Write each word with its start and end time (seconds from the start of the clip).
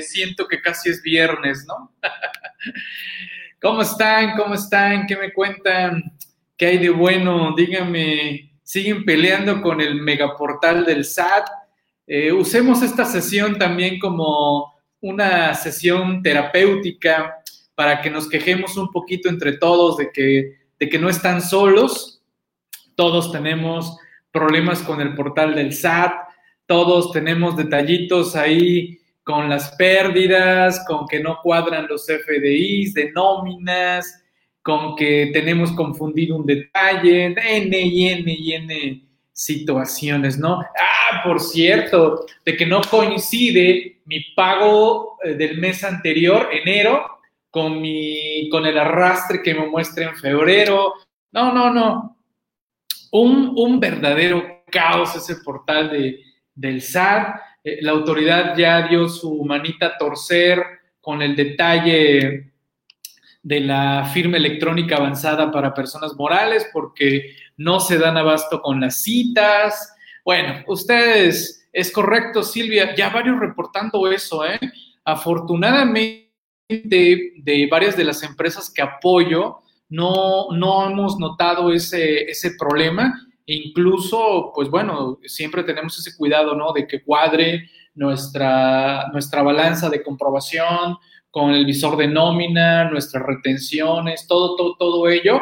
siento 0.00 0.48
que 0.48 0.62
casi 0.62 0.88
es 0.88 1.02
viernes, 1.02 1.66
¿no? 1.66 1.92
¿Cómo 3.60 3.82
están? 3.82 4.36
¿Cómo 4.36 4.54
están? 4.54 5.06
¿Qué 5.06 5.16
me 5.16 5.32
cuentan? 5.32 6.16
¿Qué 6.56 6.66
hay 6.66 6.78
de 6.78 6.90
bueno? 6.90 7.54
Díganme, 7.54 8.54
¿siguen 8.62 9.04
peleando 9.04 9.60
con 9.60 9.80
el 9.80 9.96
megaportal 9.96 10.86
del 10.86 11.04
SAT? 11.04 11.48
Eh, 12.06 12.32
usemos 12.32 12.82
esta 12.82 13.04
sesión 13.04 13.58
también 13.58 13.98
como 13.98 14.72
una 15.00 15.54
sesión 15.54 16.22
terapéutica 16.22 17.36
para 17.74 18.00
que 18.00 18.10
nos 18.10 18.28
quejemos 18.28 18.76
un 18.76 18.90
poquito 18.90 19.28
entre 19.28 19.58
todos 19.58 19.96
de 19.96 20.10
que, 20.10 20.56
de 20.78 20.88
que 20.88 20.98
no 20.98 21.08
están 21.08 21.42
solos. 21.42 22.22
Todos 22.94 23.32
tenemos 23.32 23.98
problemas 24.30 24.80
con 24.80 25.00
el 25.00 25.14
portal 25.14 25.54
del 25.54 25.72
SAT, 25.72 26.12
todos 26.66 27.12
tenemos 27.12 27.56
detallitos 27.56 28.34
ahí 28.34 29.01
con 29.24 29.48
las 29.48 29.74
pérdidas, 29.76 30.84
con 30.86 31.06
que 31.06 31.20
no 31.20 31.38
cuadran 31.42 31.86
los 31.88 32.06
FDIs 32.06 32.94
de 32.94 33.12
nóminas, 33.12 34.22
con 34.62 34.96
que 34.96 35.30
tenemos 35.32 35.72
confundido 35.72 36.36
un 36.36 36.46
detalle, 36.46 37.26
N 37.26 37.78
y 37.78 38.08
N 38.08 38.32
y 38.32 38.52
N 38.52 39.02
situaciones, 39.32 40.38
¿no? 40.38 40.60
Ah, 40.60 41.22
por 41.24 41.40
cierto, 41.40 42.26
de 42.44 42.56
que 42.56 42.66
no 42.66 42.80
coincide 42.82 44.00
mi 44.04 44.20
pago 44.36 45.18
eh, 45.24 45.34
del 45.34 45.58
mes 45.58 45.82
anterior, 45.84 46.48
enero, 46.52 47.18
con, 47.50 47.80
mi, 47.80 48.48
con 48.50 48.66
el 48.66 48.78
arrastre 48.78 49.42
que 49.42 49.54
me 49.54 49.66
muestra 49.66 50.08
en 50.08 50.16
febrero. 50.16 50.94
No, 51.32 51.52
no, 51.52 51.72
no. 51.72 52.18
Un, 53.10 53.52
un 53.56 53.80
verdadero 53.80 54.62
caos 54.70 55.14
ese 55.16 55.36
portal 55.36 55.90
de, 55.90 56.20
del 56.54 56.80
SAT 56.80 57.36
eh, 57.64 57.78
la 57.82 57.92
autoridad 57.92 58.56
ya 58.56 58.86
dio 58.88 59.08
su 59.08 59.44
manita 59.44 59.86
a 59.86 59.98
torcer 59.98 60.62
con 61.00 61.22
el 61.22 61.36
detalle 61.36 62.52
de 63.42 63.60
la 63.60 64.04
firma 64.12 64.36
electrónica 64.36 64.96
avanzada 64.96 65.50
para 65.50 65.74
personas 65.74 66.14
morales 66.14 66.68
porque 66.72 67.34
no 67.56 67.80
se 67.80 67.98
dan 67.98 68.16
abasto 68.16 68.62
con 68.62 68.80
las 68.80 69.02
citas. 69.02 69.94
Bueno, 70.24 70.62
ustedes, 70.66 71.68
es 71.72 71.90
correcto, 71.90 72.42
Silvia, 72.42 72.94
ya 72.94 73.10
varios 73.10 73.40
reportando 73.40 74.10
eso, 74.10 74.46
¿eh? 74.46 74.60
Afortunadamente, 75.04 76.30
de 76.68 77.68
varias 77.70 77.96
de 77.96 78.04
las 78.04 78.22
empresas 78.22 78.70
que 78.70 78.82
apoyo, 78.82 79.58
no, 79.88 80.52
no 80.52 80.88
hemos 80.88 81.18
notado 81.18 81.72
ese, 81.72 82.22
ese 82.22 82.52
problema 82.58 83.28
e 83.46 83.54
incluso, 83.54 84.52
pues 84.54 84.68
bueno, 84.68 85.18
siempre 85.24 85.64
tenemos 85.64 85.98
ese 85.98 86.16
cuidado, 86.16 86.54
¿no? 86.54 86.72
De 86.72 86.86
que 86.86 87.02
cuadre 87.02 87.68
nuestra, 87.94 89.08
nuestra 89.12 89.42
balanza 89.42 89.90
de 89.90 90.02
comprobación 90.02 90.96
con 91.30 91.50
el 91.50 91.64
visor 91.64 91.96
de 91.96 92.08
nómina, 92.08 92.90
nuestras 92.90 93.24
retenciones, 93.24 94.26
todo, 94.26 94.54
todo, 94.56 94.76
todo 94.76 95.08
ello. 95.08 95.40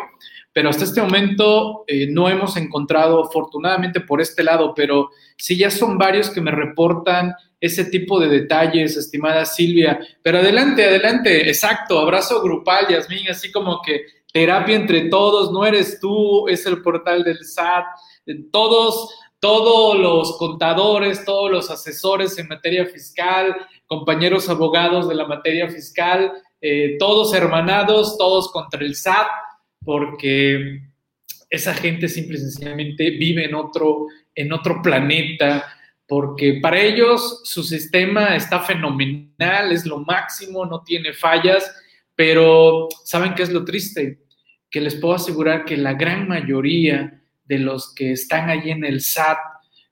Pero 0.52 0.70
hasta 0.70 0.84
este 0.84 1.00
momento 1.00 1.84
eh, 1.86 2.08
no 2.10 2.28
hemos 2.28 2.56
encontrado, 2.56 3.24
afortunadamente 3.24 4.00
por 4.00 4.20
este 4.20 4.42
lado, 4.42 4.72
pero 4.74 5.10
sí 5.36 5.56
ya 5.56 5.70
son 5.70 5.96
varios 5.96 6.30
que 6.30 6.40
me 6.40 6.50
reportan 6.50 7.34
ese 7.60 7.84
tipo 7.84 8.18
de 8.18 8.28
detalles, 8.28 8.96
estimada 8.96 9.44
Silvia. 9.44 10.00
Pero 10.22 10.38
adelante, 10.38 10.84
adelante, 10.84 11.48
exacto, 11.48 12.00
abrazo 12.00 12.42
grupal, 12.42 12.88
Yasmín, 12.88 13.28
así 13.28 13.52
como 13.52 13.80
que 13.82 14.06
terapia 14.32 14.76
entre 14.76 15.08
todos, 15.08 15.52
no 15.52 15.64
eres 15.64 15.98
tú, 16.00 16.48
es 16.48 16.64
el 16.66 16.82
portal 16.82 17.24
del 17.24 17.44
SAT, 17.44 17.84
todos, 18.52 19.10
todos 19.40 19.98
los 19.98 20.38
contadores, 20.38 21.24
todos 21.24 21.50
los 21.50 21.70
asesores 21.70 22.38
en 22.38 22.48
materia 22.48 22.86
fiscal, 22.86 23.56
compañeros 23.86 24.48
abogados 24.48 25.08
de 25.08 25.14
la 25.14 25.26
materia 25.26 25.68
fiscal, 25.68 26.32
eh, 26.60 26.96
todos 26.98 27.34
hermanados, 27.34 28.16
todos 28.18 28.52
contra 28.52 28.80
el 28.80 28.94
SAT, 28.94 29.26
porque 29.84 30.82
esa 31.48 31.74
gente 31.74 32.08
simple 32.08 32.36
y 32.36 32.40
sencillamente 32.40 33.10
vive 33.10 33.44
en 33.44 33.54
otro, 33.54 34.06
en 34.34 34.52
otro 34.52 34.80
planeta, 34.82 35.64
porque 36.06 36.58
para 36.60 36.80
ellos 36.80 37.40
su 37.44 37.62
sistema 37.62 38.36
está 38.36 38.60
fenomenal, 38.60 39.72
es 39.72 39.86
lo 39.86 39.98
máximo, 39.98 40.66
no 40.66 40.82
tiene 40.82 41.12
fallas 41.12 41.72
pero 42.20 42.86
¿saben 43.02 43.32
qué 43.34 43.42
es 43.42 43.50
lo 43.50 43.64
triste? 43.64 44.18
Que 44.70 44.82
les 44.82 44.94
puedo 44.94 45.14
asegurar 45.14 45.64
que 45.64 45.78
la 45.78 45.94
gran 45.94 46.28
mayoría 46.28 47.22
de 47.46 47.58
los 47.58 47.94
que 47.94 48.12
están 48.12 48.50
allí 48.50 48.72
en 48.72 48.84
el 48.84 49.00
SAT 49.00 49.38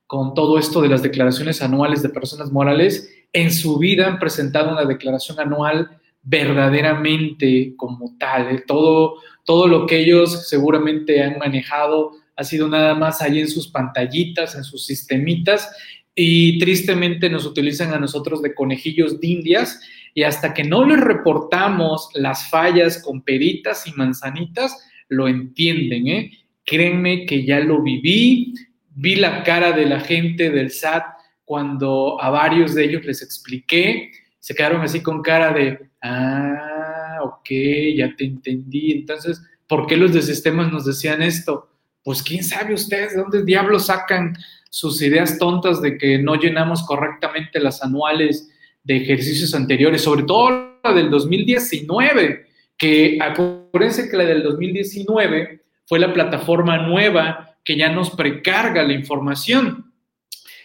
con 0.06 0.34
todo 0.34 0.58
esto 0.58 0.82
de 0.82 0.90
las 0.90 1.02
declaraciones 1.02 1.62
anuales 1.62 2.02
de 2.02 2.10
personas 2.10 2.52
morales, 2.52 3.10
en 3.32 3.50
su 3.50 3.78
vida 3.78 4.06
han 4.06 4.18
presentado 4.18 4.72
una 4.72 4.84
declaración 4.84 5.40
anual 5.40 5.88
verdaderamente 6.22 7.72
como 7.78 8.14
tal. 8.18 8.54
¿eh? 8.54 8.62
Todo, 8.66 9.14
todo 9.46 9.66
lo 9.66 9.86
que 9.86 10.00
ellos 10.00 10.50
seguramente 10.50 11.22
han 11.22 11.38
manejado 11.38 12.12
ha 12.36 12.44
sido 12.44 12.68
nada 12.68 12.94
más 12.94 13.22
ahí 13.22 13.40
en 13.40 13.48
sus 13.48 13.68
pantallitas, 13.68 14.54
en 14.54 14.64
sus 14.64 14.84
sistemitas, 14.84 15.74
y 16.14 16.58
tristemente 16.58 17.30
nos 17.30 17.46
utilizan 17.46 17.94
a 17.94 17.98
nosotros 17.98 18.42
de 18.42 18.54
conejillos 18.54 19.18
de 19.18 19.28
indias 19.28 19.80
y 20.14 20.22
hasta 20.22 20.54
que 20.54 20.64
no 20.64 20.84
les 20.84 21.00
reportamos 21.00 22.10
las 22.14 22.48
fallas 22.48 23.02
con 23.02 23.22
peritas 23.22 23.86
y 23.86 23.92
manzanitas, 23.92 24.76
lo 25.08 25.28
entienden, 25.28 26.08
¿eh? 26.08 26.32
Créanme 26.64 27.24
que 27.24 27.44
ya 27.44 27.60
lo 27.60 27.82
viví, 27.82 28.54
vi 28.94 29.16
la 29.16 29.42
cara 29.42 29.72
de 29.72 29.86
la 29.86 30.00
gente 30.00 30.50
del 30.50 30.70
SAT 30.70 31.04
cuando 31.44 32.20
a 32.20 32.28
varios 32.28 32.74
de 32.74 32.84
ellos 32.84 33.04
les 33.06 33.22
expliqué, 33.22 34.10
se 34.38 34.54
quedaron 34.54 34.82
así 34.82 35.00
con 35.00 35.22
cara 35.22 35.52
de, 35.52 35.78
ah, 36.02 37.20
ok, 37.22 37.48
ya 37.96 38.14
te 38.16 38.24
entendí. 38.24 38.92
Entonces, 38.92 39.42
¿por 39.66 39.86
qué 39.86 39.96
los 39.96 40.12
de 40.12 40.22
sistemas 40.22 40.70
nos 40.70 40.84
decían 40.84 41.22
esto? 41.22 41.70
Pues 42.02 42.22
quién 42.22 42.44
sabe 42.44 42.74
ustedes 42.74 43.12
de 43.12 43.22
dónde 43.22 43.44
diablos 43.44 43.86
sacan 43.86 44.36
sus 44.70 45.00
ideas 45.00 45.38
tontas 45.38 45.80
de 45.80 45.96
que 45.96 46.18
no 46.18 46.34
llenamos 46.34 46.84
correctamente 46.84 47.60
las 47.60 47.82
anuales 47.82 48.50
de 48.88 48.96
ejercicios 48.96 49.54
anteriores, 49.54 50.00
sobre 50.00 50.22
todo 50.22 50.78
la 50.82 50.94
del 50.94 51.10
2019, 51.10 52.46
que 52.78 53.18
acuérdense 53.20 54.08
que 54.08 54.16
la 54.16 54.24
del 54.24 54.42
2019 54.42 55.60
fue 55.84 55.98
la 55.98 56.10
plataforma 56.10 56.78
nueva 56.78 57.58
que 57.62 57.76
ya 57.76 57.90
nos 57.90 58.08
precarga 58.08 58.82
la 58.82 58.94
información. 58.94 59.92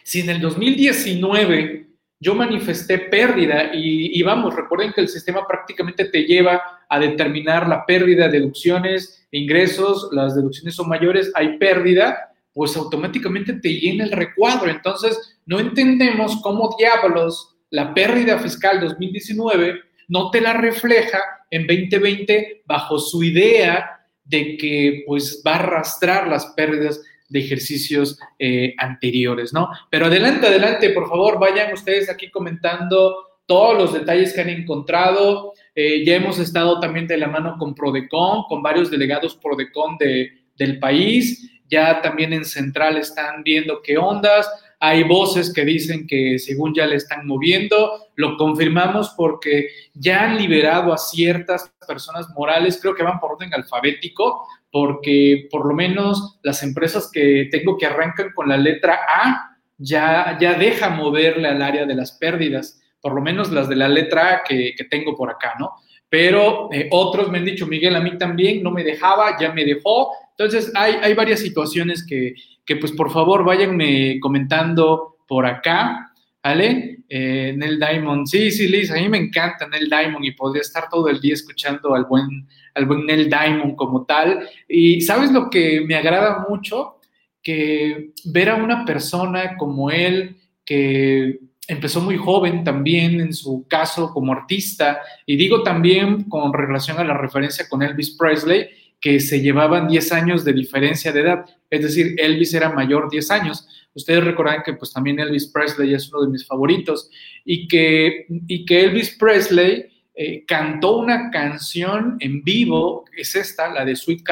Si 0.04 0.22
en 0.22 0.30
el 0.30 0.40
2019 0.40 1.88
yo 2.18 2.34
manifesté 2.34 2.98
pérdida 2.98 3.72
y, 3.74 4.22
vamos, 4.24 4.56
recuerden 4.56 4.94
que 4.94 5.02
el 5.02 5.10
sistema 5.10 5.46
prácticamente 5.46 6.06
te 6.06 6.24
lleva 6.24 6.62
a 6.88 7.00
determinar 7.00 7.68
la 7.68 7.86
pérdida, 7.86 8.30
deducciones, 8.30 9.28
ingresos, 9.32 10.08
las 10.14 10.34
deducciones 10.34 10.76
son 10.76 10.88
mayores, 10.88 11.30
hay 11.36 11.58
pérdida, 11.58 12.34
pues 12.54 12.78
automáticamente 12.78 13.52
te 13.52 13.74
llena 13.74 14.06
el 14.06 14.12
recuadro. 14.14 14.70
Entonces, 14.70 15.38
no 15.46 15.60
entendemos 15.60 16.40
cómo 16.42 16.74
diablos 16.80 17.53
la 17.74 17.92
pérdida 17.92 18.38
fiscal 18.38 18.80
2019 18.80 19.82
no 20.10 20.30
te 20.30 20.42
la 20.42 20.54
refleja 20.54 21.20
en 21.50 21.66
2020 21.66 22.62
bajo 22.68 23.00
su 23.00 23.24
idea 23.24 24.00
de 24.24 24.58
que 24.58 25.04
pues 25.08 25.42
va 25.46 25.54
a 25.54 25.60
arrastrar 25.60 26.28
las 26.28 26.46
pérdidas 26.56 27.02
de 27.28 27.40
ejercicios 27.40 28.20
eh, 28.38 28.76
anteriores, 28.78 29.54
¿no? 29.54 29.70
Pero 29.90 30.06
adelante, 30.06 30.46
adelante, 30.46 30.92
por 30.92 31.10
favor, 31.10 31.40
vayan 31.40 31.74
ustedes 31.74 32.12
aquí 32.12 32.30
comentando 32.30 33.40
todos 33.48 33.76
los 33.76 33.94
detalles 33.94 34.34
que 34.34 34.42
han 34.42 34.50
encontrado. 34.50 35.54
Eh, 35.74 36.06
ya 36.06 36.18
hemos 36.18 36.38
estado 36.38 36.80
también 36.80 37.08
de 37.08 37.18
la 37.18 37.28
mano 37.28 37.56
con 37.58 37.74
Prodecon, 37.74 38.44
con 38.44 38.62
varios 38.62 38.92
delegados 38.92 39.36
Prodecon 39.36 39.98
de, 39.98 40.30
del 40.56 40.78
país. 40.78 41.50
Ya 41.68 42.02
también 42.02 42.34
en 42.34 42.46
Central 42.46 42.98
están 42.98 43.42
viendo 43.42 43.82
qué 43.82 43.98
ondas. 43.98 44.48
Hay 44.86 45.04
voces 45.04 45.54
que 45.54 45.64
dicen 45.64 46.06
que 46.06 46.38
según 46.38 46.74
ya 46.76 46.86
le 46.86 46.98
están 46.98 47.26
moviendo, 47.26 48.10
lo 48.18 48.36
confirmamos 48.36 49.14
porque 49.16 49.70
ya 49.94 50.25
han 50.25 50.38
liberado 50.38 50.92
a 50.92 50.98
ciertas 50.98 51.74
personas 51.88 52.28
morales, 52.36 52.80
creo 52.81 52.94
que 52.94 53.02
van 53.02 53.18
por 53.18 53.31
orden 53.31 53.54
alfabético, 53.54 54.46
porque 54.69 55.48
por 55.50 55.66
lo 55.66 55.74
menos 55.74 56.38
las 56.44 56.63
empresas 56.63 57.10
que 57.13 57.48
tengo 57.50 57.78
que 57.78 57.86
arrancan 57.86 58.34
con 58.36 58.50
la 58.50 58.57
letra 58.57 59.00
A 59.07 59.57
ya, 59.78 60.38
ya 60.38 60.56
deja 60.56 60.90
moverle 60.90 61.48
al 61.48 61.62
área 61.62 61.86
de 61.86 61.96
las 61.96 62.12
pérdidas, 62.18 62.81
por 63.00 63.16
lo 63.16 63.22
menos 63.22 63.54
las 63.54 63.69
de 63.69 63.78
la 63.78 63.88
letra 63.88 64.34
A 64.34 64.44
que, 64.44 64.75
tengo 64.92 65.16
por 65.16 65.30
acá, 65.30 65.54
¿no? 65.57 65.75
Pero 66.10 66.68
eh, 66.74 66.90
otros 66.92 67.31
me 67.31 67.38
han 67.38 67.46
dicho, 67.46 67.66
Miguel, 67.68 67.96
a 67.96 68.02
mí 68.02 68.18
también 68.18 68.62
no 68.62 68.69
me 68.69 68.84
dejaba, 68.84 69.40
ya 69.40 69.54
me 69.54 69.63
dejó. 69.63 70.12
Entonces, 70.38 70.74
hay, 70.75 70.96
hay 71.02 71.13
varias 71.13 71.40
situaciones 71.40 72.06
que, 72.06 72.36
que 72.65 72.75
pues 72.77 72.92
por 72.92 73.12
favor 73.12 73.44
váyanme 73.44 74.19
comentando 74.19 75.18
por 75.27 75.45
acá, 75.45 76.12
¿vale? 76.42 77.00
Eh, 77.10 77.54
Nel 77.57 77.80
Diamond, 77.80 78.25
sí, 78.25 78.51
sí, 78.51 78.68
Liz, 78.68 78.92
a 78.92 78.95
mí 78.95 79.07
me 79.10 79.18
encanta 79.18 79.68
Nel 79.68 79.89
Diamond 79.89 80.25
y 80.25 80.31
podría 80.31 80.62
estar 80.62 80.89
todo 80.89 81.10
el 81.10 81.19
día 81.19 81.33
escuchando 81.33 81.94
al 81.94 82.06
buen, 82.06 82.48
al 82.74 82.86
buen 82.86 83.06
Nel 83.06 83.30
Diamond 83.30 83.75
como 83.75 84.06
tal. 84.06 84.48
Y 84.68 85.01
sabes 85.01 85.31
lo 85.31 85.50
que 85.50 85.81
me 85.81 85.95
agrada 85.95 86.45
mucho, 86.50 87.00
que 87.42 88.12
ver 88.25 88.50
a 88.50 88.56
una 88.56 88.86
persona 88.86 89.57
como 89.57 89.92
él 89.92 90.38
que 90.66 91.39
empezó 91.68 92.01
muy 92.01 92.18
joven 92.18 92.63
también 92.63 93.19
en 93.21 93.33
su 93.33 93.66
caso 93.68 94.12
como 94.13 94.33
artista, 94.33 95.01
y 95.25 95.36
digo 95.36 95.63
también 95.63 96.24
con 96.24 96.54
relación 96.54 97.00
a 97.00 97.04
la 97.04 97.18
referencia 97.18 97.68
con 97.69 97.81
Elvis 97.83 98.18
Presley, 98.18 98.68
que 99.04 99.20
se 99.20 99.42
llevaban 99.42 99.90
10 99.90 100.14
años 100.14 100.46
de 100.46 100.54
diferencia 100.54 101.12
de 101.12 101.20
edad, 101.20 101.46
es 101.70 101.82
decir, 101.82 102.16
Elvis 102.18 102.54
era 102.54 102.70
mayor 102.70 103.10
10 103.12 103.32
años. 103.32 103.68
Ustedes 103.94 104.24
recordarán 104.24 104.64
que 104.64 104.76
pues 104.76 104.94
también 104.94 105.20
Elvis 105.20 105.48
Presley 105.48 105.94
es 105.94 106.10
uno 106.10 106.24
de 106.24 106.32
mis 106.32 106.48
favoritos 106.48 107.10
y 107.44 107.68
que, 107.68 108.28
y 108.48 108.64
que 108.66 108.86
Elvis 108.86 109.18
Presley 109.18 109.92
eh, 110.16 110.46
cantó 110.46 111.00
una 111.00 111.32
canción 111.32 112.16
en 112.22 112.46
vivo, 112.46 113.04
es 113.18 113.36
esta, 113.36 113.74
la 113.74 113.84
de 113.84 113.98
Sweet 113.98 114.24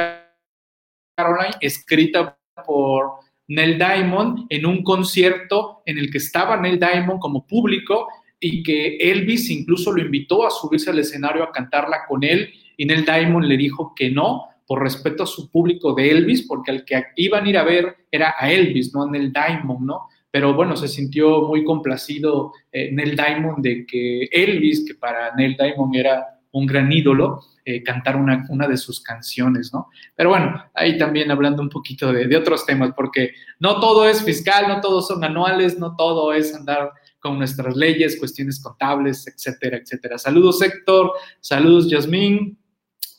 Caroline, 1.17 1.55
escrita 1.59 2.39
por 2.65 3.15
Neil 3.49 3.77
Diamond 3.77 4.45
en 4.47 4.65
un 4.65 4.83
concierto 4.83 5.83
en 5.85 5.97
el 5.97 6.09
que 6.09 6.19
estaba 6.19 6.55
Neil 6.55 6.79
Diamond 6.79 7.19
como 7.19 7.45
público 7.45 8.07
y 8.39 8.63
que 8.63 8.95
Elvis 8.95 9.49
incluso 9.49 9.91
lo 9.91 10.01
invitó 10.01 10.47
a 10.47 10.49
subirse 10.49 10.91
al 10.91 10.99
escenario 10.99 11.43
a 11.43 11.51
cantarla 11.51 12.05
con 12.07 12.23
él 12.23 12.53
y 12.77 12.85
Neil 12.85 13.03
Diamond 13.03 13.47
le 13.47 13.57
dijo 13.57 13.93
que 13.93 14.09
no 14.09 14.50
por 14.71 14.81
respeto 14.81 15.23
a 15.23 15.27
su 15.27 15.51
público 15.51 15.93
de 15.93 16.09
Elvis, 16.09 16.47
porque 16.47 16.71
al 16.71 16.85
que 16.85 17.03
iban 17.17 17.43
a 17.43 17.49
ir 17.49 17.57
a 17.57 17.65
ver 17.65 17.93
era 18.09 18.35
a 18.39 18.49
Elvis, 18.49 18.93
no 18.93 19.03
a 19.03 19.11
Neil 19.11 19.33
Diamond, 19.33 19.81
¿no? 19.81 20.07
Pero 20.31 20.53
bueno, 20.53 20.77
se 20.77 20.87
sintió 20.87 21.41
muy 21.41 21.65
complacido 21.65 22.53
eh, 22.71 22.89
Diamond 22.95 23.57
de 23.57 23.85
que 23.85 24.29
Elvis, 24.31 24.85
que 24.87 24.95
para 24.95 25.35
Neil 25.35 25.57
Diamond 25.59 25.93
era 25.93 26.39
un 26.51 26.65
gran 26.65 26.89
ídolo, 26.89 27.41
eh, 27.65 27.83
cantar 27.83 28.15
una, 28.15 28.45
una, 28.47 28.65
de 28.65 28.77
sus 28.77 29.01
canciones, 29.01 29.73
¿no? 29.73 29.89
Pero 30.15 30.29
bueno, 30.29 30.63
ahí 30.73 30.97
también 30.97 31.31
hablando 31.31 31.61
un 31.61 31.69
poquito 31.69 32.13
de, 32.13 32.27
de, 32.27 32.37
otros 32.37 32.65
temas, 32.65 32.93
porque 32.95 33.33
no 33.59 33.81
todo 33.81 34.07
es 34.07 34.23
fiscal, 34.23 34.69
no 34.69 34.79
todos 34.79 35.05
son 35.05 35.21
anuales, 35.25 35.79
no 35.79 35.97
todo 35.97 36.31
es 36.31 36.55
andar 36.55 36.93
con 37.19 37.37
nuestras 37.37 37.75
leyes, 37.75 38.17
cuestiones 38.17 38.63
contables, 38.63 39.27
etcétera, 39.27 39.75
etcétera. 39.75 40.17
Saludos 40.17 40.61
Héctor, 40.61 41.11
saludos 41.41 41.89
Yasmín, 41.89 42.57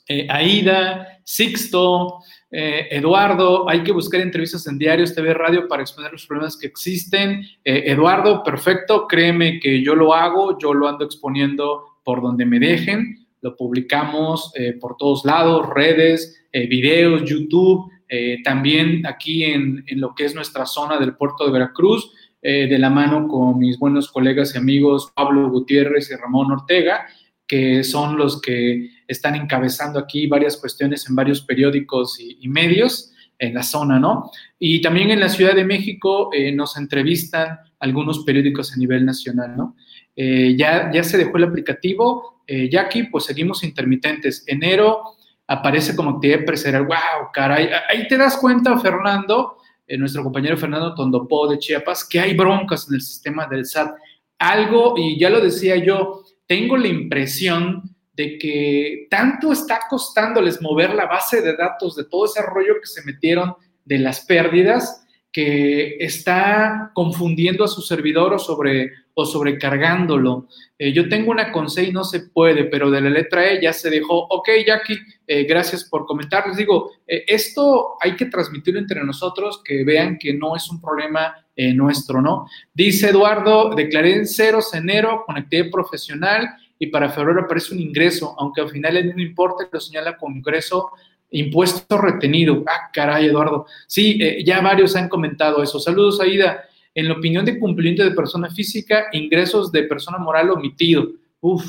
eh, 0.08 0.26
Aida, 0.28 1.11
Sixto, 1.24 2.18
eh, 2.50 2.88
Eduardo, 2.90 3.68
hay 3.68 3.82
que 3.82 3.92
buscar 3.92 4.20
entrevistas 4.20 4.66
en 4.66 4.78
diarios, 4.78 5.14
TV, 5.14 5.34
radio 5.34 5.68
para 5.68 5.82
exponer 5.82 6.12
los 6.12 6.26
problemas 6.26 6.56
que 6.56 6.66
existen. 6.66 7.44
Eduardo, 7.64 8.42
perfecto, 8.42 9.06
créeme 9.06 9.60
que 9.60 9.82
yo 9.82 9.94
lo 9.94 10.14
hago, 10.14 10.58
yo 10.58 10.74
lo 10.74 10.88
ando 10.88 11.04
exponiendo 11.04 11.84
por 12.04 12.20
donde 12.20 12.44
me 12.44 12.58
dejen 12.58 13.22
lo 13.42 13.56
publicamos 13.56 14.52
eh, 14.54 14.72
por 14.80 14.96
todos 14.96 15.24
lados, 15.24 15.68
redes, 15.68 16.46
eh, 16.52 16.66
videos, 16.66 17.28
YouTube, 17.28 17.90
eh, 18.08 18.38
también 18.42 19.04
aquí 19.06 19.44
en, 19.44 19.84
en, 19.86 20.00
lo 20.00 20.14
que 20.14 20.24
es 20.24 20.34
nuestra 20.34 20.64
zona 20.64 20.98
del 20.98 21.16
puerto 21.16 21.44
de 21.44 21.52
Veracruz, 21.52 22.10
de 22.44 22.76
la 22.76 22.90
mano 22.90 23.28
con 23.28 23.56
mis 23.56 23.78
buenos 23.78 24.10
colegas 24.10 24.52
y 24.52 24.58
amigos 24.58 25.12
Pablo 25.14 25.48
Gutiérrez 25.48 26.10
y 26.10 26.16
Ramón 26.16 26.50
Ortega, 26.50 27.06
que 27.52 27.84
son 27.84 28.16
los 28.16 28.40
que 28.40 28.88
están 29.06 29.34
encabezando 29.34 29.98
aquí 29.98 30.26
varias 30.26 30.56
cuestiones 30.56 31.06
en 31.06 31.14
varios 31.14 31.42
periódicos 31.42 32.18
y, 32.18 32.38
y 32.40 32.48
medios 32.48 33.12
en 33.38 33.52
la 33.52 33.62
zona, 33.62 33.98
¿no? 33.98 34.30
Y 34.58 34.80
también 34.80 35.10
en 35.10 35.20
la 35.20 35.28
Ciudad 35.28 35.54
de 35.54 35.64
México 35.64 36.30
nos 36.54 36.76
entrevistan 36.78 37.58
algunos 37.80 38.24
periódicos 38.24 38.72
a 38.72 38.76
nivel 38.76 39.04
nacional, 39.04 39.56
¿no? 39.56 39.76
ya, 40.14 40.90
ya 40.92 41.02
se 41.02 41.18
dejó 41.18 41.38
el 41.38 41.44
aplicativo, 41.44 42.32
eh, 42.46 42.68
Jackie, 42.68 43.04
pues 43.04 43.24
seguimos 43.24 43.62
intermitentes. 43.64 44.44
Enero 44.46 45.14
aparece 45.46 45.94
como 45.94 46.10
actividad 46.10 46.40
empresarial. 46.40 46.86
¡Wow! 46.86 47.30
Caray. 47.32 47.70
Ahí 47.88 48.06
te 48.08 48.16
das 48.16 48.36
cuenta, 48.36 48.78
Fernando, 48.78 49.58
eh, 49.86 49.96
nuestro 49.96 50.22
compañero 50.22 50.56
Fernando 50.56 50.94
Tondopó 50.94 51.48
de 51.48 51.58
Chiapas, 51.58 52.04
que 52.04 52.20
hay 52.20 52.34
broncas 52.34 52.88
en 52.88 52.96
el 52.96 53.00
sistema 53.00 53.46
del 53.46 53.64
SAT. 53.64 53.94
Algo, 54.38 54.94
y 54.96 55.18
ya 55.18 55.30
lo 55.30 55.40
decía 55.40 55.76
yo, 55.76 56.21
tengo 56.52 56.76
la 56.76 56.88
impresión 56.88 57.82
de 58.12 58.36
que 58.36 59.06
tanto 59.08 59.52
está 59.52 59.80
costándoles 59.88 60.60
mover 60.60 60.92
la 60.92 61.06
base 61.06 61.40
de 61.40 61.56
datos 61.56 61.96
de 61.96 62.04
todo 62.04 62.26
ese 62.26 62.42
rollo 62.42 62.74
que 62.78 62.88
se 62.88 63.02
metieron 63.06 63.54
de 63.86 63.98
las 63.98 64.26
pérdidas, 64.26 65.06
que 65.32 65.96
está 65.98 66.90
confundiendo 66.92 67.64
a 67.64 67.68
su 67.68 67.80
servidor 67.80 68.34
o, 68.34 68.38
sobre, 68.38 68.92
o 69.14 69.26
sobrecargándolo. 69.26 70.48
Eh, 70.78 70.92
yo 70.92 71.08
tengo 71.08 71.30
una 71.30 71.52
con 71.52 71.66
y 71.76 71.92
no 71.92 72.04
se 72.04 72.20
puede, 72.20 72.64
pero 72.64 72.90
de 72.90 73.00
la 73.00 73.10
letra 73.10 73.50
E 73.50 73.62
ya 73.62 73.72
se 73.72 73.90
dejó. 73.90 74.26
Ok, 74.28 74.48
Jackie, 74.66 74.98
eh, 75.26 75.44
gracias 75.44 75.84
por 75.84 76.06
comentar. 76.06 76.46
Les 76.46 76.56
digo, 76.56 76.90
eh, 77.06 77.24
esto 77.26 77.96
hay 78.00 78.16
que 78.16 78.26
transmitirlo 78.26 78.80
entre 78.80 79.04
nosotros, 79.04 79.62
que 79.64 79.84
vean 79.84 80.18
que 80.18 80.32
no 80.32 80.56
es 80.56 80.68
un 80.70 80.80
problema 80.80 81.36
nuestro, 81.54 82.22
¿no? 82.22 82.46
Dice 82.72 83.10
Eduardo, 83.10 83.74
declaré 83.74 84.14
en 84.16 84.26
ceros 84.26 84.72
enero 84.72 85.22
con 85.26 85.36
actividad 85.36 85.70
profesional 85.70 86.48
y 86.78 86.86
para 86.86 87.10
febrero 87.10 87.42
aparece 87.42 87.74
un 87.74 87.80
ingreso, 87.80 88.34
aunque 88.38 88.62
al 88.62 88.70
final 88.70 89.14
no 89.14 89.22
importa, 89.22 89.68
lo 89.70 89.78
señala 89.78 90.16
con 90.16 90.34
ingreso 90.34 90.92
impuesto 91.30 91.98
retenido. 91.98 92.64
Ah, 92.66 92.88
caray, 92.90 93.26
Eduardo. 93.26 93.66
Sí, 93.86 94.18
ya 94.46 94.62
varios 94.62 94.96
han 94.96 95.10
comentado 95.10 95.62
eso. 95.62 95.78
Saludos, 95.78 96.20
Aida 96.22 96.64
en 96.94 97.08
la 97.08 97.14
opinión 97.14 97.44
de 97.44 97.58
cumplimiento 97.58 98.04
de 98.04 98.12
persona 98.12 98.50
física, 98.50 99.06
ingresos 99.12 99.72
de 99.72 99.84
persona 99.84 100.18
moral 100.18 100.50
omitido. 100.50 101.08
Uf, 101.40 101.64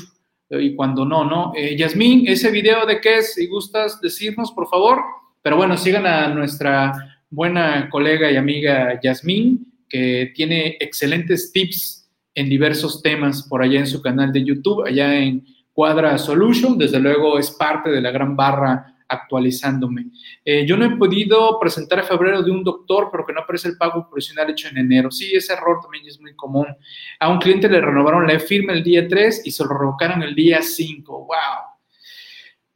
y 0.50 0.74
cuando 0.74 1.04
no, 1.04 1.24
¿no? 1.24 1.52
Eh, 1.56 1.76
Yasmín, 1.76 2.28
ese 2.28 2.50
video 2.50 2.86
de 2.86 3.00
qué 3.00 3.18
es, 3.18 3.34
si 3.34 3.46
gustas 3.46 4.00
decirnos, 4.00 4.52
por 4.52 4.68
favor. 4.68 5.00
Pero 5.42 5.56
bueno, 5.56 5.76
sigan 5.76 6.06
a 6.06 6.28
nuestra 6.28 7.20
buena 7.30 7.88
colega 7.90 8.30
y 8.30 8.36
amiga 8.36 9.00
Yasmín, 9.02 9.66
que 9.88 10.32
tiene 10.34 10.76
excelentes 10.80 11.52
tips 11.52 12.08
en 12.34 12.48
diversos 12.48 13.02
temas 13.02 13.42
por 13.42 13.62
allá 13.62 13.80
en 13.80 13.86
su 13.86 14.02
canal 14.02 14.32
de 14.32 14.44
YouTube, 14.44 14.86
allá 14.86 15.14
en 15.18 15.44
Cuadra 15.72 16.18
Solution. 16.18 16.78
Desde 16.78 17.00
luego 17.00 17.38
es 17.38 17.50
parte 17.50 17.90
de 17.90 18.00
la 18.00 18.10
gran 18.10 18.36
barra 18.36 18.93
actualizándome. 19.14 20.06
Eh, 20.44 20.64
yo 20.66 20.76
no 20.76 20.84
he 20.84 20.96
podido 20.96 21.58
presentar 21.58 22.00
a 22.00 22.02
febrero 22.04 22.42
de 22.42 22.50
un 22.50 22.62
doctor, 22.62 23.08
pero 23.10 23.24
que 23.26 23.32
no 23.32 23.40
aparece 23.40 23.68
el 23.68 23.76
pago 23.76 24.08
profesional 24.08 24.50
hecho 24.50 24.68
en 24.68 24.78
enero. 24.78 25.10
Sí, 25.10 25.32
ese 25.34 25.52
error 25.52 25.80
también 25.82 26.06
es 26.06 26.20
muy 26.20 26.34
común. 26.34 26.66
A 27.18 27.28
un 27.28 27.38
cliente 27.38 27.68
le 27.68 27.80
renovaron 27.80 28.26
la 28.26 28.38
firma 28.38 28.72
el 28.72 28.84
día 28.84 29.08
3 29.08 29.42
y 29.44 29.50
se 29.50 29.64
lo 29.64 29.76
revocaron 29.76 30.22
el 30.22 30.34
día 30.34 30.62
5. 30.62 31.26
¡Wow! 31.26 31.36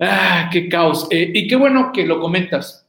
¡Ah, 0.00 0.48
qué 0.52 0.68
caos! 0.68 1.06
Eh, 1.10 1.30
y 1.34 1.46
qué 1.46 1.56
bueno 1.56 1.92
que 1.92 2.06
lo 2.06 2.20
comentas. 2.20 2.86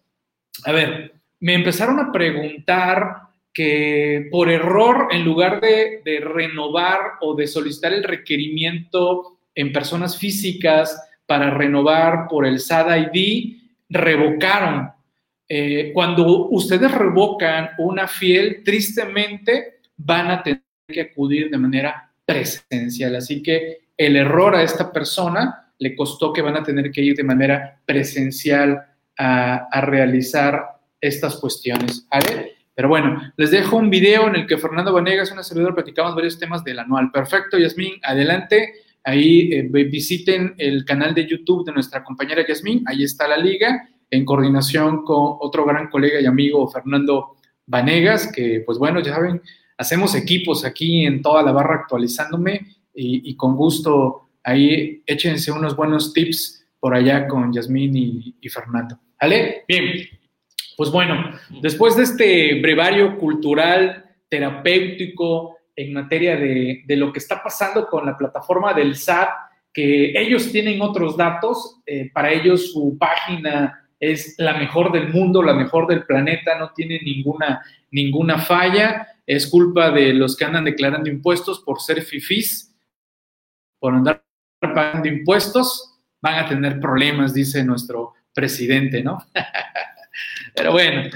A 0.66 0.72
ver, 0.72 1.14
me 1.40 1.54
empezaron 1.54 2.00
a 2.00 2.12
preguntar 2.12 3.30
que 3.54 4.28
por 4.32 4.50
error, 4.50 5.08
en 5.12 5.26
lugar 5.26 5.60
de, 5.60 6.02
de 6.06 6.20
renovar 6.20 7.00
o 7.22 7.36
de 7.36 7.48
solicitar 7.48 7.94
el 7.94 8.04
requerimiento 8.04 9.40
en 9.56 9.74
personas 9.74 10.18
físicas, 10.18 11.09
para 11.30 11.52
renovar 11.52 12.28
por 12.28 12.48
el 12.48 12.60
SAD 12.60 13.12
ID, 13.14 13.58
revocaron. 13.88 14.90
Eh, 15.48 15.92
cuando 15.94 16.48
ustedes 16.50 16.92
revocan 16.92 17.70
una 17.78 18.08
fiel, 18.08 18.64
tristemente 18.66 19.82
van 19.96 20.32
a 20.32 20.42
tener 20.42 20.64
que 20.88 21.02
acudir 21.02 21.52
de 21.52 21.58
manera 21.60 22.12
presencial. 22.26 23.16
Así 23.16 23.44
que 23.44 23.92
el 23.96 24.16
error 24.16 24.56
a 24.56 24.64
esta 24.64 24.92
persona 24.92 25.72
le 25.78 25.96
costó 25.96 26.34
que 26.34 26.42
van 26.42 26.58
a 26.58 26.64
tener 26.64 26.90
que 26.90 27.02
ir 27.02 27.16
de 27.16 27.24
manera 27.24 27.80
presencial 27.86 28.84
a, 29.16 29.82
realizar 29.82 30.80
estas 31.00 31.36
cuestiones. 31.36 32.08
Pero 32.74 32.90
bueno, 32.90 33.22
les 33.38 33.52
dejo 33.52 33.78
un 33.78 33.92
video 33.92 34.28
en 34.30 34.36
el 34.36 34.48
que 34.48 34.58
Fernando 34.58 34.92
Vanegas, 34.92 35.32
una 35.32 35.44
servidor, 35.44 35.76
platicamos 35.76 36.16
varios 36.16 36.40
temas 36.40 36.64
del 36.64 36.80
anual. 36.80 37.12
Perfecto, 37.12 37.60
Yasmín, 37.60 38.00
adelante. 38.02 38.74
Ahí 39.04 39.52
eh, 39.54 39.64
visiten 39.64 40.56
el 40.58 40.86
canal 40.86 41.14
de 41.14 41.28
YouTube 41.28 41.66
de 41.66 41.72
nuestra 41.72 42.04
compañera 42.04 42.46
Yasmín, 42.46 42.84
ahí 42.86 43.04
está 43.04 43.28
la 43.28 43.38
liga, 43.38 43.90
en 44.10 44.26
coordinación 44.26 45.04
con 45.04 45.38
otro 45.40 45.66
gran 45.66 45.90
colega 45.90 46.20
y 46.20 46.26
amigo 46.26 46.68
Fernando 46.70 47.38
Vanegas, 47.66 48.32
que 48.32 48.64
pues 48.66 48.78
bueno, 48.78 49.00
ya 49.00 49.14
saben, 49.14 49.42
hacemos 49.78 50.16
equipos 50.16 50.66
aquí 50.66 51.06
en 51.06 51.22
toda 51.22 51.44
la 51.44 51.52
barra 51.52 51.76
actualizándome 51.76 52.68
y, 52.94 53.36
con 53.36 53.56
gusto 53.56 54.30
ahí 54.44 55.02
échense 55.06 55.52
unos 55.52 55.76
buenos 55.76 56.12
tips 56.12 56.66
por 56.80 56.94
allá 56.94 57.28
con 57.28 57.54
Yasmín 57.54 57.96
y, 57.96 58.36
y 58.42 58.50
Fernando. 58.50 59.00
¿Vale? 59.22 59.64
Bien, 59.68 59.84
pues 60.76 60.92
bueno, 60.92 61.32
después 61.62 61.96
de 61.96 62.04
este 62.04 62.62
brevario 62.62 63.18
cultural, 63.18 64.06
terapéutico, 64.30 65.59
en 65.80 65.94
materia 65.94 66.36
de, 66.36 66.84
lo 66.90 67.14
que 67.14 67.20
está 67.20 67.42
pasando 67.42 67.88
con 67.88 68.06
la 68.06 68.18
plataforma 68.18 68.74
del 68.74 68.98
SAT, 68.98 69.30
que 69.74 70.12
ellos 70.14 70.52
tienen 70.52 70.82
otros 70.82 71.16
datos, 71.16 71.80
eh, 71.86 72.12
para 72.14 72.34
ellos 72.34 72.74
su 72.74 72.98
página 73.00 73.88
es 73.98 74.36
la 74.40 74.58
mejor 74.58 74.92
del 74.92 75.08
mundo, 75.08 75.42
la 75.42 75.54
mejor 75.54 75.88
del 75.88 76.06
planeta, 76.06 76.60
no 76.60 76.74
tiene 76.74 77.00
ninguna, 77.02 77.62
ninguna 77.92 78.40
falla, 78.40 79.08
es 79.26 79.48
culpa 79.48 79.90
de 79.92 80.14
los 80.14 80.36
que 80.36 80.44
andan 80.44 80.66
declarando 80.66 81.10
impuestos 81.10 81.62
por 81.62 81.80
ser 81.80 82.02
fifís, 82.02 82.76
por 83.80 83.94
andar 83.94 84.22
pagando 84.60 85.08
impuestos, 85.08 85.98
van 86.22 86.44
a 86.44 86.50
tener 86.50 86.82
problemas, 86.82 87.34
dice 87.34 87.64
nuestro 87.64 88.16
presidente, 88.34 89.02
¿no? 89.02 89.18
Pero 90.56 90.74
bueno, 90.74 91.10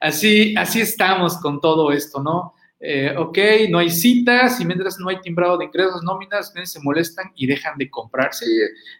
así, 0.00 0.56
así 0.56 0.80
estamos 0.80 1.36
con 1.36 1.60
todo 1.60 1.92
esto, 1.92 2.20
¿no? 2.20 2.54
Eh, 2.80 3.14
ok, 3.16 3.38
no 3.70 3.78
hay 3.78 3.90
citas 3.90 4.60
y 4.60 4.64
mientras 4.64 4.98
no 4.98 5.08
hay 5.08 5.20
timbrado 5.20 5.58
de 5.58 5.64
ingresos 5.64 6.02
nóminas, 6.02 6.52
se 6.64 6.80
molestan 6.80 7.32
y 7.34 7.46
dejan 7.46 7.76
de 7.76 7.90
comprar. 7.90 8.32
Sí, 8.32 8.46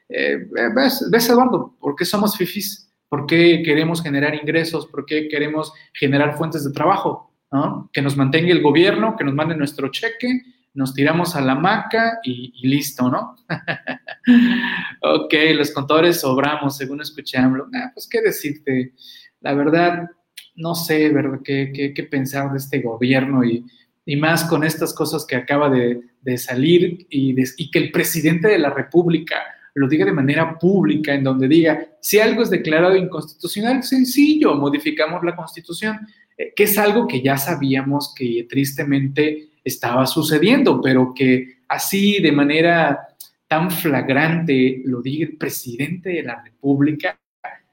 eh, 0.09 0.39
ves, 0.75 1.09
ves, 1.11 1.29
Eduardo, 1.29 1.77
¿por 1.81 1.95
qué 1.95 2.05
somos 2.05 2.37
fifis? 2.37 2.93
¿Por 3.09 3.27
qué 3.27 3.63
queremos 3.65 4.03
generar 4.03 4.35
ingresos? 4.35 4.87
¿Por 4.87 5.07
qué 5.07 5.29
queremos 5.29 5.73
generar 5.95 6.37
fuentes 6.37 6.65
de 6.65 6.73
trabajo? 6.73 7.33
¿no? 7.51 7.89
Que 7.93 8.03
nos 8.03 8.17
mantenga 8.17 8.53
el 8.53 8.63
gobierno, 8.63 9.17
que 9.17 9.25
nos 9.25 9.35
mande 9.35 9.57
nuestro 9.57 9.89
cheque, 9.89 10.43
nos 10.75 10.95
tiramos 10.95 11.35
a 11.35 11.41
la 11.41 11.55
maca 11.55 12.19
y, 12.23 12.69
listo, 12.69 13.11
¿no? 13.11 13.37
ok, 15.03 15.35
los 15.55 15.71
contadores 15.71 16.21
sobramos, 16.21 16.77
según 16.77 17.01
escuchamos. 17.01 17.63
Ah, 17.75 17.91
pues 17.95 18.09
qué 18.09 18.21
decirte, 18.21 18.93
la 19.41 19.55
verdad, 19.55 20.11
no 20.59 20.75
sé, 20.75 21.09
¿verdad? 21.11 21.41
¿Qué, 21.43 21.93
qué, 21.95 22.03
pensar 22.05 22.51
de 22.51 22.59
este 22.59 22.81
gobierno 22.81 23.45
y, 23.45 23.65
y, 24.05 24.17
más 24.17 24.45
con 24.45 24.65
estas 24.65 24.93
cosas 24.93 25.25
que 25.25 25.37
acaba 25.37 25.71
de, 25.71 26.01
de 26.21 26.37
salir 26.37 27.07
y, 27.09 27.35
y 27.57 27.71
que 27.71 27.79
el 27.79 27.91
presidente 27.91 28.49
de 28.49 28.59
la 28.59 28.71
República 28.71 29.37
lo 29.75 29.89
diga 29.89 30.05
de 30.05 30.13
manera 30.13 30.59
pública, 30.59 31.15
en 31.15 31.23
donde 31.23 31.47
diga, 31.47 31.87
si 32.01 32.19
algo 32.19 32.43
es 32.43 32.51
declarado 32.51 32.97
inconstitucional, 32.97 33.85
sencillo, 33.85 34.55
modificamos 34.57 35.23
la 35.23 35.37
constitución, 35.37 35.99
eh, 36.37 36.53
que 36.55 36.65
es 36.65 36.77
algo 36.79 37.07
que 37.07 37.23
ya 37.23 37.37
sabíamos 37.37 38.13
que 38.17 38.47
tristemente 38.49 39.51
estaba 39.63 40.07
sucediendo, 40.07 40.81
pero 40.81 41.13
que 41.15 41.59
así 41.69 42.21
de 42.21 42.33
manera 42.33 43.09
tan 43.47 43.71
flagrante 43.71 44.83
lo 44.85 45.01
diga 45.01 45.27
el 45.27 45.37
presidente 45.37 46.11
de 46.11 46.23
la 46.25 46.43
República, 46.43 47.19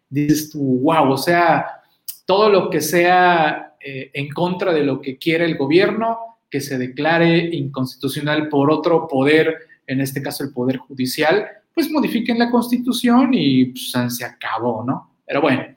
dices 0.09 0.51
tú, 0.51 0.81
wow, 0.81 1.11
o 1.11 1.17
sea, 1.17 1.65
todo 2.25 2.49
lo 2.49 2.69
que 2.69 2.81
sea 2.81 3.75
eh, 3.79 4.11
en 4.13 4.29
contra 4.29 4.73
de 4.73 4.83
lo 4.83 5.01
que 5.01 5.17
quiere 5.17 5.45
el 5.45 5.57
gobierno, 5.57 6.17
que 6.49 6.61
se 6.61 6.77
declare 6.77 7.37
inconstitucional 7.37 8.49
por 8.49 8.71
otro 8.71 9.07
poder, 9.07 9.55
en 9.87 10.01
este 10.01 10.21
caso 10.21 10.43
el 10.43 10.53
poder 10.53 10.77
judicial, 10.77 11.47
pues 11.73 11.91
modifiquen 11.91 12.39
la 12.39 12.49
constitución 12.49 13.31
y 13.33 13.65
pues, 13.65 13.93
se 14.09 14.25
acabó, 14.25 14.83
¿no? 14.83 15.17
Pero 15.25 15.41
bueno, 15.41 15.75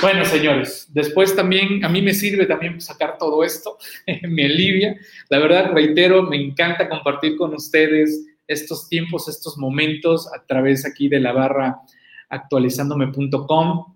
bueno, 0.00 0.24
señores, 0.24 0.88
después 0.92 1.36
también 1.36 1.84
a 1.84 1.88
mí 1.88 2.02
me 2.02 2.12
sirve 2.12 2.46
también 2.46 2.80
sacar 2.80 3.16
todo 3.18 3.44
esto, 3.44 3.78
me 4.28 4.46
alivia. 4.46 4.96
La 5.28 5.38
verdad, 5.38 5.70
reitero, 5.72 6.24
me 6.24 6.36
encanta 6.36 6.88
compartir 6.88 7.36
con 7.36 7.54
ustedes 7.54 8.26
estos 8.48 8.88
tiempos, 8.88 9.28
estos 9.28 9.56
momentos 9.58 10.28
a 10.34 10.44
través 10.44 10.84
aquí 10.84 11.08
de 11.08 11.20
la 11.20 11.32
barra 11.32 11.80
actualizándome.com. 12.30 13.94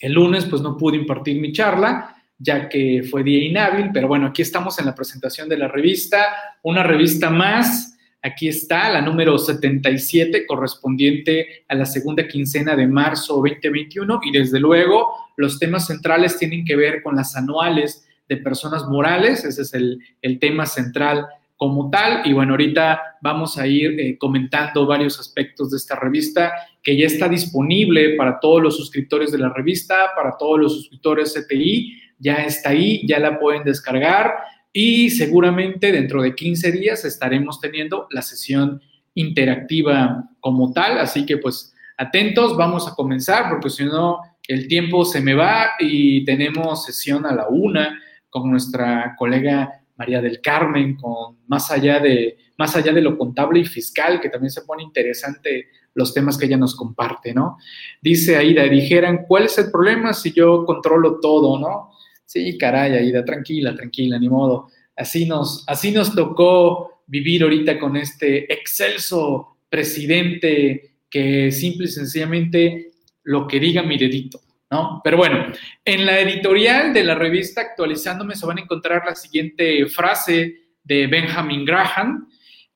El 0.00 0.14
lunes 0.14 0.46
pues 0.46 0.62
no 0.62 0.76
pude 0.76 0.96
impartir 0.96 1.40
mi 1.40 1.52
charla 1.52 2.16
ya 2.42 2.68
que 2.70 3.02
fue 3.08 3.22
día 3.22 3.44
inhábil, 3.44 3.90
pero 3.92 4.08
bueno, 4.08 4.26
aquí 4.28 4.40
estamos 4.40 4.78
en 4.78 4.86
la 4.86 4.94
presentación 4.94 5.46
de 5.48 5.58
la 5.58 5.68
revista, 5.68 6.24
una 6.62 6.82
revista 6.82 7.28
más. 7.28 7.98
Aquí 8.22 8.48
está 8.48 8.90
la 8.90 9.02
número 9.02 9.38
77 9.38 10.46
correspondiente 10.46 11.64
a 11.68 11.74
la 11.74 11.84
segunda 11.84 12.26
quincena 12.26 12.74
de 12.74 12.86
marzo 12.86 13.34
2021 13.34 14.20
y 14.24 14.32
desde 14.32 14.58
luego 14.58 15.12
los 15.36 15.58
temas 15.58 15.86
centrales 15.86 16.38
tienen 16.38 16.64
que 16.64 16.76
ver 16.76 17.02
con 17.02 17.14
las 17.14 17.36
anuales 17.36 18.06
de 18.26 18.38
personas 18.38 18.86
morales, 18.86 19.44
ese 19.44 19.62
es 19.62 19.74
el, 19.74 19.98
el 20.22 20.38
tema 20.38 20.64
central 20.64 21.26
como 21.56 21.90
tal. 21.90 22.22
Y 22.24 22.32
bueno, 22.32 22.54
ahorita 22.54 23.18
vamos 23.20 23.58
a 23.58 23.66
ir 23.66 24.00
eh, 24.00 24.16
comentando 24.16 24.86
varios 24.86 25.20
aspectos 25.20 25.70
de 25.70 25.76
esta 25.76 25.94
revista 25.94 26.52
que 26.82 26.96
ya 26.96 27.06
está 27.06 27.28
disponible 27.28 28.16
para 28.16 28.40
todos 28.40 28.62
los 28.62 28.76
suscriptores 28.76 29.32
de 29.32 29.38
la 29.38 29.52
revista, 29.52 30.10
para 30.16 30.36
todos 30.38 30.58
los 30.58 30.74
suscriptores 30.74 31.34
CTI, 31.34 32.00
ya 32.18 32.36
está 32.36 32.70
ahí, 32.70 33.06
ya 33.06 33.18
la 33.18 33.38
pueden 33.38 33.64
descargar 33.64 34.34
y 34.72 35.10
seguramente 35.10 35.92
dentro 35.92 36.22
de 36.22 36.34
15 36.34 36.72
días 36.72 37.04
estaremos 37.04 37.60
teniendo 37.60 38.06
la 38.10 38.22
sesión 38.22 38.80
interactiva 39.14 40.30
como 40.38 40.72
tal, 40.72 40.98
así 40.98 41.26
que 41.26 41.38
pues 41.38 41.74
atentos, 41.96 42.56
vamos 42.56 42.88
a 42.88 42.94
comenzar 42.94 43.48
porque 43.50 43.70
si 43.70 43.84
no 43.84 44.20
el 44.46 44.68
tiempo 44.68 45.04
se 45.04 45.20
me 45.20 45.34
va 45.34 45.72
y 45.78 46.24
tenemos 46.24 46.84
sesión 46.84 47.26
a 47.26 47.34
la 47.34 47.48
una 47.48 48.00
con 48.28 48.50
nuestra 48.50 49.14
colega 49.16 49.80
María 49.96 50.22
del 50.22 50.40
Carmen, 50.40 50.96
con 50.96 51.36
más 51.46 51.70
allá 51.70 52.00
de, 52.00 52.38
más 52.56 52.74
allá 52.74 52.92
de 52.92 53.02
lo 53.02 53.18
contable 53.18 53.60
y 53.60 53.64
fiscal, 53.64 54.20
que 54.20 54.30
también 54.30 54.50
se 54.50 54.62
pone 54.62 54.82
interesante 54.82 55.68
los 55.94 56.14
temas 56.14 56.38
que 56.38 56.46
ella 56.46 56.56
nos 56.56 56.74
comparte, 56.74 57.34
¿no? 57.34 57.58
Dice 58.00 58.36
Aida, 58.36 58.64
dijeran, 58.64 59.24
¿cuál 59.26 59.44
es 59.44 59.58
el 59.58 59.70
problema 59.70 60.12
si 60.12 60.32
yo 60.32 60.64
controlo 60.64 61.18
todo, 61.20 61.58
no? 61.58 61.90
Sí, 62.24 62.56
caray, 62.56 62.92
Aida, 62.92 63.24
tranquila, 63.24 63.74
tranquila, 63.74 64.18
ni 64.18 64.28
modo. 64.28 64.68
Así 64.96 65.26
nos, 65.26 65.64
así 65.66 65.90
nos 65.90 66.14
tocó 66.14 67.02
vivir 67.06 67.42
ahorita 67.42 67.78
con 67.78 67.96
este 67.96 68.52
excelso 68.52 69.58
presidente 69.68 70.94
que 71.10 71.50
simple 71.50 71.86
y 71.86 71.88
sencillamente 71.88 72.92
lo 73.24 73.46
que 73.46 73.58
diga 73.58 73.82
mi 73.82 73.98
dedito. 73.98 74.40
¿no? 74.70 75.00
Pero 75.02 75.16
bueno, 75.16 75.46
en 75.84 76.06
la 76.06 76.20
editorial 76.20 76.94
de 76.94 77.02
la 77.02 77.16
revista 77.16 77.60
Actualizándome 77.60 78.36
se 78.36 78.46
van 78.46 78.58
a 78.58 78.62
encontrar 78.62 79.02
la 79.04 79.16
siguiente 79.16 79.86
frase 79.86 80.54
de 80.84 81.06
Benjamin 81.08 81.64
Graham, 81.64 82.28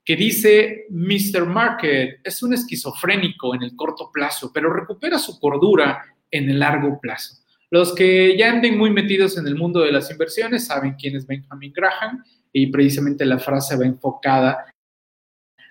que 0.05 0.17
dice, 0.17 0.87
Mr. 0.91 1.47
Market 1.47 2.21
es 2.23 2.43
un 2.43 2.53
esquizofrénico 2.53 3.55
en 3.55 3.63
el 3.63 3.75
corto 3.75 4.11
plazo, 4.13 4.51
pero 4.53 4.73
recupera 4.73 5.19
su 5.19 5.41
cordura 5.41 6.05
en 6.31 6.51
el 6.51 6.59
largo 6.59 7.01
plazo. 7.01 7.43
Los 7.71 7.95
que 7.95 8.37
ya 8.37 8.51
anden 8.51 8.77
muy 8.77 8.91
metidos 8.91 9.39
en 9.39 9.47
el 9.47 9.57
mundo 9.57 9.81
de 9.81 9.93
las 9.93 10.11
inversiones 10.11 10.67
saben 10.67 10.95
quién 10.95 11.17
es 11.17 11.27
Benjamin 11.27 11.73
Graham 11.73 12.23
y 12.53 12.67
precisamente 12.67 13.25
la 13.25 13.39
frase 13.39 13.77
va 13.77 13.87
enfocada 13.87 14.67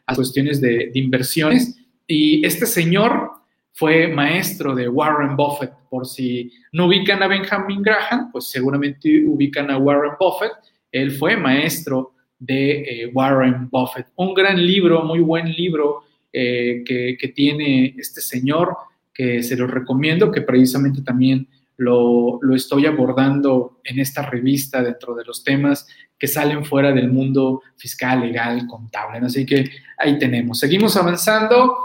a 0.06 0.16
cuestiones 0.16 0.60
de, 0.60 0.90
de 0.94 1.00
inversiones. 1.00 1.78
Y 2.08 2.46
este 2.46 2.66
señor 2.66 3.32
fue 3.74 4.08
maestro 4.08 4.76
de 4.76 4.90
Warren 4.90 5.36
Buffett. 5.36 5.72
Por 5.90 6.08
si 6.08 6.52
no 6.72 6.88
ubican 6.88 7.22
a 7.22 7.28
Benjamin 7.28 7.82
Graham, 7.82 8.32
pues 8.32 8.46
seguramente 8.48 9.24
ubican 9.28 9.70
a 9.70 9.78
Warren 9.78 10.14
Buffett. 10.20 10.52
Él 10.92 11.12
fue 11.12 11.38
maestro 11.38 12.13
de 12.46 12.82
eh, 12.82 13.12
Warren 13.14 13.70
Buffett. 13.70 14.08
Un 14.16 14.34
gran 14.34 14.66
libro, 14.66 15.04
muy 15.04 15.20
buen 15.20 15.52
libro 15.52 16.04
eh, 16.32 16.84
que, 16.86 17.18
que, 17.18 17.28
tiene 17.30 17.96
este 17.98 18.22
señor, 18.22 18.76
que 19.14 19.42
se 19.44 19.56
lo 19.56 19.68
recomiendo, 19.68 20.32
que 20.32 20.42
precisamente 20.42 21.02
también 21.02 21.48
lo, 21.78 22.40
lo 22.42 22.56
estoy 22.56 22.86
abordando 22.86 23.80
en 23.84 24.00
esta 24.00 24.24
revista 24.24 24.82
dentro 24.82 25.16
de 25.16 25.24
los 25.24 25.44
temas 25.44 25.88
que 26.18 26.28
salen 26.28 26.66
fuera 26.66 26.92
del 26.92 27.12
mundo 27.12 27.62
fiscal, 27.78 28.22
legal, 28.22 28.68
contable. 28.68 29.20
Así 29.26 29.46
que 29.46 29.70
ahí 29.98 30.18
tenemos. 30.20 30.60
Seguimos 30.60 30.98
avanzando. 30.98 31.76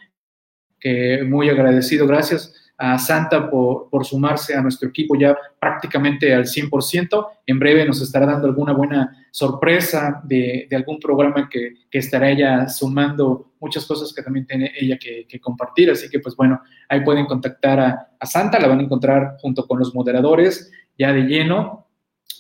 que 0.79 1.25
muy 1.25 1.51
agradecido, 1.51 2.07
gracias 2.07 2.70
a 2.83 2.99
Santa 2.99 3.51
por, 3.51 4.07
sumarse 4.07 4.55
a 4.55 4.63
nuestro 4.63 4.89
equipo 4.89 5.15
ya 5.15 5.37
prácticamente 5.61 6.33
al 6.35 6.47
100%. 6.47 7.27
En 7.45 7.59
breve 7.59 7.85
nos 7.85 8.01
estará 8.01 8.25
dando 8.25 8.47
alguna 8.47 8.73
buena 8.73 9.27
sorpresa 9.31 10.23
de, 10.25 10.67
algún 10.73 10.99
programa 10.99 11.47
que, 11.47 11.75
estará 11.91 12.31
ella 12.31 12.71
sumando 12.71 13.53
muchas 13.61 13.85
cosas 13.85 14.15
que 14.15 14.23
también 14.23 14.47
tiene 14.47 14.73
ella 14.81 14.97
que, 14.99 15.39
compartir. 15.41 15.91
Así 15.91 16.09
que 16.09 16.21
pues 16.21 16.35
bueno, 16.35 16.63
ahí 16.89 17.05
pueden 17.05 17.27
contactar 17.27 17.81
a, 17.81 18.27
Santa, 18.27 18.59
la 18.59 18.69
van 18.69 18.81
a 18.81 18.85
encontrar 18.85 19.37
junto 19.41 19.67
con 19.67 19.79
los 19.79 19.95
moderadores 19.95 20.73
ya 20.99 21.13
de 21.13 21.25
lleno, 21.25 21.87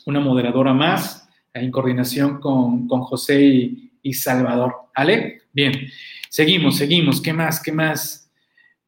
una 0.07 0.21
moderadora 0.21 0.73
más 0.73 1.29
en 1.53 1.71
coordinación 1.71 2.41
con, 2.41 2.89
José 2.89 3.43
y, 3.43 3.93
y 4.03 4.15
Salvador. 4.15 4.75
¿Vale? 4.97 5.43
Bien. 5.53 5.75
Seguimos, 6.31 6.79
seguimos. 6.79 7.21
¿Qué 7.21 7.35
más? 7.35 7.63
¿Qué 7.63 7.73
más? 7.73 8.30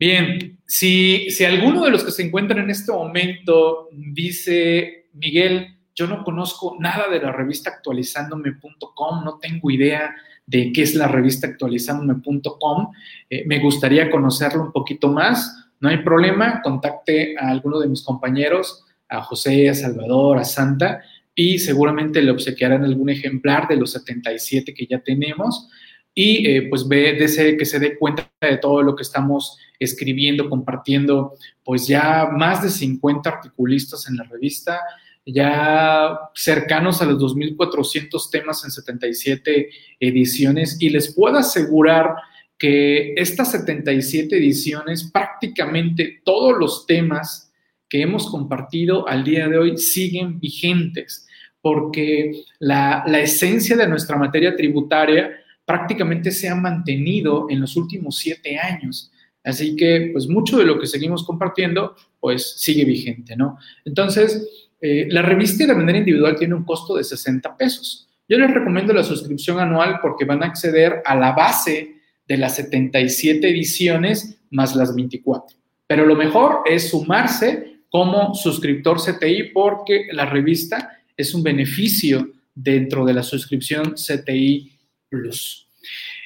Bien, 0.02 0.59
si, 0.66 1.30
si 1.30 1.44
alguno 1.44 1.85
de 1.85 1.92
los 1.92 2.02
que 2.02 2.11
se 2.11 2.25
encuentran 2.25 2.64
en 2.64 2.71
este 2.71 2.90
momento 2.90 3.88
dice, 3.92 5.06
Miguel, 5.12 5.76
yo 5.94 6.09
no 6.09 6.25
conozco 6.25 6.76
nada 6.80 7.09
de 7.09 7.21
la 7.21 7.30
revista 7.30 7.71
actualizándome.com, 7.71 9.25
no 9.25 9.38
tengo 9.38 9.71
idea 9.71 10.12
de 10.44 10.73
qué 10.73 10.82
es 10.82 10.97
la 10.97 11.06
revista 11.06 11.47
actualizándome.com, 11.47 12.90
eh, 13.30 13.44
me 13.47 13.61
gustaría 13.61 14.11
conocerlo 14.11 14.64
un 14.64 14.73
poquito 14.73 15.06
más, 15.06 15.68
no 15.78 15.88
hay 15.88 15.99
problema, 15.99 16.62
contacte 16.62 17.37
a 17.38 17.50
alguno 17.50 17.78
de 17.78 17.87
mis 17.87 18.02
compañeros 18.02 18.85
a 19.09 19.23
José, 19.23 19.68
a 19.68 19.75
Salvador, 19.75 20.37
a 20.38 20.44
Santa, 20.44 21.00
y 21.32 21.61
seguramente 21.61 22.21
le 22.23 22.32
obsequiarán 22.32 22.82
algún 22.82 23.09
ejemplar 23.09 23.68
de 23.68 23.76
los 23.76 23.92
77 23.92 24.75
que 24.75 24.85
ya 24.85 24.99
tenemos 24.99 25.68
y 26.14 26.47
eh, 26.47 26.66
pues 26.69 26.87
ve, 26.87 27.16
que 27.16 27.64
se 27.64 27.78
dé 27.78 27.99
cuenta 27.99 28.31
de 28.40 28.59
todo 28.59 28.83
lo 28.83 28.95
que 28.95 29.02
estamos 29.02 29.59
escribiendo, 29.78 30.49
compartiendo, 30.49 31.35
pues 31.64 31.87
ya 31.87 32.28
más 32.31 32.62
de 32.62 32.71
50 32.71 33.28
articulistas 33.28 34.07
en 34.09 34.16
la 34.16 34.25
revista, 34.25 34.81
ya 35.25 36.19
cercanos 36.35 37.00
a 37.00 37.07
los 37.07 37.19
2.400 37.23 38.31
temas 38.31 38.64
en 38.64 38.71
77 38.71 39.71
ediciones 40.00 40.76
y 40.81 40.90
les 40.90 41.14
puedo 41.14 41.38
asegurar 41.38 42.14
que 42.59 43.14
estas 43.16 43.52
77 43.52 44.37
ediciones, 44.37 45.11
prácticamente 45.12 46.21
todos 46.25 46.57
los 46.59 46.87
temas 46.87 47.52
que 47.88 48.02
hemos 48.02 48.31
compartido 48.31 49.09
al 49.09 49.25
día 49.25 49.49
de 49.49 49.59
hoy 49.59 49.78
siguen 49.78 50.38
vigentes, 50.38 51.26
porque 51.61 52.45
la, 52.59 53.02
la 53.07 53.21
esencia 53.21 53.76
de 53.76 53.88
nuestra 53.88 54.16
materia 54.16 54.54
tributaria 54.57 55.41
prácticamente 55.64 56.31
se 56.31 56.49
ha 56.49 56.54
mantenido 56.54 57.47
en 57.49 57.61
los 57.61 57.76
últimos 57.76 58.16
siete 58.19 58.59
años. 58.59 59.11
Así 59.45 59.75
que, 59.76 60.11
pues 60.12 60.28
mucho 60.28 60.59
de 60.59 60.64
lo 60.64 60.78
que 60.78 60.87
seguimos 60.87 61.25
compartiendo, 61.25 61.97
pues 62.21 62.54
sigue 62.59 62.85
vigente, 62.85 63.37
¿no? 63.37 63.59
Entonces, 63.85 64.69
eh, 64.81 65.07
la 65.11 65.23
revista 65.23 65.66
de 65.66 65.75
manera 65.75 65.99
individual 65.99 66.37
tiene 66.37 66.54
un 66.54 66.64
costo 66.64 66.97
de 66.97 67.04
60 67.04 67.57
pesos. 67.57 68.09
Yo 68.28 68.38
les 68.38 68.52
recomiendo 68.52 68.92
la 68.92 69.02
suscripción 69.02 69.59
anual 69.59 69.99
porque 70.00 70.25
van 70.25 70.42
a 70.42 70.47
acceder 70.47 71.02
a 71.04 71.14
la 71.16 71.33
base 71.33 71.97
de 72.26 72.37
las 72.37 72.57
77 72.57 73.49
ediciones 73.49 74.38
más 74.50 74.75
las 74.76 74.95
24. 74.95 75.57
Pero 75.87 76.07
lo 76.07 76.16
mejor 76.16 76.62
es 76.64 76.90
sumarse 76.90 77.81
como 77.90 78.35
suscriptor 78.35 78.99
CTI 78.99 79.50
porque 79.52 80.07
la 80.12 80.26
revista 80.26 80.99
es 81.16 81.35
un 81.35 81.42
beneficio 81.42 82.31
dentro 82.54 83.04
de 83.04 83.14
la 83.14 83.23
suscripción 83.23 83.95
CTI 83.95 84.72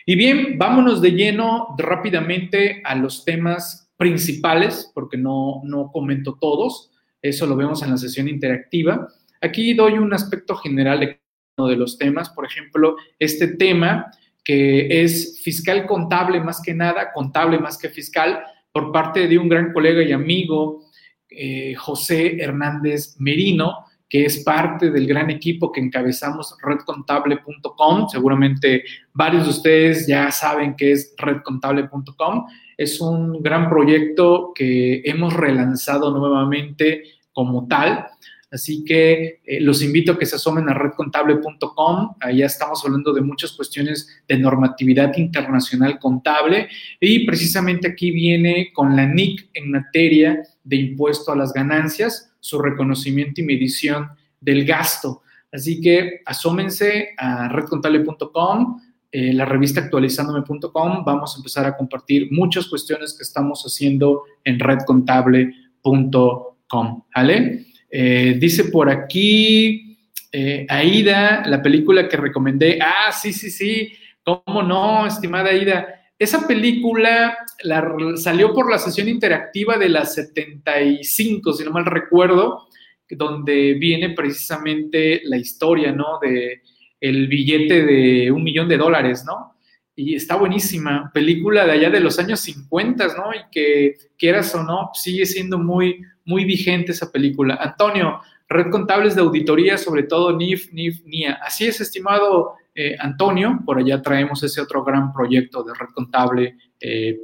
Y 0.05 0.14
bien, 0.14 0.57
vámonos 0.59 1.02
de 1.02 1.11
lleno 1.11 1.75
rápidamente 1.78 2.81
a 2.85 2.95
los 2.95 3.25
temas 3.25 3.90
principales, 3.97 4.90
porque 4.95 5.16
no, 5.16 5.62
no 5.64 5.90
comento 5.90 6.38
todos, 6.40 6.93
eso 7.23 7.47
lo 7.47 7.57
vemos 7.57 7.83
en 7.83 7.90
la 7.90 7.97
sesión 7.97 8.28
interactiva. 8.28 9.09
Aquí 9.40 9.75
doy 9.75 9.95
un 9.95 10.12
aspecto 10.14 10.55
general 10.57 11.00
de 11.00 11.21
uno 11.57 11.69
de 11.69 11.76
los 11.76 11.99
temas, 11.99 12.31
por 12.31 12.45
ejemplo, 12.45 12.97
este 13.19 13.49
tema 13.49 14.11
que 14.45 15.02
es 15.02 15.40
fiscal 15.43 15.87
contable 15.87 16.40
más 16.40 16.62
que 16.62 16.73
nada, 16.73 17.12
contable 17.12 17.59
más 17.59 17.76
que 17.76 17.88
fiscal, 17.88 18.45
por 18.71 18.93
parte 18.93 19.26
de 19.26 19.38
un 19.38 19.49
gran 19.49 19.73
colega 19.73 20.02
y 20.02 20.12
amigo, 20.12 20.85
eh, 21.28 21.75
José 21.75 22.40
Hernández 22.40 23.16
Merino, 23.19 23.86
que 24.09 24.25
es 24.25 24.45
parte 24.45 24.91
del 24.91 25.07
gran 25.07 25.31
equipo 25.31 25.73
que 25.73 25.81
encabezamos 25.81 26.57
redcontable.com. 26.63 28.09
Seguramente 28.09 28.85
varios 29.13 29.45
de 29.45 29.51
ustedes 29.51 30.07
ya 30.07 30.31
saben 30.31 30.75
qué 30.77 30.93
es 30.93 31.15
redcontable.com. 31.19 32.47
Es 32.77 33.01
un 33.01 33.43
gran 33.43 33.69
proyecto 33.69 34.53
que 34.55 35.03
hemos 35.05 35.35
relanzado 35.35 36.17
nuevamente 36.17 37.03
como 37.33 37.67
tal. 37.67 38.07
Así 38.49 38.85
que 38.85 39.41
eh, 39.45 39.61
los 39.61 39.83
invito 39.83 40.13
a 40.13 40.19
que 40.19 40.25
se 40.25 40.37
asomen 40.37 40.69
a 40.69 40.75
redcontable.com. 40.75 42.15
Allá 42.21 42.47
estamos 42.47 42.83
hablando 42.85 43.13
de 43.13 43.21
muchas 43.21 43.53
cuestiones 43.53 44.09
de 44.29 44.39
normatividad 44.39 45.17
internacional 45.17 45.99
contable 45.99 46.69
y 47.01 47.27
precisamente 47.27 47.89
aquí 47.89 48.13
viene 48.13 48.71
con 48.73 48.95
la 48.95 49.05
NIC 49.05 49.51
en 49.53 49.73
materia 49.73 50.43
de 50.63 50.77
impuesto 50.77 51.33
a 51.33 51.37
las 51.37 51.53
ganancias 51.53 52.36
su 52.47 52.61
reconocimiento 52.61 53.41
y 53.41 53.45
medición 53.45 54.11
del 54.41 54.65
gasto. 54.65 55.23
Así 55.50 55.81
que 55.81 56.21
asómense 56.25 57.09
a 57.19 57.49
redcontable.com, 57.49 58.81
eh, 59.11 59.33
la 59.33 59.47
revista 59.47 59.81
actualizandome.com. 59.81 61.05
Vamos 61.05 61.35
a 61.35 61.38
empezar 61.38 61.67
a 61.67 61.76
compartir 61.76 62.29
muchas 62.31 62.69
cuestiones 62.69 63.15
que 63.15 63.25
estamos 63.25 63.64
haciendo 63.64 64.23
en 64.44 64.61
redcontable.com. 64.61 67.03
¿Vale? 67.16 67.66
Eh, 67.90 68.37
dice 68.38 68.66
por 68.66 68.90
aquí 68.90 69.99
eh, 70.31 70.66
Aida, 70.68 71.42
la 71.47 71.61
película 71.61 72.09
que 72.09 72.16
recomendé. 72.16 72.79
Ah, 72.81 73.11
sí, 73.11 73.33
sí, 73.33 73.51
sí. 73.51 73.92
¿Cómo 74.23 74.62
no, 74.62 75.05
estimada 75.05 75.51
Aida? 75.51 75.95
Esa 76.18 76.46
película 76.46 77.37
la, 77.62 77.94
salió 78.16 78.55
por 78.55 78.70
la 78.70 78.79
sesión 78.79 79.09
interactiva 79.09 79.76
de 79.76 79.90
las 79.90 80.14
75, 80.14 81.52
si 81.52 81.64
no 81.64 81.72
mal 81.72 81.85
recuerdo, 81.85 82.68
donde 83.11 83.74
viene 83.74 84.11
precisamente 84.11 85.20
la 85.24 85.37
historia, 85.37 85.92
¿no? 85.92 86.18
De 86.20 86.62
el 87.00 87.29
billete 87.29 87.85
de 87.85 88.31
un 88.31 88.42
millón 88.42 88.68
de 88.68 88.79
dólares, 88.79 89.24
¿no? 89.26 89.57
Y 89.94 90.14
está 90.14 90.37
buenísima, 90.37 91.11
película 91.12 91.64
de 91.66 91.72
allá 91.72 91.90
de 91.90 92.00
los 92.00 92.18
años 92.18 92.40
50, 92.40 93.07
¿no? 93.09 93.35
Y 93.35 93.50
que 93.50 93.94
quieras 94.18 94.55
o 94.55 94.62
no, 94.62 94.90
sigue 94.94 95.26
siendo 95.26 95.59
muy, 95.59 96.02
muy 96.24 96.44
vigente 96.44 96.92
esa 96.92 97.11
película. 97.11 97.59
Antonio, 97.61 98.20
red 98.48 98.70
contables 98.70 99.14
de 99.14 99.22
auditoría, 99.22 99.79
sobre 99.79 100.05
todo 100.05 100.37
NIF, 100.37 100.72
NIF, 100.72 101.02
NIA. 101.05 101.38
Así 101.42 101.66
es, 101.66 101.81
estimado 101.81 102.55
eh, 102.79 102.95
Antonio, 102.99 103.59
por 103.65 103.79
allá 103.79 104.03
traemos 104.03 104.43
ese 104.43 104.61
otro 104.61 104.85
gran 104.85 105.11
proyecto 105.11 105.62
de 105.62 105.73
redcontable.com. 105.73 106.55
Eh, 106.79 107.19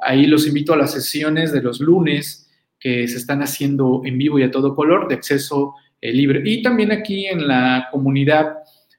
Ahí 0.00 0.26
los 0.26 0.44
invito 0.48 0.72
a 0.72 0.76
las 0.76 0.92
sesiones 0.92 1.52
de 1.52 1.62
los 1.62 1.78
lunes 1.78 2.50
que 2.80 3.06
se 3.06 3.18
están 3.18 3.42
haciendo 3.42 4.02
en 4.04 4.18
vivo 4.18 4.40
y 4.40 4.42
a 4.42 4.50
todo 4.50 4.74
color 4.74 5.06
de 5.06 5.14
acceso 5.14 5.76
eh, 6.00 6.12
libre. 6.12 6.42
Y 6.44 6.62
también 6.62 6.90
aquí 6.90 7.26
en 7.26 7.46
la 7.46 7.86
comunidad 7.92 8.56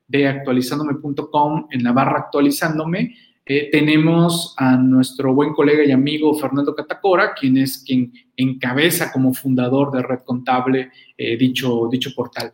de 0.07 0.29
actualizandome.com, 0.29 1.67
en 1.69 1.83
la 1.83 1.91
barra 1.91 2.19
actualizándome, 2.19 3.15
tenemos 3.43 4.53
a 4.57 4.77
nuestro 4.77 5.33
buen 5.33 5.51
colega 5.51 5.83
y 5.83 5.91
amigo 5.91 6.33
Fernando 6.35 6.73
Catacora, 6.73 7.33
quien 7.33 7.57
es 7.57 7.83
quien 7.85 8.13
encabeza 8.37 9.11
como 9.11 9.33
fundador 9.33 9.91
de 9.91 10.01
Red 10.01 10.19
Contable 10.23 10.89
dicho, 11.17 11.89
dicho 11.91 12.11
portal. 12.15 12.53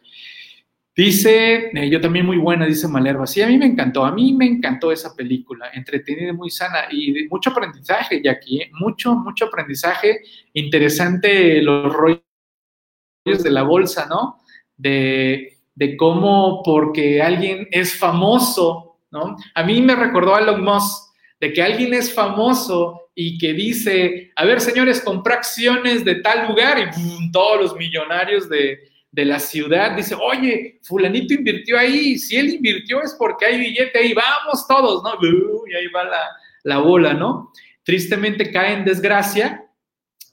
Dice, 0.98 1.70
eh, 1.76 1.90
yo 1.92 2.02
también 2.02 2.26
muy 2.26 2.38
buena, 2.38 2.66
dice 2.66 2.88
Malerva. 2.88 3.28
Sí, 3.28 3.40
a 3.44 3.48
mí 3.48 3.56
me 3.56 3.68
encantó, 3.68 4.04
a 4.04 4.12
mí 4.12 4.34
me 4.34 4.48
encantó 4.48 4.92
esa 4.92 5.16
película, 5.16 5.70
entretenida, 5.72 6.34
muy 6.34 6.50
sana 6.50 6.88
y 6.90 7.14
de 7.14 7.28
mucho 7.30 7.52
aprendizaje, 7.52 8.20
aquí, 8.28 8.62
¿eh? 8.62 8.72
mucho, 8.74 9.14
mucho 9.14 9.46
aprendizaje. 9.46 10.22
Interesante 10.54 11.62
los 11.62 11.94
rollos 11.94 12.24
de 13.44 13.52
la 13.52 13.62
bolsa, 13.62 14.08
¿no? 14.10 14.40
De, 14.76 15.60
de 15.76 15.96
cómo 15.98 16.64
porque 16.64 17.22
alguien 17.22 17.68
es 17.70 17.96
famoso, 17.96 18.98
¿no? 19.12 19.38
A 19.54 19.64
mí 19.64 19.80
me 19.84 19.96
recordó 19.96 20.34
a 20.34 20.40
Elon 20.40 20.64
Musk, 20.64 21.14
de 21.40 21.54
que 21.54 21.62
alguien 21.62 21.94
es 21.94 22.12
famoso 22.12 23.12
y 23.14 23.38
que 23.38 23.54
dice, 23.54 24.32
a 24.36 24.46
ver, 24.46 24.60
señores, 24.60 25.02
compré 25.02 25.36
acciones 25.36 26.04
de 26.04 26.16
tal 26.16 26.48
lugar 26.48 26.92
y 26.98 27.32
todos 27.32 27.62
los 27.62 27.76
millonarios 27.76 28.50
de 28.50 28.97
de 29.18 29.26
la 29.26 29.40
ciudad 29.40 29.96
dice, 29.96 30.14
oye, 30.14 30.80
fulanito 30.84 31.34
invirtió 31.34 31.76
ahí, 31.76 32.20
si 32.20 32.36
él 32.36 32.54
invirtió 32.54 33.02
es 33.02 33.16
porque 33.18 33.48
hay 33.48 33.60
billete 33.60 33.98
ahí, 33.98 34.14
vamos 34.14 34.68
todos, 34.68 35.02
¿no? 35.02 35.10
Y 35.68 35.74
ahí 35.74 35.88
va 35.88 36.04
la, 36.64 36.78
bola, 36.78 37.16
¿no? 37.16 37.52
Tristemente 37.82 38.52
cae 38.52 38.74
en 38.74 38.86
desgracia 38.86 39.66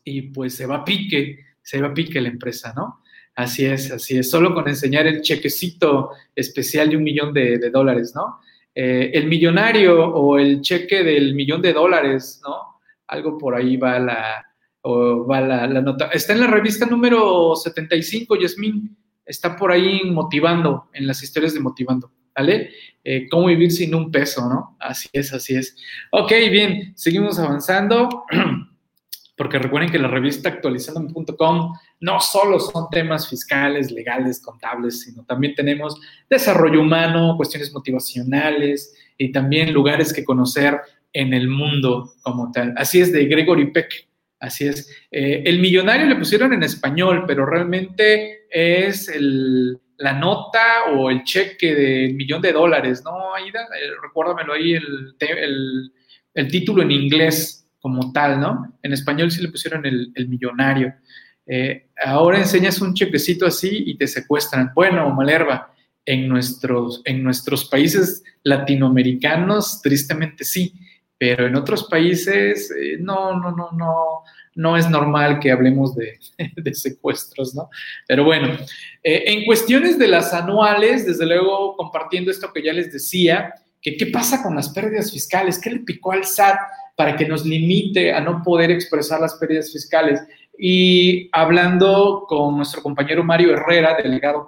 y 0.05 0.21
pues 0.21 0.55
se 0.55 0.67
va 0.67 0.77
a 0.77 0.85
pique, 0.85 1.47
se 1.63 1.81
va 1.81 1.89
a 1.89 1.95
pique 1.95 2.21
la 2.21 2.29
empresa, 2.29 2.75
¿no? 2.77 3.01
Así 3.35 3.65
es, 3.65 3.91
así 3.91 4.19
es, 4.19 4.31
solo 4.31 4.53
con 4.53 4.69
enseñar 4.69 5.07
el 5.07 5.23
chequecito 5.23 6.11
especial 6.37 6.91
de 6.91 6.99
un 6.99 7.05
millón 7.05 7.33
de, 7.33 7.71
dólares, 7.71 8.13
¿no? 8.15 8.41
Eh, 8.75 9.13
el 9.15 9.29
millonario 9.29 9.99
o 9.99 10.39
el 10.39 10.61
cheque 10.61 11.03
del 11.03 11.35
millón 11.35 11.63
de 11.63 11.73
dólares, 11.73 12.43
¿no? 12.45 12.83
Algo 13.07 13.39
por 13.39 13.55
ahí 13.55 13.79
va 13.79 13.99
la, 13.99 14.54
o 14.87 15.27
va 15.27 15.41
la, 15.41 15.67
nota. 15.81 16.11
Está 16.13 16.35
en 16.35 16.41
la 16.41 16.47
revista 16.47 16.85
número 16.85 17.57
75, 17.57 18.37
Yasmín. 18.37 18.95
Está 19.25 19.57
por 19.57 19.73
ahí 19.73 20.03
motivando, 20.05 20.91
en 20.93 21.07
las 21.07 21.23
historias 21.23 21.55
de 21.55 21.61
motivando, 21.61 22.13
¿vale? 22.37 22.71
Eh, 23.03 23.27
cómo 23.31 23.47
vivir 23.47 23.73
sin 23.73 23.95
un 23.95 24.11
peso, 24.11 24.47
¿no? 24.47 24.77
Así 24.79 25.09
es, 25.15 25.33
así 25.33 25.57
es. 25.57 25.75
Ok, 26.11 26.31
bien, 26.51 26.93
seguimos 26.97 27.39
avanzando. 27.39 28.27
Porque 29.37 29.59
recuerden 29.59 29.91
que 29.91 29.99
la 29.99 30.07
revista 30.07 30.51
actualizando.com 30.51 31.73
no 32.01 32.21
solo 32.21 32.61
son 32.61 32.89
temas 32.91 33.29
fiscales, 33.29 33.91
legales, 33.91 34.41
contables, 34.41 35.01
sino 35.01 35.25
también 35.25 35.55
tenemos 35.55 35.99
desarrollo 36.29 36.83
humano, 36.83 37.35
cuestiones 37.39 37.73
motivacionales 37.73 38.95
y 39.17 39.33
también 39.33 39.73
lugares 39.73 40.13
que 40.13 40.23
conocer 40.23 40.79
en 41.15 41.33
el 41.33 41.49
mundo 41.49 42.13
como 42.21 42.53
tal. 42.53 42.75
Así 42.77 43.01
es 43.01 43.13
de 43.13 43.25
Gregory 43.25 43.73
Peck. 43.73 44.09
Así 44.45 44.67
es. 44.67 44.91
Eh, 45.11 45.43
el 45.47 45.59
millonario 45.59 46.07
le 46.07 46.17
pusieron 46.17 46.53
en 46.53 46.63
español, 46.63 47.25
pero 47.27 47.47
realmente 47.47 48.47
es 48.51 49.11
la 49.97 50.13
nota 50.13 50.91
o 50.95 51.09
el 51.09 51.25
cheque 51.25 51.75
del 51.75 52.15
millón 52.15 52.43
de 52.43 52.53
dólares, 52.53 53.03
¿no, 53.03 53.35
Aida? 53.35 53.63
Eh, 53.63 53.91
recuérdamelo 54.03 54.53
ahí, 54.53 54.75
el, 54.75 55.17
el, 56.35 56.49
título 56.51 56.83
en 56.83 56.91
inglés 56.91 57.67
como 57.81 58.13
tal, 58.13 58.39
¿no? 58.39 58.79
En 58.83 58.93
español 58.93 59.31
sí 59.31 59.41
le 59.41 59.49
pusieron 59.49 59.87
el, 59.87 60.13
millonario. 60.29 60.93
eh, 61.47 61.89
ahora 62.05 62.39
enseñas 62.39 62.83
un 62.83 62.93
chequecito 62.93 63.47
así 63.47 63.85
y 63.87 63.97
te 63.97 64.07
secuestran. 64.07 64.73
Bueno, 64.75 65.09
Malerva, 65.15 65.75
en 66.05 66.29
nuestros, 66.29 67.01
en 67.07 67.23
nuestros 67.23 67.65
países 67.65 68.23
latinoamericanos, 68.43 69.81
tristemente 69.81 70.45
sí, 70.45 70.75
pero 71.25 71.47
en 71.47 71.57
otros 71.57 71.85
países 71.85 72.71
eh, 72.71 72.99
no, 73.01 73.41
no, 73.41 73.51
no, 73.51 73.71
no, 73.73 74.25
no 74.57 74.77
es 74.77 74.91
normal 74.91 75.41
que 75.41 75.51
hablemos 75.51 75.95
de, 75.97 76.75
secuestros, 76.75 77.55
¿no? 77.55 77.71
Pero 78.07 78.25
bueno, 78.25 78.49
eh, 79.03 79.23
en 79.29 79.47
cuestiones 79.47 79.99
de 79.99 80.07
las 80.07 80.35
anuales, 80.35 81.07
desde 81.07 81.25
luego 81.25 81.79
compartiendo 81.79 82.31
esto 82.31 82.53
que 82.53 82.63
ya 82.63 82.75
les 82.75 82.93
decía, 82.93 83.55
que 83.81 83.97
qué 83.97 84.09
pasa 84.09 84.43
con 84.43 84.55
las 84.55 84.69
pérdidas 84.69 85.11
fiscales, 85.11 85.59
qué 85.59 85.71
le 85.71 85.79
picó 85.79 86.13
al 86.13 86.27
SAT 86.27 86.59
para 86.95 87.17
que 87.17 87.27
nos 87.27 87.47
limite 87.47 88.13
a 88.13 88.21
no 88.21 88.43
poder 88.43 88.71
expresar 88.71 89.19
las 89.19 89.37
pérdidas 89.37 89.73
fiscales. 89.73 90.21
Y 90.59 91.31
hablando 91.33 92.27
con 92.29 92.55
nuestro 92.59 92.83
compañero 92.83 93.25
Mario 93.25 93.55
Herrera, 93.55 93.97
delegado 93.97 94.47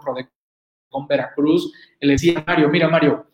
con 0.91 1.07
Veracruz, 1.07 1.73
le 2.01 2.13
decía 2.13 2.45
Mario, 2.47 2.69
mira 2.69 2.87
Mario, 2.87 3.26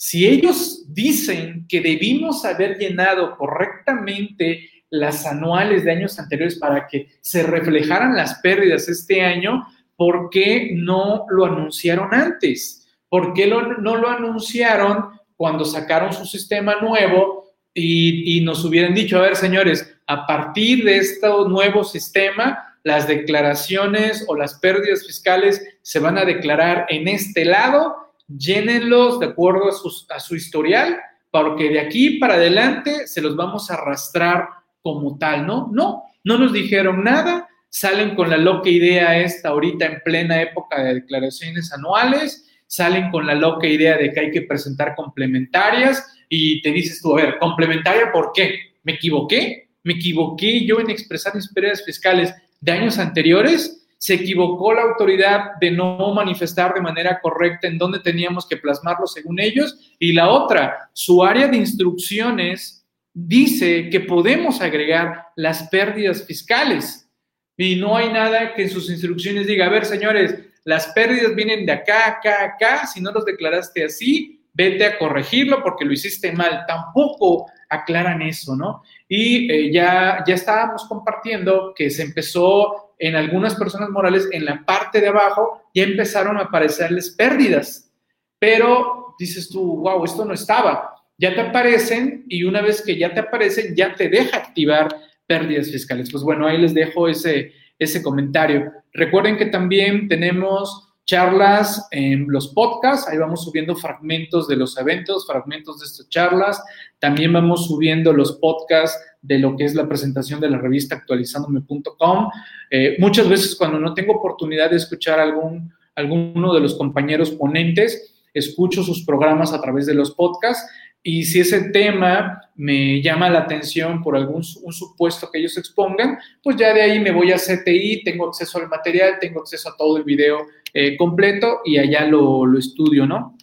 si 0.00 0.28
ellos 0.28 0.84
dicen 0.86 1.66
que 1.68 1.80
debimos 1.80 2.44
haber 2.44 2.78
llenado 2.78 3.36
correctamente 3.36 4.70
las 4.90 5.26
anuales 5.26 5.84
de 5.84 5.90
años 5.90 6.20
anteriores 6.20 6.56
para 6.56 6.86
que 6.86 7.08
se 7.20 7.42
reflejaran 7.42 8.14
las 8.14 8.36
pérdidas 8.36 8.88
este 8.88 9.22
año, 9.22 9.66
¿por 9.96 10.30
qué 10.30 10.70
no 10.72 11.26
lo 11.30 11.46
anunciaron 11.46 12.14
antes? 12.14 12.86
¿Por 13.08 13.34
qué 13.34 13.48
no 13.48 13.96
lo 13.96 14.08
anunciaron 14.08 15.18
cuando 15.36 15.64
sacaron 15.64 16.12
su 16.12 16.26
sistema 16.26 16.76
nuevo 16.80 17.52
y, 17.74 18.40
nos 18.42 18.64
hubieran 18.64 18.94
dicho, 18.94 19.18
a 19.18 19.22
ver, 19.22 19.36
señores, 19.36 19.98
a 20.06 20.26
partir 20.28 20.84
de 20.84 20.98
este 20.98 21.26
nuevo 21.26 21.82
sistema, 21.82 22.76
las 22.84 23.08
declaraciones 23.08 24.24
o 24.28 24.36
las 24.36 24.54
pérdidas 24.54 25.04
fiscales 25.04 25.60
se 25.82 25.98
van 25.98 26.18
a 26.18 26.24
declarar 26.24 26.86
en 26.88 27.08
este 27.08 27.44
lado, 27.44 28.07
llénenlos 28.28 29.18
de 29.20 29.26
acuerdo 29.26 29.64
a, 29.66 30.14
a 30.16 30.20
su 30.20 30.36
historial, 30.36 30.98
porque 31.30 31.70
de 31.70 31.80
aquí 31.80 32.18
para 32.18 32.34
adelante 32.34 33.06
se 33.06 33.20
los 33.20 33.36
vamos 33.36 33.70
a 33.70 33.74
arrastrar 33.74 34.48
como 34.82 35.18
tal, 35.18 35.46
¿no? 35.46 35.70
No, 35.72 36.04
no 36.24 36.38
nos 36.38 36.52
dijeron 36.52 37.04
nada, 37.04 37.48
salen 37.68 38.14
con 38.14 38.30
la 38.30 38.36
loca 38.36 38.68
idea 38.68 39.18
esta 39.18 39.50
ahorita 39.50 39.86
en 39.86 40.00
plena 40.04 40.40
época 40.40 40.82
de 40.82 40.94
declaraciones 40.94 41.72
anuales, 41.72 42.46
salen 42.66 43.10
con 43.10 43.26
la 43.26 43.34
loca 43.34 43.66
idea 43.66 43.96
de 43.96 44.12
que 44.12 44.20
hay 44.20 44.30
que 44.30 44.42
presentar 44.42 44.94
complementarias 44.94 46.06
y 46.28 46.60
te 46.62 46.70
dices 46.70 47.00
tú, 47.00 47.16
a 47.16 47.22
ver, 47.22 47.38
complementaria, 47.38 48.12
¿por 48.12 48.32
qué? 48.34 48.74
¿Me 48.82 48.92
equivoqué? 48.92 49.70
¿Me 49.82 49.94
equivoqué 49.94 50.66
yo 50.66 50.80
en 50.80 50.90
expresar 50.90 51.34
mis 51.34 51.48
pérdidas 51.48 51.84
fiscales 51.84 52.34
de 52.60 52.72
años 52.72 52.98
anteriores? 52.98 53.77
¿Se 53.98 54.14
equivocó 54.14 54.72
la 54.72 54.82
autoridad 54.82 55.56
de 55.60 55.72
no 55.72 56.14
manifestar 56.14 56.72
de 56.72 56.80
manera 56.80 57.20
correcta 57.20 57.66
en 57.66 57.78
dónde 57.78 57.98
teníamos 57.98 58.46
que 58.46 58.56
plasmarlo 58.56 59.06
según 59.06 59.40
ellos? 59.40 59.92
Y 59.98 60.12
la 60.12 60.30
otra, 60.30 60.88
su 60.92 61.22
área 61.24 61.48
de 61.48 61.56
instrucciones 61.56 62.86
dice 63.12 63.90
que 63.90 64.00
podemos 64.00 64.60
agregar 64.60 65.26
las 65.34 65.68
pérdidas 65.68 66.24
fiscales 66.24 67.08
y 67.56 67.74
no 67.74 67.96
hay 67.96 68.12
nada 68.12 68.54
que 68.54 68.62
en 68.62 68.70
sus 68.70 68.88
instrucciones 68.88 69.48
diga, 69.48 69.66
a 69.66 69.70
ver, 69.70 69.84
señores, 69.84 70.38
las 70.62 70.86
pérdidas 70.88 71.34
vienen 71.34 71.66
de 71.66 71.72
acá, 71.72 72.06
acá, 72.06 72.44
acá, 72.44 72.86
si 72.86 73.00
no 73.00 73.10
los 73.10 73.24
declaraste 73.24 73.84
así, 73.84 74.37
vete 74.58 74.84
a 74.84 74.98
corregirlo 74.98 75.62
porque 75.62 75.86
lo 75.86 75.94
hiciste 75.94 76.32
mal. 76.32 76.64
Tampoco 76.68 77.46
aclaran 77.70 78.20
eso, 78.20 78.54
¿no? 78.54 78.82
Y 79.08 79.50
eh, 79.50 79.72
ya, 79.72 80.22
ya 80.26 80.34
estábamos 80.34 80.84
compartiendo 80.86 81.72
que 81.74 81.88
se 81.88 82.02
empezó 82.02 82.94
en 82.98 83.16
algunas 83.16 83.54
personas 83.54 83.88
morales, 83.88 84.28
en 84.32 84.44
la 84.44 84.62
parte 84.66 85.00
de 85.00 85.08
abajo, 85.08 85.70
ya 85.74 85.84
empezaron 85.84 86.36
a 86.36 86.42
aparecerles 86.42 87.10
pérdidas. 87.10 87.90
Pero 88.38 89.14
dices 89.18 89.48
tú, 89.48 89.78
wow, 89.78 90.04
esto 90.04 90.24
no 90.24 90.34
estaba 90.34 90.98
ya 91.18 91.34
te 91.34 91.40
aparecen 91.40 92.24
y 92.28 92.44
una 92.44 92.62
vez 92.62 92.80
que 92.80 92.96
ya 92.96 93.12
te 93.12 93.20
aparecen, 93.20 93.74
ya 93.74 93.94
te 93.94 94.08
deja 94.08 94.36
activar 94.36 94.88
pérdidas 95.26 95.70
fiscales. 95.70 96.10
Pues 96.10 96.22
bueno, 96.22 96.46
ahí 96.46 96.58
les 96.58 96.72
dejo 96.72 97.08
ese, 97.08 97.52
ese 97.78 98.02
comentario. 98.02 98.72
Recuerden 98.92 99.36
que 99.36 99.46
también 99.46 100.08
tenemos 100.08 100.87
charlas 101.08 101.88
en 101.90 102.26
los 102.28 102.48
podcasts, 102.48 103.08
ahí 103.08 103.16
vamos 103.16 103.42
subiendo 103.42 103.74
fragmentos 103.74 104.46
de 104.46 104.56
los 104.56 104.76
eventos, 104.76 105.26
fragmentos 105.26 105.80
de 105.80 105.86
estas 105.86 106.06
charlas, 106.10 106.62
también 106.98 107.32
vamos 107.32 107.66
subiendo 107.66 108.12
los 108.12 108.32
podcasts 108.32 109.00
de 109.22 109.38
lo 109.38 109.56
que 109.56 109.64
es 109.64 109.74
la 109.74 109.88
presentación 109.88 110.38
de 110.38 110.50
la 110.50 110.58
revista 110.58 110.96
actualizándome.com. 110.96 112.28
Eh, 112.70 112.96
muchas 112.98 113.26
veces 113.26 113.56
cuando 113.56 113.80
no 113.80 113.94
tengo 113.94 114.16
oportunidad 114.16 114.68
de 114.68 114.76
escuchar 114.76 115.18
algún, 115.18 115.72
alguno 115.94 116.52
de 116.52 116.60
los 116.60 116.74
compañeros 116.74 117.30
ponentes, 117.30 118.14
escucho 118.34 118.82
sus 118.82 119.06
programas 119.06 119.54
a 119.54 119.62
través 119.62 119.86
de 119.86 119.94
los 119.94 120.10
podcasts 120.10 120.70
y 121.02 121.24
si 121.24 121.40
ese 121.40 121.70
tema 121.70 122.40
me 122.56 123.00
llama 123.00 123.30
la 123.30 123.40
atención 123.40 124.02
por 124.02 124.16
algún 124.16 124.42
supuesto 124.42 125.30
que 125.30 125.38
ellos 125.38 125.56
expongan, 125.56 126.18
pues 126.42 126.56
ya 126.56 126.74
de 126.74 126.82
ahí 126.82 126.98
me 126.98 127.12
voy 127.12 127.30
a 127.30 127.36
CTI, 127.36 128.02
tengo 128.02 128.26
acceso 128.26 128.58
al 128.58 128.68
material, 128.68 129.14
tengo 129.20 129.40
acceso 129.40 129.68
a 129.68 129.76
todo 129.76 129.96
el 129.96 130.04
video 130.04 130.46
eh, 130.74 130.96
completo 130.96 131.60
y 131.64 131.78
allá 131.78 132.04
lo, 132.04 132.58
estudio, 132.58 133.06
¿no? 133.06 133.36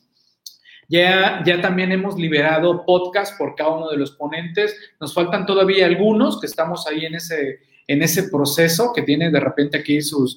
Ya, 0.89 1.41
ya 1.45 1.61
también 1.61 1.91
hemos 1.91 2.19
liberado 2.19 2.85
podcast 2.85 3.37
por 3.37 3.55
cada 3.55 3.77
uno 3.77 3.89
de 3.89 3.97
los 3.97 4.11
ponentes. 4.11 4.75
Nos 4.99 5.13
faltan 5.13 5.45
todavía 5.45 5.85
algunos 5.85 6.39
que 6.39 6.47
estamos 6.47 6.85
ahí 6.85 7.05
en 7.05 7.15
ese, 7.15 7.59
en 7.87 8.03
ese 8.03 8.29
proceso 8.29 8.91
que 8.93 9.01
tiene 9.01 9.31
de 9.31 9.39
repente 9.39 9.77
aquí 9.77 10.01
su 10.01 10.27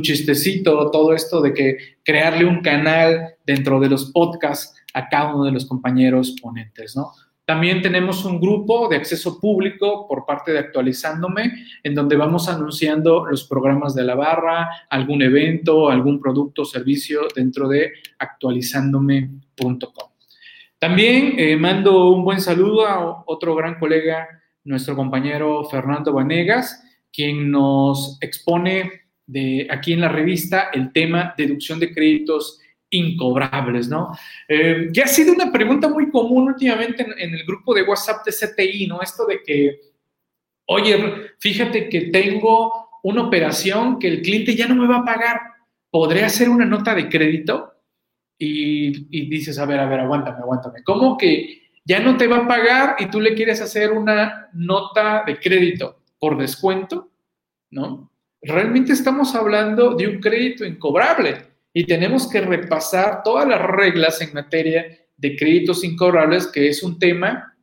chistecito, 0.00 0.90
todo 0.90 1.12
esto 1.12 1.42
de 1.42 1.52
que 1.52 1.76
crearle 2.04 2.44
un 2.44 2.62
canal 2.62 3.34
dentro 3.44 3.80
de 3.80 3.90
los 3.90 4.12
podcasts 4.12 4.79
a 4.94 5.08
cada 5.08 5.34
uno 5.34 5.44
de 5.44 5.52
los 5.52 5.66
compañeros 5.66 6.36
ponentes, 6.40 6.96
¿no? 6.96 7.12
También 7.50 7.82
tenemos 7.82 8.24
un 8.24 8.40
grupo 8.40 8.86
de 8.86 8.94
acceso 8.94 9.40
público 9.40 10.06
por 10.06 10.24
parte 10.24 10.52
de 10.52 10.60
Actualizándome, 10.60 11.52
en 11.82 11.96
donde 11.96 12.14
vamos 12.14 12.48
anunciando 12.48 13.26
los 13.26 13.42
programas 13.42 13.92
de 13.92 14.04
la 14.04 14.14
barra, 14.14 14.70
algún 14.88 15.20
evento, 15.20 15.90
algún 15.90 16.20
producto 16.20 16.62
o 16.62 16.64
servicio 16.64 17.22
dentro 17.34 17.66
de 17.66 17.90
actualizándome.com. 18.20 20.10
También 20.78 21.34
eh, 21.38 21.56
mando 21.56 22.12
un 22.12 22.22
buen 22.22 22.40
saludo 22.40 22.86
a 22.86 23.24
otro 23.26 23.56
gran 23.56 23.80
colega, 23.80 24.28
nuestro 24.62 24.94
compañero 24.94 25.64
Fernando 25.64 26.12
Vanegas, 26.12 26.84
quien 27.12 27.50
nos 27.50 28.16
expone 28.20 28.92
de 29.26 29.66
aquí 29.68 29.92
en 29.92 30.02
la 30.02 30.08
revista 30.08 30.70
el 30.72 30.92
tema 30.92 31.34
deducción 31.36 31.80
de 31.80 31.92
créditos 31.92 32.59
incobrables, 32.90 33.88
¿no? 33.88 34.16
Eh, 34.48 34.88
ya 34.92 35.04
ha 35.04 35.08
sido 35.08 35.32
una 35.32 35.50
pregunta 35.50 35.88
muy 35.88 36.10
común 36.10 36.48
últimamente 36.48 37.06
en, 37.16 37.34
el 37.34 37.44
grupo 37.44 37.72
de 37.74 37.82
WhatsApp 37.82 38.24
de 38.26 38.32
CTI, 38.32 38.86
¿no? 38.88 39.00
Esto 39.00 39.26
de 39.26 39.42
que, 39.42 39.80
oye, 40.66 41.32
fíjate 41.38 41.88
que 41.88 42.02
tengo 42.02 42.90
una 43.02 43.22
operación 43.22 43.98
que 43.98 44.08
el 44.08 44.22
cliente 44.22 44.54
ya 44.54 44.66
no 44.66 44.74
me 44.74 44.88
va 44.88 44.98
a 44.98 45.04
pagar, 45.04 45.40
¿podré 45.90 46.24
hacer 46.24 46.48
una 46.48 46.64
nota 46.64 46.94
de 46.94 47.08
crédito? 47.08 47.72
Y, 48.36 49.06
y 49.16 49.28
dices, 49.28 49.58
a 49.58 49.66
ver, 49.66 49.80
a 49.80 49.86
ver, 49.86 50.00
aguántame, 50.00 50.38
aguántame. 50.38 50.82
¿Cómo 50.82 51.16
que 51.16 51.62
ya 51.84 52.00
no 52.00 52.16
te 52.16 52.26
va 52.26 52.38
a 52.38 52.48
pagar 52.48 52.96
y 52.98 53.06
tú 53.06 53.20
le 53.20 53.34
quieres 53.34 53.60
hacer 53.60 53.92
una 53.92 54.48
nota 54.52 55.22
de 55.26 55.38
crédito 55.38 56.02
por 56.18 56.36
descuento? 56.36 57.10
¿No? 57.70 58.10
Realmente 58.42 58.92
estamos 58.92 59.34
hablando 59.34 59.94
de 59.94 60.08
un 60.08 60.20
crédito 60.20 60.64
incobrable 60.64 61.49
y 61.72 61.84
tenemos 61.84 62.28
que 62.28 62.40
repasar 62.40 63.22
todas 63.22 63.46
las 63.46 63.60
reglas 63.60 64.20
en 64.20 64.34
materia 64.34 64.84
de 65.16 65.36
créditos 65.36 65.84
incobrables, 65.84 66.46
que 66.46 66.68
es 66.68 66.82
un 66.82 66.98
tema 66.98 67.56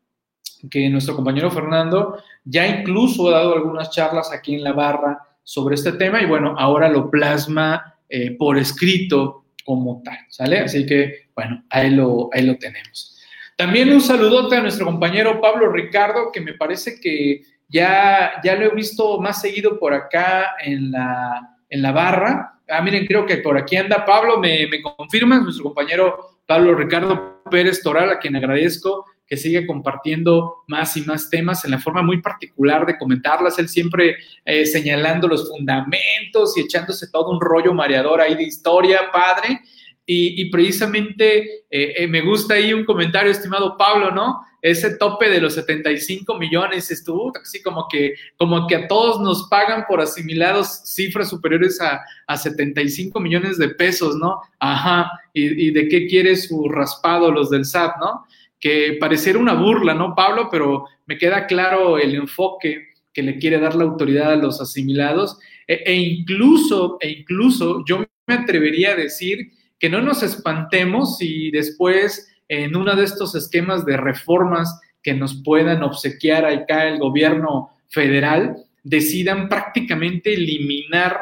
que 0.70 0.90
nuestro 0.90 1.16
compañero 1.16 1.52
Fernando 1.52 2.22
ya 2.44 2.68
incluso 2.68 3.28
ha 3.28 3.40
dado 3.40 3.56
algunas 3.56 3.90
charlas 3.92 4.32
aquí 4.32 4.56
en 4.56 4.64
la 4.64 4.74
barra 4.74 5.20
sobre 5.44 5.76
este 5.76 5.94
tema 5.94 6.22
y 6.22 6.26
bueno, 6.26 6.56
ahora 6.58 6.90
lo 6.90 7.10
plasma 7.10 7.96
eh, 8.10 8.32
por 8.32 8.58
escrito 8.58 9.46
como 9.66 10.02
tal, 10.04 10.18
¿sale? 10.30 10.60
Así 10.60 10.86
que 10.86 11.28
bueno, 11.36 11.64
ahí 11.70 11.92
lo, 11.92 12.30
ahí 12.34 12.46
lo 12.46 12.58
tenemos. 12.58 13.18
También 13.58 13.92
un 13.92 14.02
saludote 14.02 14.56
a 14.56 14.62
nuestro 14.62 14.86
compañero 14.86 15.42
Pablo 15.42 15.72
Ricardo, 15.72 16.32
que 16.32 16.42
me 16.42 16.54
parece 16.54 17.00
que 17.00 17.42
ya, 17.68 18.34
ya 18.44 18.56
lo 18.56 18.66
he 18.66 18.76
visto 18.76 19.20
más 19.20 19.42
seguido 19.42 19.80
por 19.80 19.94
acá 19.94 20.56
en 20.64 20.92
la, 20.92 21.58
en 21.70 21.82
la 21.82 21.92
barra. 21.92 22.57
Ah, 22.70 22.82
miren, 22.82 23.06
creo 23.06 23.26
que 23.26 23.38
por 23.38 23.58
aquí 23.58 23.78
anda 23.78 24.04
Pablo, 24.06 24.40
me, 24.40 24.68
me 24.68 24.82
confirma, 24.82 25.40
nuestro 25.40 25.66
compañero 25.66 26.40
Pablo 26.46 26.76
Ricardo 26.76 27.42
Pérez 27.50 27.82
Toral, 27.82 28.10
a 28.10 28.20
quien 28.20 28.36
agradezco 28.36 29.06
que 29.28 29.38
sigue 29.38 29.68
compartiendo 29.68 30.64
más 30.68 30.96
y 30.96 31.02
más 31.02 31.30
temas 31.30 31.66
en 31.66 31.72
la 31.72 31.80
forma 31.80 32.02
muy 32.02 32.22
particular 32.22 32.86
de 32.86 32.98
comentarlas, 32.98 33.60
él 33.60 33.68
siempre 33.68 34.16
eh, 34.46 34.66
señalando 34.66 35.28
los 35.28 35.50
fundamentos 35.50 36.58
y 36.58 36.62
echándose 36.62 37.12
todo 37.12 37.32
un 37.32 37.42
rollo 37.42 37.74
mareador 37.74 38.22
ahí 38.22 38.36
de 38.36 38.44
historia, 38.44 39.12
padre, 39.12 39.60
y, 40.10 40.50
precisamente 40.50 41.66
eh, 41.70 41.94
eh, 41.98 42.08
me 42.08 42.22
gusta 42.22 42.54
ahí 42.54 42.72
un 42.72 42.86
comentario, 42.86 43.30
estimado 43.30 43.76
Pablo, 43.78 44.10
¿no? 44.10 44.42
Ese 44.62 44.96
tope 44.96 45.30
de 45.30 45.42
los 45.42 45.56
75 45.56 46.40
millones 46.40 46.90
estuvo 46.90 47.34
así 47.40 47.62
como 47.62 47.88
que, 47.90 48.14
como 48.38 48.68
que 48.68 48.78
a 48.78 48.88
todos 48.88 49.20
nos 49.20 49.50
pagan 49.50 49.84
por 49.86 50.00
asimilados 50.00 50.82
cifras 50.86 51.30
superiores 51.30 51.82
a, 51.82 52.00
a 52.26 52.38
75 52.38 53.20
millones 53.20 53.58
de 53.58 53.68
pesos, 53.68 54.16
¿no? 54.16 54.40
Ajá, 54.60 55.12
y, 55.34 55.68
y 55.68 55.72
de 55.72 55.90
qué 55.90 56.08
quiere 56.08 56.38
su 56.38 56.70
raspado 56.70 57.30
los 57.30 57.50
del 57.50 57.66
SAT, 57.66 57.98
¿no? 58.00 58.26
Que 58.62 58.96
pareciera 59.02 59.40
una 59.40 59.56
burla, 59.56 59.94
¿no, 59.94 60.16
Pablo? 60.16 60.48
Pero 60.50 60.86
me 61.06 61.18
queda 61.18 61.48
claro 61.48 61.98
el 61.98 62.16
enfoque 62.16 62.94
que 63.12 63.24
le 63.24 63.38
quiere 63.40 63.60
dar 63.60 63.76
la 63.76 63.84
autoridad 63.84 64.32
a 64.32 64.38
los 64.38 64.62
asimilados 64.62 65.38
e, 65.68 65.84
e 65.86 65.96
incluso, 65.96 66.98
e 67.02 67.10
incluso 67.10 67.84
yo 67.86 68.06
me 68.26 68.34
atrevería 68.34 68.92
a 68.92 68.96
decir 68.96 69.52
que 69.80 69.90
no 69.90 70.02
nos 70.02 70.24
espantemos 70.24 71.18
si 71.18 71.52
después 71.52 72.30
en 72.48 72.76
uno 72.76 72.96
de 72.96 73.04
estos 73.04 73.36
esquemas 73.36 73.86
de 73.86 73.98
reformas 73.98 74.80
que 75.04 75.14
nos 75.14 75.42
puedan 75.44 75.84
obsequiar 75.84 76.46
acá 76.46 76.88
el 76.88 77.00
gobierno 77.00 77.70
federal, 77.90 78.58
decidan 78.84 79.50
prácticamente 79.50 80.34
eliminar, 80.34 81.20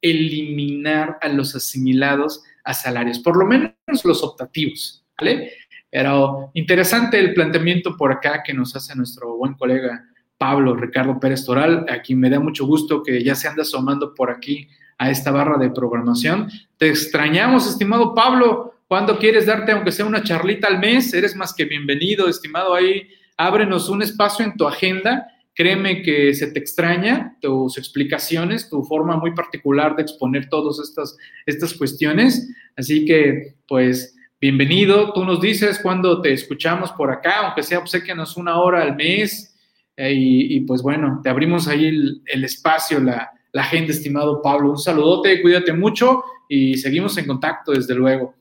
eliminar 0.00 1.18
a 1.20 1.28
los 1.28 1.54
asimilados 1.54 2.42
a 2.64 2.74
salarios, 2.74 3.18
por 3.18 3.36
lo 3.36 3.46
menos 3.46 3.74
los 4.04 4.22
optativos, 4.22 5.04
¿vale? 5.18 5.52
Pero 5.90 6.50
interesante 6.54 7.18
el 7.18 7.34
planteamiento 7.34 7.96
por 7.96 8.12
acá 8.12 8.42
que 8.44 8.52
nos 8.52 8.76
hace 8.76 8.94
nuestro 8.94 9.36
buen 9.36 9.54
colega 9.54 10.04
Pablo 10.36 10.76
Ricardo 10.76 11.18
Pérez 11.18 11.44
Toral, 11.44 11.86
a 11.88 12.00
quien 12.00 12.20
me 12.20 12.30
da 12.30 12.38
mucho 12.38 12.66
gusto 12.66 13.02
que 13.02 13.22
ya 13.24 13.34
se 13.34 13.48
anda 13.48 13.62
asomando 13.62 14.14
por 14.14 14.30
aquí 14.30 14.68
a 14.98 15.10
esta 15.10 15.30
barra 15.30 15.56
de 15.56 15.70
programación. 15.70 16.50
Te 16.76 16.88
extrañamos, 16.88 17.68
estimado 17.68 18.14
Pablo. 18.14 18.74
¿Cuándo 18.88 19.18
quieres 19.18 19.46
darte, 19.46 19.72
aunque 19.72 19.92
sea 19.92 20.06
una 20.06 20.22
charlita 20.22 20.66
al 20.66 20.78
mes? 20.78 21.14
Eres 21.14 21.36
más 21.36 21.54
que 21.54 21.64
bienvenido, 21.64 22.28
estimado. 22.28 22.74
Ahí 22.74 23.08
ábrenos 23.36 23.88
un 23.88 24.02
espacio 24.02 24.44
en 24.44 24.56
tu 24.56 24.66
agenda. 24.66 25.28
Créeme 25.54 26.02
que 26.02 26.34
se 26.34 26.48
te 26.48 26.58
extraña 26.58 27.36
tus 27.40 27.78
explicaciones, 27.78 28.68
tu 28.68 28.84
forma 28.84 29.16
muy 29.16 29.34
particular 29.34 29.96
de 29.96 30.02
exponer 30.02 30.48
todas 30.48 30.78
estas, 30.78 31.16
estas 31.46 31.74
cuestiones. 31.74 32.48
Así 32.76 33.04
que, 33.04 33.56
pues, 33.66 34.16
bienvenido. 34.40 35.12
Tú 35.12 35.24
nos 35.24 35.40
dices 35.40 35.80
cuándo 35.80 36.20
te 36.22 36.32
escuchamos 36.32 36.92
por 36.92 37.10
acá, 37.10 37.46
aunque 37.46 37.62
sea 37.62 37.78
obsequianos 37.78 38.36
una 38.36 38.58
hora 38.60 38.82
al 38.82 38.96
mes 38.96 39.56
eh, 39.96 40.12
y, 40.14 40.60
pues 40.60 40.80
bueno, 40.80 41.20
te 41.24 41.28
abrimos 41.28 41.66
ahí 41.66 41.86
el, 41.86 42.44
espacio, 42.44 43.00
la, 43.00 43.32
la, 43.52 43.62
agenda, 43.62 43.92
estimado 43.92 44.42
Pablo. 44.42 44.70
Un 44.70 44.78
saludote, 44.78 45.40
cuídate 45.42 45.72
mucho 45.72 46.22
y 46.48 46.76
seguimos 46.76 47.16
en 47.18 47.26
contacto, 47.26 47.72
desde 47.72 47.94
luego. 47.94 48.34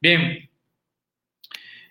Bien, 0.00 0.48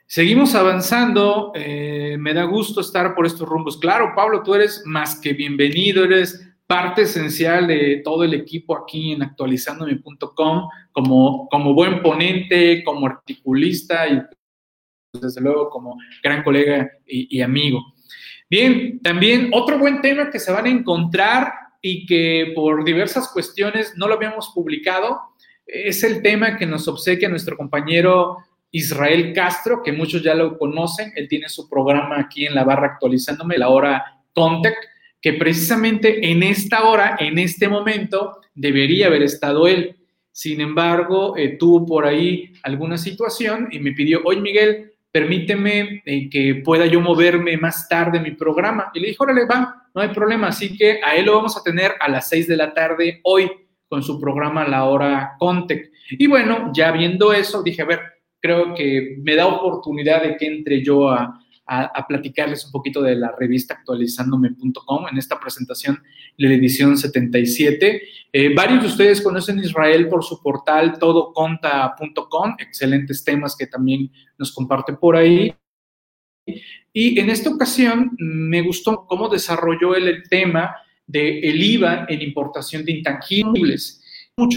seguimos 0.06 0.56
avanzando. 0.56 1.52
Eh, 1.56 2.18
me 2.20 2.34
da 2.34 2.44
gusto 2.44 2.82
estar 2.82 3.14
por 3.16 3.26
estos 3.26 3.48
rumbos. 3.48 3.78
Claro, 3.78 4.14
Pablo, 4.16 4.44
tú 4.44 4.56
eres 4.56 4.84
más 4.86 5.20
que 5.20 5.34
bienvenido, 5.34 6.04
eres 6.04 6.44
parte 6.66 7.04
esencial 7.04 7.68
de 7.68 8.02
todo 8.04 8.24
el 8.24 8.34
equipo 8.34 8.78
aquí 8.78 9.14
en 9.14 9.24
actualizandome.com, 9.24 10.70
como, 10.92 11.48
como 11.50 11.74
buen 11.74 12.02
ponente, 12.02 12.84
como 12.84 13.08
articulista 13.08 14.08
y 14.08 14.22
desde 15.14 15.42
luego 15.42 15.70
como 15.70 15.98
gran 16.22 16.44
colega 16.44 16.92
y 17.06 17.42
amigo. 17.42 17.82
Bien, 18.50 19.02
también 19.02 19.50
otro 19.52 19.78
buen 19.78 20.02
tema 20.02 20.30
que 20.30 20.40
se 20.40 20.52
van 20.52 20.66
a 20.66 20.70
encontrar 20.70 21.52
y 21.82 22.06
que 22.06 22.52
por 22.56 22.84
diversas 22.84 23.30
cuestiones 23.30 23.94
no 23.96 24.08
lo 24.08 24.16
habíamos 24.16 24.52
publicado 24.54 25.20
es 25.68 26.04
el 26.04 26.22
tema 26.22 26.58
que 26.58 26.66
nos 26.66 26.88
obsequia 26.88 27.30
nuestro 27.30 27.58
compañero 27.58 28.38
Israel 28.72 29.34
Castro, 29.34 29.82
que 29.84 29.92
muchos 29.92 30.24
ya 30.24 30.34
lo 30.34 30.58
conocen. 30.58 31.12
Él 31.16 31.28
tiene 31.28 31.50
su 31.50 31.70
programa 31.70 32.20
aquí 32.20 32.46
en 32.46 32.56
la 32.56 32.64
barra 32.64 32.88
actualizándome, 32.88 33.58
la 33.58 33.70
hora 33.70 34.04
Contact, 34.34 34.78
que 35.22 35.34
precisamente 35.34 36.32
en 36.32 36.44
esta 36.44 36.86
hora, 36.86 37.18
en 37.20 37.38
este 37.38 37.68
momento, 37.68 38.40
debería 38.54 39.08
haber 39.08 39.24
estado 39.24 39.68
él. 39.68 39.96
Sin 40.32 40.62
embargo, 40.62 41.36
eh, 41.36 41.58
tuvo 41.58 41.86
por 41.86 42.06
ahí 42.06 42.54
alguna 42.64 42.98
situación 42.98 43.68
y 43.72 43.80
me 43.80 43.94
pidió, 43.94 44.22
oye 44.24 44.40
Miguel, 44.40 44.94
permíteme 45.18 46.04
eh, 46.06 46.30
que 46.30 46.62
pueda 46.64 46.86
yo 46.86 47.02
moverme 47.02 47.58
más 47.58 47.90
tarde 47.90 48.20
mi 48.20 48.32
programa. 48.32 48.92
Y 48.94 49.00
le 49.00 49.08
dije, 49.08 49.18
órale, 49.20 49.46
va, 49.46 49.90
no 49.96 50.02
hay 50.02 50.10
problema. 50.10 50.50
Así 50.50 50.78
que 50.78 51.00
a 51.04 51.16
él 51.16 51.26
lo 51.26 51.36
vamos 51.36 51.58
a 51.58 51.64
tener 51.64 51.94
a 52.00 52.08
las 52.08 52.30
6 52.30 52.48
de 52.48 52.56
la 52.56 52.72
tarde 52.72 53.20
hoy 53.24 53.50
con 53.90 54.04
su 54.04 54.20
programa 54.20 54.68
La 54.68 54.84
Hora 54.84 55.34
Contec. 55.40 55.92
Y 56.12 56.28
bueno, 56.28 56.72
ya 56.72 56.92
viendo 56.92 57.34
eso, 57.34 57.64
dije, 57.64 57.82
a 57.82 57.86
ver, 57.86 58.02
creo 58.40 58.76
que 58.76 59.18
me 59.24 59.36
da 59.36 59.48
oportunidad 59.48 60.22
de 60.22 60.38
que 60.38 60.46
entre 60.46 60.84
yo 60.84 61.10
a, 61.10 61.42
a, 61.66 62.08
platicarles 62.08 62.66
un 62.66 62.72
poquito 62.72 63.02
de 63.02 63.16
la 63.16 63.34
revista 63.38 63.74
actualizándome.com 63.74 65.08
en 65.12 65.18
esta 65.18 65.40
presentación 65.40 66.00
la 66.38 66.54
edición 66.54 66.98
77. 66.98 68.02
Eh, 68.32 68.54
varios 68.54 68.82
de 68.82 68.88
ustedes 68.88 69.22
conocen 69.22 69.60
Israel 69.60 70.08
por 70.08 70.24
su 70.24 70.42
portal 70.42 70.98
todoconta.com, 71.00 72.56
excelentes 72.60 73.24
temas 73.24 73.56
que 73.56 73.68
también 73.68 74.12
nos 74.38 74.54
comparte 74.54 74.94
por 74.94 75.16
ahí. 75.16 75.54
Y 76.94 77.20
en 77.20 77.30
esta 77.30 77.50
ocasión 77.50 78.12
me 78.18 78.62
gustó 78.62 79.06
cómo 79.06 79.28
desarrolló 79.28 79.96
el 79.96 80.24
tema 80.30 80.76
del 81.06 81.44
el 81.44 81.64
IVA 81.64 82.06
en 82.08 82.22
importación 82.22 82.86
de 82.86 82.94
intangibles, 82.94 84.04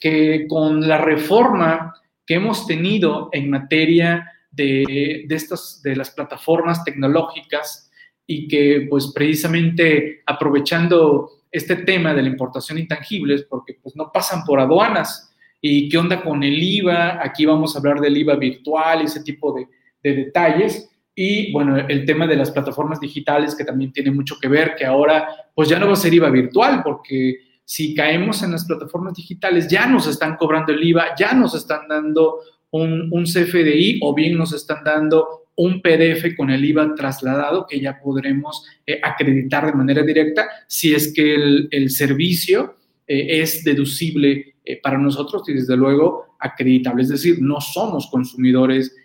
que 0.01 0.47
con 0.49 0.87
la 0.87 0.99
reforma 0.99 1.95
que 2.27 2.35
hemos 2.35 2.67
tenido 2.67 3.31
en 3.33 3.51
materia 3.51 4.31
de, 4.51 5.27
estas, 5.31 5.81
de 5.83 5.97
las 5.97 6.11
plataformas 6.11 6.85
tecnológicas 6.85 7.91
y 8.27 8.47
que 8.47 8.87
pues 8.89 9.13
precisamente 9.15 10.23
aprovechando 10.27 11.40
este 11.51 11.77
tema 11.77 12.15
de 12.15 12.23
la 12.23 12.29
importación 12.29 12.77
de 12.77 12.83
intangibles, 12.83 13.45
porque 13.49 13.79
pues 13.83 13.97
no 13.97 14.11
pasan 14.13 14.45
por 14.45 14.61
aduanas, 14.61 15.35
y 15.61 15.89
qué 15.89 15.99
onda 15.99 16.23
con 16.23 16.43
el 16.43 16.63
IVA, 16.63 17.23
aquí 17.23 17.45
vamos 17.45 17.75
a 17.75 17.79
hablar 17.81 18.01
del 18.01 18.17
IVA 18.17 18.37
virtual 18.37 19.03
ese 19.03 19.23
tipo 19.23 19.53
de, 19.53 19.67
de 20.03 20.25
detalles, 20.25 20.91
y 21.15 21.53
bueno, 21.53 21.77
el 21.77 22.07
tema 22.07 22.27
de 22.27 22.37
las 22.37 22.51
plataformas 22.51 23.01
digitales 23.01 23.55
que 23.55 23.65
también 23.65 23.93
tiene 23.93 24.11
mucho 24.11 24.37
que 24.41 24.49
ver, 24.49 24.75
que 24.75 24.87
ahora 24.87 25.29
pues 25.55 25.69
ya 25.69 25.79
no 25.79 25.87
va 25.87 25.93
a 25.93 25.97
ser 25.97 26.15
IVA 26.15 26.31
virtual, 26.31 26.83
porque 26.83 27.41
si 27.65 27.95
caemos 27.95 28.43
en 28.43 28.53
las 28.53 28.65
plataformas 28.65 29.15
digitales 29.15 29.69
ya 29.69 29.87
nos 29.87 30.07
están 30.07 30.37
cobrando 30.37 30.73
el 30.73 30.83
IVA, 30.83 31.15
ya 31.17 31.35
nos 31.35 31.55
están 31.55 31.87
dando 31.89 32.41
un, 32.71 33.25
CFDI 33.25 34.01
o 34.03 34.15
bien 34.15 34.37
nos 34.39 34.53
están 34.53 34.83
dando 34.83 35.40
un 35.61 35.83
PDF 35.83 36.35
con 36.37 36.51
el 36.51 36.65
IVA 36.65 36.95
trasladado 36.95 37.67
que 37.69 37.79
ya 37.79 38.01
podremos 38.01 38.67
eh, 38.87 38.99
acreditar 39.03 39.67
de 39.67 39.75
manera 39.75 40.03
directa 40.03 40.49
si 40.67 40.95
es 40.95 41.13
que 41.13 41.35
el, 41.71 41.91
servicio 41.91 42.77
eh, 43.07 43.43
es 43.43 43.63
deducible 43.63 44.57
eh, 44.65 44.81
para 44.83 44.97
nosotros 44.97 45.47
y 45.49 45.53
desde 45.53 45.77
luego 45.77 46.37
acreditable, 46.39 47.03
es 47.03 47.11
decir, 47.11 47.43
no 47.43 47.61
somos 47.61 48.09
consumidores 48.11 48.97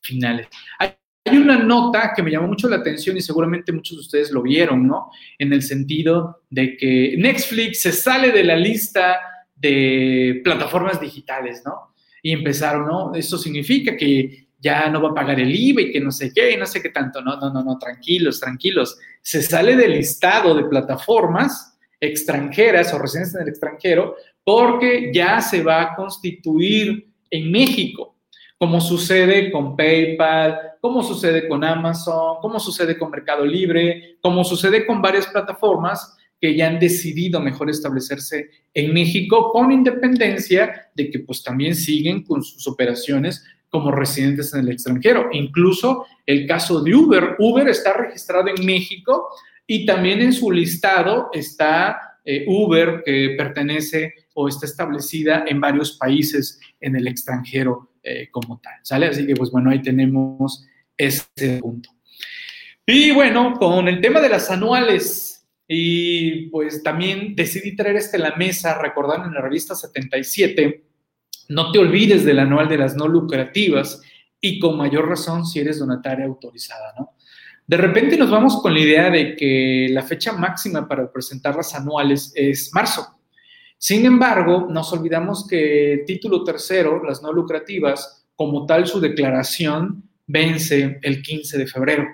finales. 0.00 0.48
Hay, 0.78 0.94
hay 1.26 1.36
una 1.36 1.58
nota 1.58 2.14
que 2.16 2.22
me 2.22 2.30
llamó 2.30 2.48
mucho 2.48 2.70
la 2.70 2.76
atención 2.76 3.18
y 3.18 3.20
seguramente 3.20 3.70
muchos 3.70 3.98
de 3.98 4.00
ustedes 4.00 4.30
lo 4.30 4.40
vieron, 4.40 4.86
¿no? 4.86 5.10
En 5.38 5.52
el 5.52 5.60
sentido 5.60 6.40
de 6.48 6.74
que 6.78 7.16
Netflix 7.18 7.82
se 7.82 7.92
sale 7.92 8.32
de 8.32 8.44
la 8.44 8.56
lista 8.56 9.18
de 9.54 10.40
plataformas 10.42 10.98
digitales, 10.98 11.60
¿no? 11.66 11.88
y 12.22 12.32
empezaron, 12.32 12.86
¿no? 12.86 13.14
Eso 13.14 13.38
significa 13.38 13.96
que 13.96 14.47
ya 14.58 14.88
no 14.88 15.00
va 15.00 15.10
a 15.10 15.14
pagar 15.14 15.38
el 15.40 15.54
IVA 15.54 15.82
y 15.82 15.92
que 15.92 16.00
no 16.00 16.10
sé 16.10 16.32
qué, 16.32 16.52
y 16.52 16.56
no 16.56 16.66
sé 16.66 16.82
qué 16.82 16.90
tanto. 16.90 17.20
No, 17.22 17.36
no, 17.36 17.52
no, 17.52 17.62
no, 17.62 17.78
tranquilos, 17.78 18.40
tranquilos. 18.40 18.98
Se 19.22 19.42
sale 19.42 19.76
del 19.76 19.92
listado 19.92 20.54
de 20.54 20.64
plataformas 20.64 21.78
extranjeras 22.00 22.92
o 22.94 22.98
residentes 22.98 23.34
en 23.34 23.42
el 23.42 23.48
extranjero 23.48 24.16
porque 24.44 25.10
ya 25.12 25.40
se 25.40 25.62
va 25.62 25.82
a 25.82 25.96
constituir 25.96 27.12
en 27.30 27.50
México, 27.50 28.16
como 28.56 28.80
sucede 28.80 29.52
con 29.52 29.76
PayPal, 29.76 30.58
como 30.80 31.02
sucede 31.02 31.46
con 31.48 31.62
Amazon, 31.62 32.38
como 32.40 32.58
sucede 32.58 32.96
con 32.96 33.10
Mercado 33.10 33.44
Libre, 33.44 34.16
como 34.20 34.44
sucede 34.44 34.86
con 34.86 35.02
varias 35.02 35.26
plataformas 35.26 36.16
que 36.40 36.56
ya 36.56 36.68
han 36.68 36.78
decidido 36.78 37.40
mejor 37.40 37.68
establecerse 37.68 38.48
en 38.72 38.94
México 38.94 39.50
con 39.50 39.72
independencia 39.72 40.88
de 40.94 41.10
que 41.10 41.18
pues 41.18 41.42
también 41.42 41.74
siguen 41.74 42.22
con 42.22 42.42
sus 42.42 42.66
operaciones 42.68 43.44
como 43.68 43.90
residentes 43.90 44.52
en 44.54 44.60
el 44.60 44.70
extranjero. 44.70 45.28
Incluso 45.32 46.06
el 46.26 46.46
caso 46.46 46.82
de 46.82 46.94
Uber. 46.94 47.36
Uber 47.38 47.68
está 47.68 47.92
registrado 47.92 48.48
en 48.48 48.64
México 48.64 49.28
y 49.66 49.84
también 49.84 50.20
en 50.20 50.32
su 50.32 50.50
listado 50.50 51.28
está 51.32 52.18
eh, 52.24 52.44
Uber 52.46 53.02
que 53.04 53.34
pertenece 53.36 54.14
o 54.34 54.48
está 54.48 54.66
establecida 54.66 55.44
en 55.46 55.60
varios 55.60 55.96
países 55.96 56.60
en 56.80 56.96
el 56.96 57.06
extranjero 57.08 57.92
eh, 58.02 58.28
como 58.30 58.60
tal. 58.60 58.74
¿Sale? 58.82 59.06
Así 59.06 59.26
que 59.26 59.34
pues 59.34 59.50
bueno, 59.50 59.70
ahí 59.70 59.82
tenemos 59.82 60.64
ese 60.96 61.58
punto. 61.60 61.90
Y 62.86 63.10
bueno, 63.10 63.54
con 63.58 63.86
el 63.86 64.00
tema 64.00 64.20
de 64.20 64.30
las 64.30 64.50
anuales, 64.50 65.28
y 65.68 66.46
pues 66.48 66.82
también 66.82 67.36
decidí 67.36 67.76
traer 67.76 67.96
este 67.96 68.16
a 68.16 68.20
la 68.20 68.36
mesa, 68.36 68.78
recordando 68.78 69.28
en 69.28 69.34
la 69.34 69.42
revista 69.42 69.74
77, 69.74 70.87
No 71.48 71.72
te 71.72 71.78
olvides 71.78 72.24
del 72.24 72.38
anual 72.38 72.68
de 72.68 72.78
las 72.78 72.94
no 72.94 73.08
lucrativas 73.08 74.02
y 74.40 74.58
con 74.58 74.76
mayor 74.76 75.08
razón 75.08 75.44
si 75.46 75.60
eres 75.60 75.78
donataria 75.78 76.26
autorizada, 76.26 76.94
¿no? 76.98 77.14
De 77.66 77.76
repente 77.76 78.16
nos 78.16 78.30
vamos 78.30 78.62
con 78.62 78.72
la 78.72 78.80
idea 78.80 79.10
de 79.10 79.36
que 79.36 79.88
la 79.90 80.02
fecha 80.02 80.32
máxima 80.32 80.88
para 80.88 81.12
presentar 81.12 81.54
las 81.54 81.74
anuales 81.74 82.32
es 82.34 82.70
marzo. 82.72 83.20
Sin 83.76 84.06
embargo, 84.06 84.66
nos 84.70 84.92
olvidamos 84.92 85.46
que 85.46 86.02
título 86.06 86.44
tercero, 86.44 87.02
las 87.04 87.22
no 87.22 87.32
lucrativas, 87.32 88.26
como 88.34 88.64
tal 88.64 88.86
su 88.86 89.00
declaración 89.00 90.02
vence 90.26 90.98
el 91.02 91.22
15 91.22 91.58
de 91.58 91.66
febrero. 91.66 92.06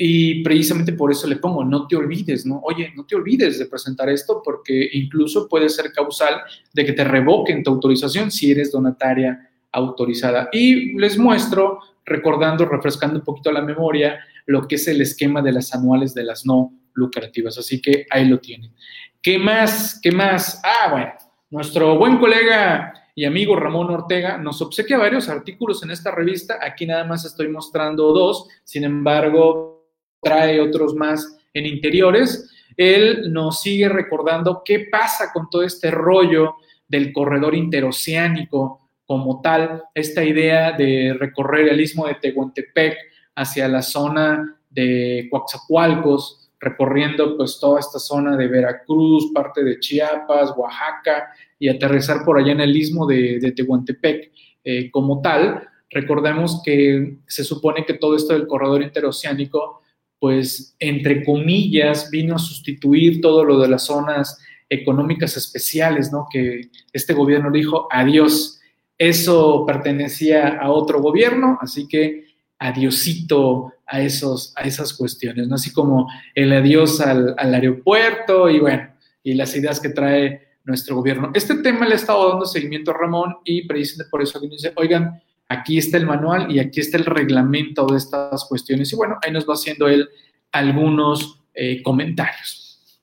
Y 0.00 0.44
precisamente 0.44 0.92
por 0.92 1.10
eso 1.10 1.26
le 1.26 1.36
pongo, 1.36 1.64
no 1.64 1.88
te 1.88 1.96
olvides, 1.96 2.46
¿no? 2.46 2.60
Oye, 2.62 2.92
no 2.94 3.04
te 3.04 3.16
olvides 3.16 3.58
de 3.58 3.66
presentar 3.66 4.08
esto 4.08 4.40
porque 4.44 4.90
incluso 4.92 5.48
puede 5.48 5.68
ser 5.68 5.92
causal 5.92 6.40
de 6.72 6.84
que 6.84 6.92
te 6.92 7.02
revoquen 7.02 7.64
tu 7.64 7.72
autorización 7.72 8.30
si 8.30 8.52
eres 8.52 8.70
donataria 8.70 9.50
autorizada. 9.72 10.50
Y 10.52 10.96
les 10.96 11.18
muestro, 11.18 11.80
recordando, 12.04 12.64
refrescando 12.64 13.18
un 13.18 13.24
poquito 13.24 13.50
la 13.50 13.60
memoria, 13.60 14.20
lo 14.46 14.68
que 14.68 14.76
es 14.76 14.86
el 14.86 15.00
esquema 15.00 15.42
de 15.42 15.50
las 15.50 15.74
anuales 15.74 16.14
de 16.14 16.22
las 16.22 16.46
no 16.46 16.72
lucrativas. 16.94 17.58
Así 17.58 17.82
que 17.82 18.06
ahí 18.08 18.28
lo 18.28 18.38
tienen. 18.38 18.72
¿Qué 19.20 19.36
más? 19.36 19.98
¿Qué 20.00 20.12
más? 20.12 20.62
Ah, 20.64 20.92
bueno, 20.92 21.12
nuestro 21.50 21.98
buen 21.98 22.18
colega 22.18 22.94
y 23.16 23.24
amigo 23.24 23.56
Ramón 23.56 23.90
Ortega 23.90 24.38
nos 24.38 24.62
obsequia 24.62 24.96
varios 24.96 25.28
artículos 25.28 25.82
en 25.82 25.90
esta 25.90 26.12
revista. 26.12 26.60
Aquí 26.62 26.86
nada 26.86 27.02
más 27.02 27.24
estoy 27.24 27.48
mostrando 27.48 28.12
dos, 28.12 28.46
sin 28.62 28.84
embargo, 28.84 29.77
trae 30.20 30.60
otros 30.60 30.94
más 30.94 31.38
en 31.54 31.66
interiores. 31.66 32.50
Él 32.76 33.32
nos 33.32 33.60
sigue 33.60 33.88
recordando 33.88 34.62
qué 34.64 34.88
pasa 34.90 35.32
con 35.32 35.48
todo 35.50 35.62
este 35.62 35.90
rollo 35.90 36.54
del 36.86 37.12
corredor 37.12 37.54
interoceánico 37.54 38.88
como 39.08 39.40
tal, 39.40 39.84
esta 39.94 40.22
idea 40.22 40.72
de 40.72 41.16
recorrer 41.18 41.68
el 41.68 41.80
istmo 41.80 42.06
de 42.06 42.16
Tehuantepec 42.16 42.94
hacia 43.36 43.66
la 43.66 43.80
zona 43.80 44.58
de 44.68 45.28
Coatzacoalcos, 45.30 46.50
recorriendo 46.60 47.36
pues 47.36 47.58
toda 47.58 47.80
esta 47.80 47.98
zona 47.98 48.36
de 48.36 48.48
Veracruz, 48.48 49.32
parte 49.32 49.64
de 49.64 49.78
Chiapas, 49.80 50.52
Oaxaca 50.56 51.28
y 51.58 51.68
aterrizar 51.68 52.24
por 52.24 52.38
allá 52.38 52.52
en 52.52 52.60
el 52.60 52.76
istmo 52.76 53.06
de, 53.06 53.52
Tehuantepec 53.56 54.30
eh, 54.64 54.90
como 54.90 55.22
tal. 55.22 55.66
Recordemos 55.90 56.60
que 56.62 57.16
se 57.26 57.44
supone 57.44 57.86
que 57.86 57.94
todo 57.94 58.14
esto 58.14 58.34
del 58.34 58.46
corredor 58.46 58.82
interoceánico, 58.82 59.80
pues 60.18 60.74
entre 60.78 61.24
comillas, 61.24 62.10
vino 62.10 62.36
a 62.36 62.38
sustituir 62.38 63.20
todo 63.20 63.44
lo 63.44 63.60
de 63.60 63.68
las 63.68 63.86
zonas 63.86 64.38
económicas 64.68 65.36
especiales, 65.36 66.12
¿no? 66.12 66.26
Que 66.30 66.68
este 66.92 67.14
gobierno 67.14 67.50
dijo 67.50 67.88
adiós. 67.90 68.60
Eso 68.96 69.64
pertenecía 69.64 70.58
a 70.58 70.70
otro 70.70 71.00
gobierno, 71.00 71.58
así 71.60 71.86
que 71.86 72.26
adiosito 72.58 73.72
a, 73.86 74.02
esos, 74.02 74.52
a 74.56 74.62
esas 74.62 74.92
cuestiones, 74.92 75.46
¿no? 75.46 75.54
Así 75.54 75.72
como 75.72 76.08
el 76.34 76.52
adiós 76.52 77.00
al, 77.00 77.36
aeropuerto 77.38 78.50
y 78.50 78.58
bueno, 78.58 78.88
y 79.22 79.34
las 79.34 79.54
ideas 79.56 79.80
que 79.80 79.90
trae 79.90 80.48
nuestro 80.64 80.96
gobierno. 80.96 81.30
Este 81.32 81.54
tema 81.56 81.86
le 81.86 81.92
ha 81.92 81.96
estado 81.96 82.28
dando 82.28 82.44
seguimiento 82.44 82.90
a 82.90 82.94
Ramón 82.98 83.36
y 83.44 83.66
precisamente 83.66 84.10
por 84.10 84.20
eso 84.20 84.38
aquí 84.38 84.48
dice, 84.48 84.72
oigan, 84.76 85.22
aquí 85.48 85.78
está 85.78 85.96
el 85.96 86.06
manual 86.06 86.50
y 86.50 86.58
aquí 86.58 86.80
está 86.80 86.98
el 86.98 87.06
reglamento 87.06 87.86
de 87.86 87.98
estas 87.98 88.44
cuestiones. 88.44 88.92
Y 88.92 88.96
bueno, 88.96 89.18
ahí 89.22 89.32
nos 89.32 89.48
va 89.48 89.54
haciendo 89.54 89.88
él 89.88 90.08
algunos 90.52 91.40
eh, 91.54 91.82
comentarios. 91.82 93.00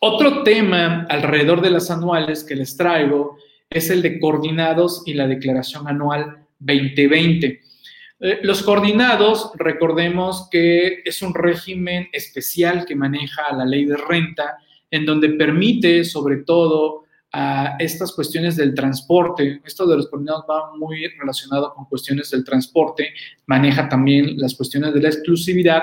Otro 0.00 0.42
tema 0.42 1.06
alrededor 1.08 1.60
de 1.60 1.70
las 1.70 1.90
anuales 1.90 2.44
que 2.44 2.56
les 2.56 2.76
traigo 2.76 3.38
es 3.70 3.90
el 3.90 4.02
de 4.02 4.20
coordinados 4.20 5.02
y 5.06 5.14
la 5.14 5.26
declaración 5.26 5.88
anual 5.88 6.46
2020. 6.58 7.60
Eh, 8.20 8.40
los 8.42 8.62
coordinados, 8.62 9.50
recordemos 9.54 10.48
que 10.50 11.02
es 11.04 11.22
un 11.22 11.34
régimen 11.34 12.08
especial 12.12 12.84
que 12.86 12.94
maneja 12.94 13.52
la 13.54 13.64
ley 13.64 13.84
de 13.84 13.96
renta, 13.96 14.58
en 14.90 15.04
donde 15.04 15.30
permite 15.30 16.04
sobre 16.04 16.38
todo 16.38 17.03
a 17.36 17.74
estas 17.80 18.12
cuestiones 18.12 18.56
del 18.56 18.74
transporte. 18.74 19.60
Esto 19.64 19.86
de 19.86 19.96
los 19.96 20.08
coordinados 20.08 20.44
va 20.48 20.72
muy 20.76 21.08
relacionado 21.18 21.74
con 21.74 21.86
cuestiones 21.86 22.30
del 22.30 22.44
transporte, 22.44 23.12
maneja 23.46 23.88
también 23.88 24.38
las 24.38 24.54
cuestiones 24.54 24.94
de 24.94 25.00
la 25.00 25.08
exclusividad 25.08 25.82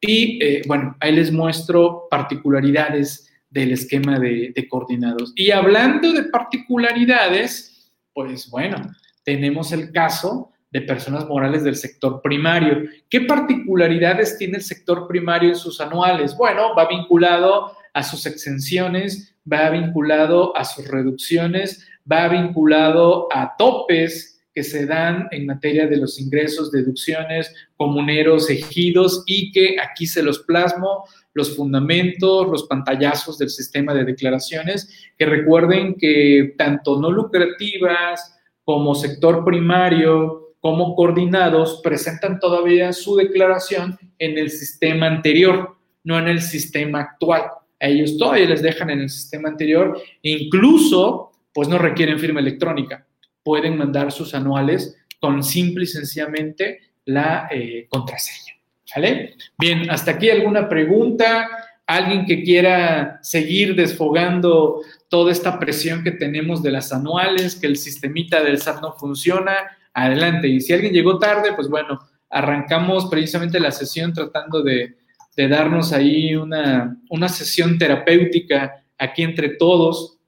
y 0.00 0.42
eh, 0.42 0.62
bueno, 0.66 0.96
ahí 1.00 1.12
les 1.12 1.30
muestro 1.30 2.06
particularidades 2.10 3.30
del 3.50 3.72
esquema 3.72 4.18
de, 4.18 4.52
de 4.54 4.68
coordinados. 4.68 5.32
Y 5.36 5.50
hablando 5.50 6.12
de 6.12 6.24
particularidades, 6.24 7.92
pues 8.14 8.48
bueno, 8.50 8.76
tenemos 9.22 9.72
el 9.72 9.92
caso 9.92 10.50
de 10.70 10.80
personas 10.80 11.26
morales 11.26 11.62
del 11.62 11.76
sector 11.76 12.22
primario. 12.22 12.84
¿Qué 13.10 13.20
particularidades 13.20 14.38
tiene 14.38 14.56
el 14.56 14.62
sector 14.62 15.06
primario 15.06 15.50
en 15.50 15.56
sus 15.56 15.78
anuales? 15.78 16.34
Bueno, 16.36 16.74
va 16.74 16.88
vinculado 16.88 17.75
a 17.96 18.02
sus 18.02 18.26
exenciones, 18.26 19.34
va 19.50 19.70
vinculado 19.70 20.54
a 20.54 20.66
sus 20.66 20.86
reducciones, 20.86 21.88
va 22.10 22.28
vinculado 22.28 23.26
a 23.32 23.56
topes 23.56 24.44
que 24.54 24.62
se 24.62 24.84
dan 24.84 25.28
en 25.30 25.46
materia 25.46 25.86
de 25.86 25.96
los 25.96 26.20
ingresos, 26.20 26.70
deducciones, 26.70 27.54
comuneros, 27.74 28.50
ejidos 28.50 29.24
y 29.26 29.50
que 29.50 29.76
aquí 29.80 30.06
se 30.06 30.22
los 30.22 30.40
plasmo 30.40 31.04
los 31.32 31.56
fundamentos, 31.56 32.48
los 32.48 32.64
pantallazos 32.64 33.38
del 33.38 33.48
sistema 33.48 33.94
de 33.94 34.04
declaraciones, 34.04 34.90
que 35.16 35.24
recuerden 35.24 35.94
que 35.94 36.54
tanto 36.58 37.00
no 37.00 37.10
lucrativas 37.10 38.38
como 38.62 38.94
sector 38.94 39.42
primario, 39.42 40.54
como 40.60 40.94
coordinados 40.94 41.80
presentan 41.82 42.40
todavía 42.40 42.92
su 42.92 43.16
declaración 43.16 43.98
en 44.18 44.36
el 44.36 44.50
sistema 44.50 45.06
anterior, 45.06 45.76
no 46.04 46.18
en 46.18 46.28
el 46.28 46.42
sistema 46.42 47.00
actual. 47.00 47.42
Ellos 47.78 48.16
todavía 48.16 48.46
les 48.46 48.62
dejan 48.62 48.90
en 48.90 49.00
el 49.00 49.10
sistema 49.10 49.48
anterior, 49.48 50.00
incluso 50.22 51.32
pues 51.52 51.68
no 51.68 51.78
requieren 51.78 52.18
firma 52.18 52.40
electrónica. 52.40 53.06
Pueden 53.42 53.76
mandar 53.76 54.12
sus 54.12 54.34
anuales 54.34 54.96
con 55.20 55.42
simple 55.42 55.84
y 55.84 55.86
sencillamente 55.86 56.80
la 57.04 57.48
eh, 57.50 57.86
contraseña. 57.88 58.54
¿Vale? 58.94 59.34
Bien, 59.58 59.90
hasta 59.90 60.12
aquí 60.12 60.30
alguna 60.30 60.68
pregunta, 60.68 61.48
alguien 61.86 62.24
que 62.24 62.42
quiera 62.42 63.18
seguir 63.22 63.74
desfogando 63.74 64.80
toda 65.08 65.32
esta 65.32 65.58
presión 65.58 66.02
que 66.02 66.12
tenemos 66.12 66.62
de 66.62 66.70
las 66.70 66.92
anuales, 66.92 67.56
que 67.56 67.66
el 67.66 67.76
sistemita 67.76 68.42
del 68.42 68.58
SAT 68.58 68.80
no 68.80 68.92
funciona, 68.92 69.54
adelante. 69.92 70.48
Y 70.48 70.60
si 70.60 70.72
alguien 70.72 70.92
llegó 70.92 71.18
tarde, 71.18 71.52
pues 71.54 71.68
bueno, 71.68 72.00
arrancamos 72.30 73.06
precisamente 73.06 73.60
la 73.60 73.70
sesión 73.70 74.12
tratando 74.12 74.62
de, 74.62 74.96
darnos 75.36 75.92
ahí 75.92 76.34
una, 76.34 76.98
una, 77.10 77.28
sesión 77.28 77.78
terapéutica 77.78 78.84
aquí 78.96 79.22
entre 79.22 79.50
todos, 79.50 80.18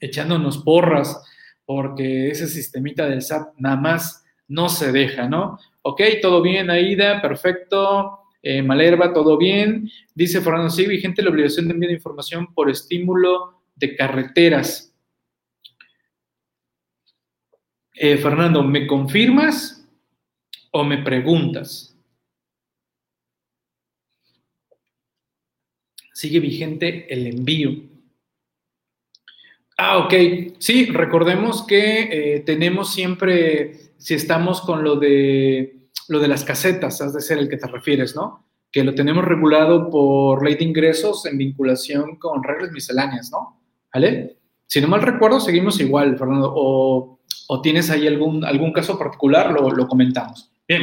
echándonos 0.00 0.58
porras, 0.58 1.22
porque 1.66 2.30
ese 2.30 2.46
sistemita 2.46 3.06
del 3.06 3.20
SAP 3.20 3.54
nada 3.58 3.76
más 3.76 4.24
no 4.48 4.70
se 4.70 4.90
deja, 4.90 5.28
¿no? 5.28 5.58
Ok, 5.82 6.00
todo 6.22 6.40
bien, 6.40 6.70
Aida, 6.70 7.20
perfecto. 7.20 8.20
Eh, 8.42 8.62
Malerva, 8.62 9.12
todo 9.12 9.36
bien. 9.36 9.90
Dice 10.14 10.40
Fernando, 10.40 10.70
sí, 10.70 10.86
vigente 10.86 11.22
la 11.22 11.30
obligación 11.30 11.66
de 11.66 11.74
enviar 11.74 11.92
información 11.92 12.52
por 12.54 12.70
estímulo 12.70 13.62
de 13.74 13.96
carreteras. 13.96 14.94
Eh, 17.94 18.16
Fernando, 18.16 18.62
¿me 18.62 18.86
confirmas 18.86 19.86
o 20.70 20.84
me 20.84 20.98
preguntas? 20.98 21.97
Sigue 26.18 26.40
vigente 26.40 27.06
el 27.12 27.28
envío. 27.28 27.70
Ah, 29.76 29.98
ok. 29.98 30.14
Sí, 30.58 30.86
recordemos 30.86 31.64
que 31.64 32.08
eh, 32.10 32.40
tenemos 32.40 32.92
siempre, 32.92 33.92
si 33.98 34.14
estamos 34.14 34.60
con 34.62 34.82
lo 34.82 34.96
de, 34.96 35.88
lo 36.08 36.18
de 36.18 36.26
las 36.26 36.42
casetas, 36.42 37.00
has 37.00 37.14
de 37.14 37.20
ser 37.20 37.38
el 37.38 37.48
que 37.48 37.56
te 37.56 37.68
refieres, 37.68 38.16
¿no? 38.16 38.44
Que 38.72 38.82
lo 38.82 38.96
tenemos 38.96 39.24
regulado 39.24 39.90
por 39.90 40.44
ley 40.44 40.56
de 40.56 40.64
ingresos 40.64 41.24
en 41.26 41.38
vinculación 41.38 42.16
con 42.16 42.42
reglas 42.42 42.72
misceláneas, 42.72 43.30
¿no? 43.30 43.60
¿Vale? 43.94 44.38
Si 44.66 44.80
no 44.80 44.88
mal 44.88 45.02
recuerdo, 45.02 45.38
seguimos 45.38 45.78
igual, 45.78 46.18
Fernando. 46.18 46.52
O 46.52 47.18
o 47.50 47.62
tienes 47.62 47.90
ahí 47.90 48.06
algún, 48.06 48.44
algún 48.44 48.72
caso 48.72 48.98
particular, 48.98 49.52
lo, 49.52 49.88
comentamos. 49.88 50.50
Bien, 50.66 50.82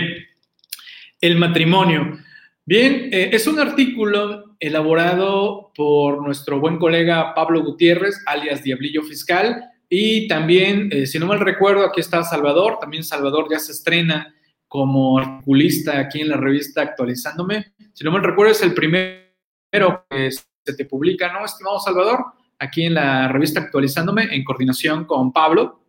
el 1.21 1.37
matrimonio. 1.37 2.17
Bien, 2.65 3.09
eh, 3.11 3.29
es 3.31 3.45
un 3.45 3.59
artículo 3.59 4.44
elaborado 4.59 5.71
por 5.75 6.21
nuestro 6.23 6.59
buen 6.59 6.77
colega 6.77 7.33
Pablo 7.33 7.63
Gutiérrez, 7.63 8.21
alias 8.25 8.63
Diablillo 8.63 9.03
Fiscal, 9.03 9.63
y 9.89 10.27
también, 10.27 10.89
eh, 10.91 11.05
si 11.05 11.19
no 11.19 11.27
mal 11.27 11.39
recuerdo, 11.39 11.85
aquí 11.85 12.01
está 12.01 12.23
Salvador, 12.23 12.79
también 12.79 13.03
Salvador 13.03 13.47
ya 13.49 13.59
se 13.59 13.71
estrena 13.71 14.33
como 14.67 15.19
articulista 15.19 15.99
aquí 15.99 16.21
en 16.21 16.29
la 16.29 16.37
revista 16.37 16.81
Actualizándome. 16.81 17.73
Si 17.93 18.03
no 18.03 18.11
mal 18.11 18.23
recuerdo, 18.23 18.51
es 18.51 18.61
el 18.61 18.73
primero 18.73 20.05
que 20.09 20.31
se 20.31 20.73
te 20.75 20.85
publica, 20.85 21.31
¿no, 21.31 21.45
estimado 21.45 21.79
Salvador? 21.79 22.25
Aquí 22.59 22.85
en 22.85 22.95
la 22.95 23.27
revista 23.27 23.59
Actualizándome, 23.59 24.23
en 24.35 24.43
coordinación 24.43 25.05
con 25.05 25.31
Pablo. 25.31 25.81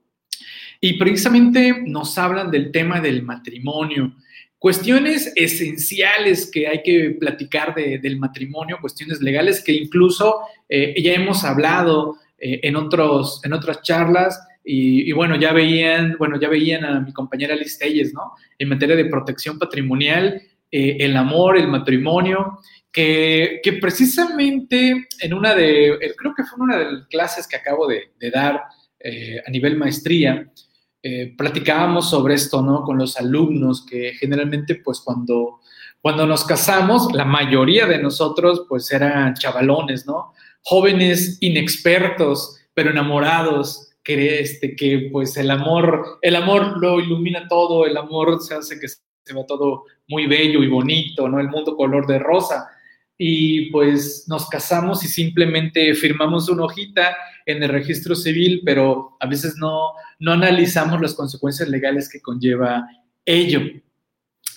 y 0.79 0.99
precisamente 0.99 1.83
nos 1.87 2.19
hablan 2.19 2.51
del 2.51 2.71
tema 2.71 3.01
del 3.01 3.23
matrimonio. 3.23 4.13
Cuestiones 4.67 5.33
esenciales 5.37 6.51
que 6.51 6.67
hay 6.67 6.83
que 6.83 7.17
platicar 7.21 7.73
del 7.73 8.19
matrimonio, 8.19 8.79
cuestiones 8.81 9.21
legales 9.21 9.63
que 9.63 9.71
incluso 9.71 10.41
eh, 10.69 10.93
ya 11.01 11.13
hemos 11.13 11.45
hablado 11.45 12.17
eh, 12.37 12.59
en, 12.65 12.75
otros, 12.75 13.41
en 13.45 13.53
otras 13.53 13.81
charlas 13.83 14.45
y, 14.65 15.13
bueno, 15.13 15.37
ya 15.37 15.53
veían, 15.53 16.17
bueno, 16.19 16.37
ya 16.41 16.49
veían 16.49 16.85
a 16.85 16.99
mi 16.99 17.13
compañera 17.13 17.55
Liz 17.55 17.79
Telles, 17.79 18.13
¿no? 18.13 18.33
En 18.59 18.69
materia 18.69 18.97
de 18.97 19.05
protección 19.05 19.57
patrimonial, 19.57 20.43
eh, 20.73 20.97
el 20.99 21.17
amor, 21.17 21.57
el 21.57 21.69
matrimonio, 21.69 22.59
que, 22.91 23.61
que, 23.63 23.75
precisamente 23.75 25.07
en 25.21 25.33
una 25.33 25.55
de, 25.55 25.97
creo 26.17 26.35
que 26.35 26.43
fue 26.43 26.65
una 26.65 26.77
de 26.77 26.91
las 26.91 27.07
clases 27.07 27.47
que 27.47 27.55
acabo 27.55 27.87
de, 27.87 28.11
dar 28.33 28.65
a 29.47 29.51
nivel 29.53 29.77
maestría, 29.77 30.51
eh, 31.09 31.35
platicábamos 31.39 32.11
sobre 32.11 32.35
esto, 32.35 32.63
¿no? 32.63 32.83
Con 32.83 32.99
los 32.99 33.17
alumnos, 33.17 33.87
que 33.87 34.15
generalmente, 34.15 34.75
pues 34.75 35.01
cuando, 35.01 35.61
cuando 36.03 36.27
nos 36.27 36.45
casamos, 36.45 37.13
la 37.13 37.25
mayoría 37.25 37.87
de 37.87 38.03
nosotros, 38.03 38.65
pues 38.69 38.91
eran 38.91 39.35
chavalones, 39.35 40.05
¿no? 40.05 40.33
Jóvenes 40.63 41.39
inexpertos, 41.41 42.59
pero 42.75 42.91
enamorados, 42.91 43.93
que, 44.03 44.41
este, 44.41 44.75
que 44.75 45.09
pues 45.13 45.37
el 45.37 45.53
amor, 45.53 46.19
el 46.23 46.35
amor 46.35 46.77
lo 46.83 46.99
ilumina 46.99 47.47
todo, 47.47 47.87
el 47.87 47.97
amor 47.97 48.43
se 48.43 48.57
hace 48.57 48.81
que 48.81 48.89
se 48.89 48.99
vea 49.33 49.47
todo 49.47 49.85
muy 50.09 50.27
bello 50.27 50.65
y 50.65 50.69
bonito, 50.69 51.29
¿no? 51.29 51.39
El 51.39 51.51
mundo 51.51 51.77
color 51.77 52.09
de 52.09 52.19
rosa 52.19 52.67
y 53.19 53.71
pues 53.71 54.27
nos 54.29 54.49
casamos 54.49 55.03
y 55.05 55.09
simplemente 55.09 55.95
firmamos 55.95 56.49
una 56.49 56.65
hojita 56.65 57.17
en 57.47 57.63
el 57.63 57.71
registro 57.71 58.15
civil, 58.15 58.63
pero 58.65 59.17
a 59.21 59.27
veces 59.27 59.57
no, 59.57 59.93
no 60.19 60.33
analizamos 60.33 61.01
las 61.01 61.15
consecuencias 61.15 61.69
legales 61.69 62.09
que 62.09 62.21
conlleva 62.21 62.87
ello. 63.25 63.61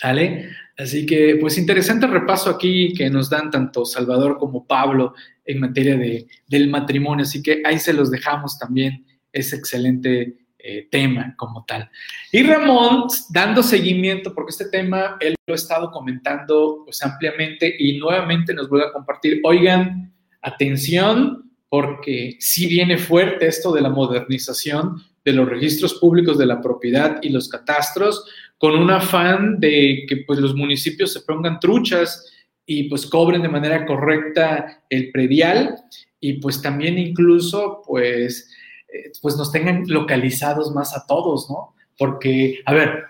¿Vale? 0.03 0.49
Así 0.77 1.05
que, 1.05 1.37
pues 1.41 1.57
interesante 1.57 2.07
repaso 2.07 2.49
aquí 2.49 2.93
que 2.93 3.09
nos 3.09 3.29
dan 3.29 3.51
tanto 3.51 3.83
Salvador 3.83 4.37
como 4.37 4.65
Pablo 4.65 5.13
en 5.43 5.59
materia 5.59 5.97
de, 5.97 6.25
del 6.47 6.69
matrimonio, 6.69 7.23
así 7.23 7.43
que 7.43 7.61
ahí 7.65 7.79
se 7.79 7.91
los 7.91 8.09
dejamos 8.09 8.57
también, 8.57 9.05
es 9.33 9.51
excelente 9.51 10.37
eh, 10.61 10.89
tema 10.91 11.33
como 11.37 11.63
tal. 11.63 11.89
Y 12.33 12.43
Ramón, 12.43 13.05
dando 13.29 13.63
seguimiento, 13.63 14.33
porque 14.33 14.51
este 14.51 14.65
tema 14.65 15.15
él 15.21 15.33
lo 15.47 15.53
ha 15.53 15.55
estado 15.55 15.89
comentando 15.89 16.81
pues 16.83 17.01
ampliamente 17.01 17.73
y 17.79 17.97
nuevamente 17.97 18.53
nos 18.53 18.67
vuelve 18.67 18.87
a 18.87 18.91
compartir, 18.91 19.39
oigan, 19.45 20.13
atención, 20.41 21.49
porque 21.69 22.35
si 22.39 22.67
viene 22.67 22.97
fuerte 22.97 23.47
esto 23.47 23.71
de 23.71 23.79
la 23.79 23.89
modernización 23.89 25.01
de 25.23 25.31
los 25.31 25.47
registros 25.47 25.93
públicos 25.93 26.37
de 26.37 26.47
la 26.47 26.61
propiedad 26.61 27.19
y 27.21 27.29
los 27.29 27.47
catastros, 27.47 28.25
con 28.57 28.75
un 28.75 28.91
afán 28.91 29.61
de 29.61 30.05
que 30.09 30.17
pues 30.27 30.39
los 30.39 30.55
municipios 30.55 31.13
se 31.13 31.21
pongan 31.21 31.61
truchas 31.61 32.29
y 32.65 32.89
pues 32.89 33.05
cobren 33.05 33.41
de 33.41 33.47
manera 33.47 33.85
correcta 33.85 34.83
el 34.89 35.11
predial 35.11 35.77
y 36.19 36.33
pues 36.33 36.61
también 36.61 36.97
incluso 36.97 37.81
pues 37.87 38.51
eh, 38.91 39.11
pues 39.21 39.35
nos 39.35 39.51
tengan 39.51 39.83
localizados 39.87 40.73
más 40.73 40.95
a 40.95 41.05
todos, 41.05 41.49
¿no? 41.49 41.75
Porque, 41.97 42.61
a 42.65 42.73
ver, 42.73 43.05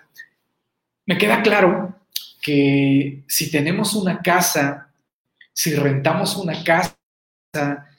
me 1.05 1.17
queda 1.17 1.41
claro 1.41 1.95
que 2.41 3.23
si 3.27 3.51
tenemos 3.51 3.93
una 3.93 4.21
casa, 4.21 4.91
si 5.53 5.75
rentamos 5.75 6.35
una 6.37 6.63
casa, 6.63 6.95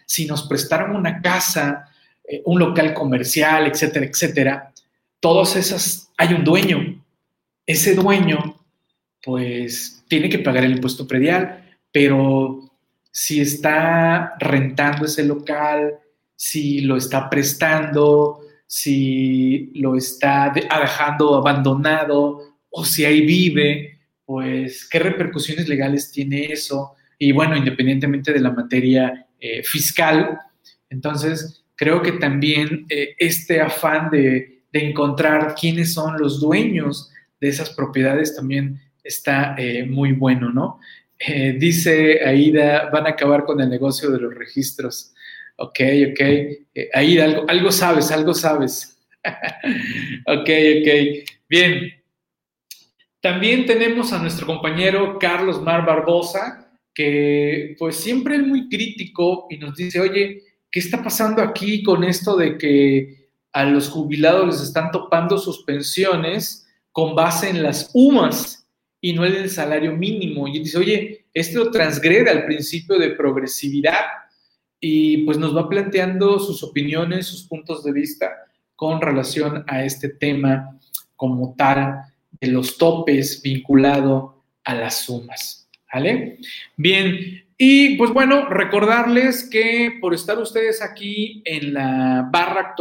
si 0.06 0.26
nos 0.26 0.46
prestaron 0.46 0.96
una 0.96 1.20
casa, 1.20 1.88
eh, 2.24 2.42
un 2.44 2.58
local 2.58 2.94
comercial, 2.94 3.66
etcétera, 3.66 4.06
etcétera, 4.06 4.72
todas 5.20 5.56
esas, 5.56 6.10
hay 6.16 6.34
un 6.34 6.44
dueño. 6.44 7.02
Ese 7.66 7.94
dueño, 7.94 8.56
pues, 9.22 10.04
tiene 10.08 10.28
que 10.28 10.38
pagar 10.38 10.64
el 10.64 10.72
impuesto 10.72 11.06
predial, 11.06 11.64
pero 11.92 12.70
si 13.10 13.40
está 13.40 14.34
rentando 14.38 15.04
ese 15.06 15.24
local, 15.24 15.98
si 16.42 16.80
lo 16.80 16.96
está 16.96 17.28
prestando, 17.28 18.40
si 18.66 19.70
lo 19.74 19.94
está 19.94 20.50
dejando 20.54 21.34
abandonado 21.34 22.56
o 22.70 22.82
si 22.82 23.04
ahí 23.04 23.26
vive, 23.26 23.98
pues 24.24 24.88
qué 24.88 25.00
repercusiones 25.00 25.68
legales 25.68 26.10
tiene 26.10 26.46
eso. 26.46 26.94
Y 27.18 27.32
bueno, 27.32 27.58
independientemente 27.58 28.32
de 28.32 28.40
la 28.40 28.52
materia 28.52 29.26
eh, 29.38 29.62
fiscal, 29.62 30.38
entonces 30.88 31.62
creo 31.76 32.00
que 32.00 32.12
también 32.12 32.86
eh, 32.88 33.16
este 33.18 33.60
afán 33.60 34.08
de, 34.10 34.62
encontrar 34.72 35.54
quiénes 35.60 35.92
son 35.92 36.16
los 36.16 36.40
dueños 36.40 37.10
de 37.38 37.48
esas 37.48 37.68
propiedades 37.68 38.34
también 38.34 38.80
está 39.04 39.56
eh, 39.58 39.84
muy 39.84 40.12
bueno, 40.12 40.50
¿no? 40.50 40.78
dice 41.58 42.24
Aida, 42.24 42.88
van 42.90 43.06
a 43.06 43.10
acabar 43.10 43.44
con 43.44 43.60
el 43.60 43.68
negocio 43.68 44.10
de 44.10 44.20
los 44.20 44.34
registros. 44.34 45.12
Ok, 45.62 45.78
ok. 46.10 46.20
Eh, 46.20 46.88
ahí 46.94 47.18
algo, 47.18 47.44
algo 47.46 47.70
sabes, 47.70 48.10
algo 48.10 48.32
sabes. 48.32 48.98
ok, 50.26 50.48
ok. 50.80 51.28
Bien. 51.48 51.92
También 53.20 53.66
tenemos 53.66 54.10
a 54.14 54.18
nuestro 54.18 54.46
compañero 54.46 55.18
Carlos 55.18 55.60
Mar 55.60 55.84
Barbosa, 55.84 56.72
que 56.94 57.76
pues 57.78 57.96
siempre 57.96 58.36
es 58.36 58.42
muy 58.42 58.70
crítico 58.70 59.48
y 59.50 59.58
nos 59.58 59.76
dice, 59.76 60.00
oye, 60.00 60.42
¿qué 60.70 60.80
está 60.80 61.02
pasando 61.02 61.42
aquí 61.42 61.82
con 61.82 62.04
esto 62.04 62.38
de 62.38 62.56
que 62.56 63.28
a 63.52 63.64
los 63.64 63.90
jubilados 63.90 64.46
les 64.46 64.62
están 64.62 64.90
topando 64.90 65.36
sus 65.36 65.62
pensiones 65.64 66.66
con 66.90 67.14
base 67.14 67.50
en 67.50 67.62
las 67.62 67.90
UMAS 67.92 68.66
y 69.02 69.12
no 69.12 69.26
en 69.26 69.34
el 69.34 69.50
salario 69.50 69.94
mínimo? 69.94 70.48
Y 70.48 70.60
dice, 70.60 70.78
oye, 70.78 71.26
esto 71.34 71.70
transgrede 71.70 72.30
al 72.30 72.46
principio 72.46 72.98
de 72.98 73.10
progresividad 73.10 74.19
y 74.80 75.18
pues 75.18 75.36
nos 75.38 75.54
va 75.56 75.68
planteando 75.68 76.38
sus 76.38 76.62
opiniones, 76.62 77.26
sus 77.26 77.44
puntos 77.44 77.84
de 77.84 77.92
vista 77.92 78.30
con 78.74 79.00
relación 79.00 79.64
a 79.66 79.84
este 79.84 80.08
tema 80.08 80.78
como 81.16 81.54
tal 81.56 82.00
de 82.40 82.48
los 82.48 82.78
topes 82.78 83.42
vinculado 83.42 84.42
a 84.64 84.74
las 84.74 85.04
sumas. 85.04 85.68
¿Vale? 85.92 86.38
Bien, 86.76 87.44
y 87.58 87.96
pues 87.96 88.10
bueno, 88.12 88.48
recordarles 88.48 89.46
que 89.50 89.98
por 90.00 90.14
estar 90.14 90.38
ustedes 90.38 90.80
aquí 90.80 91.42
en 91.44 91.74
la 91.74 92.26
barra 92.32 92.72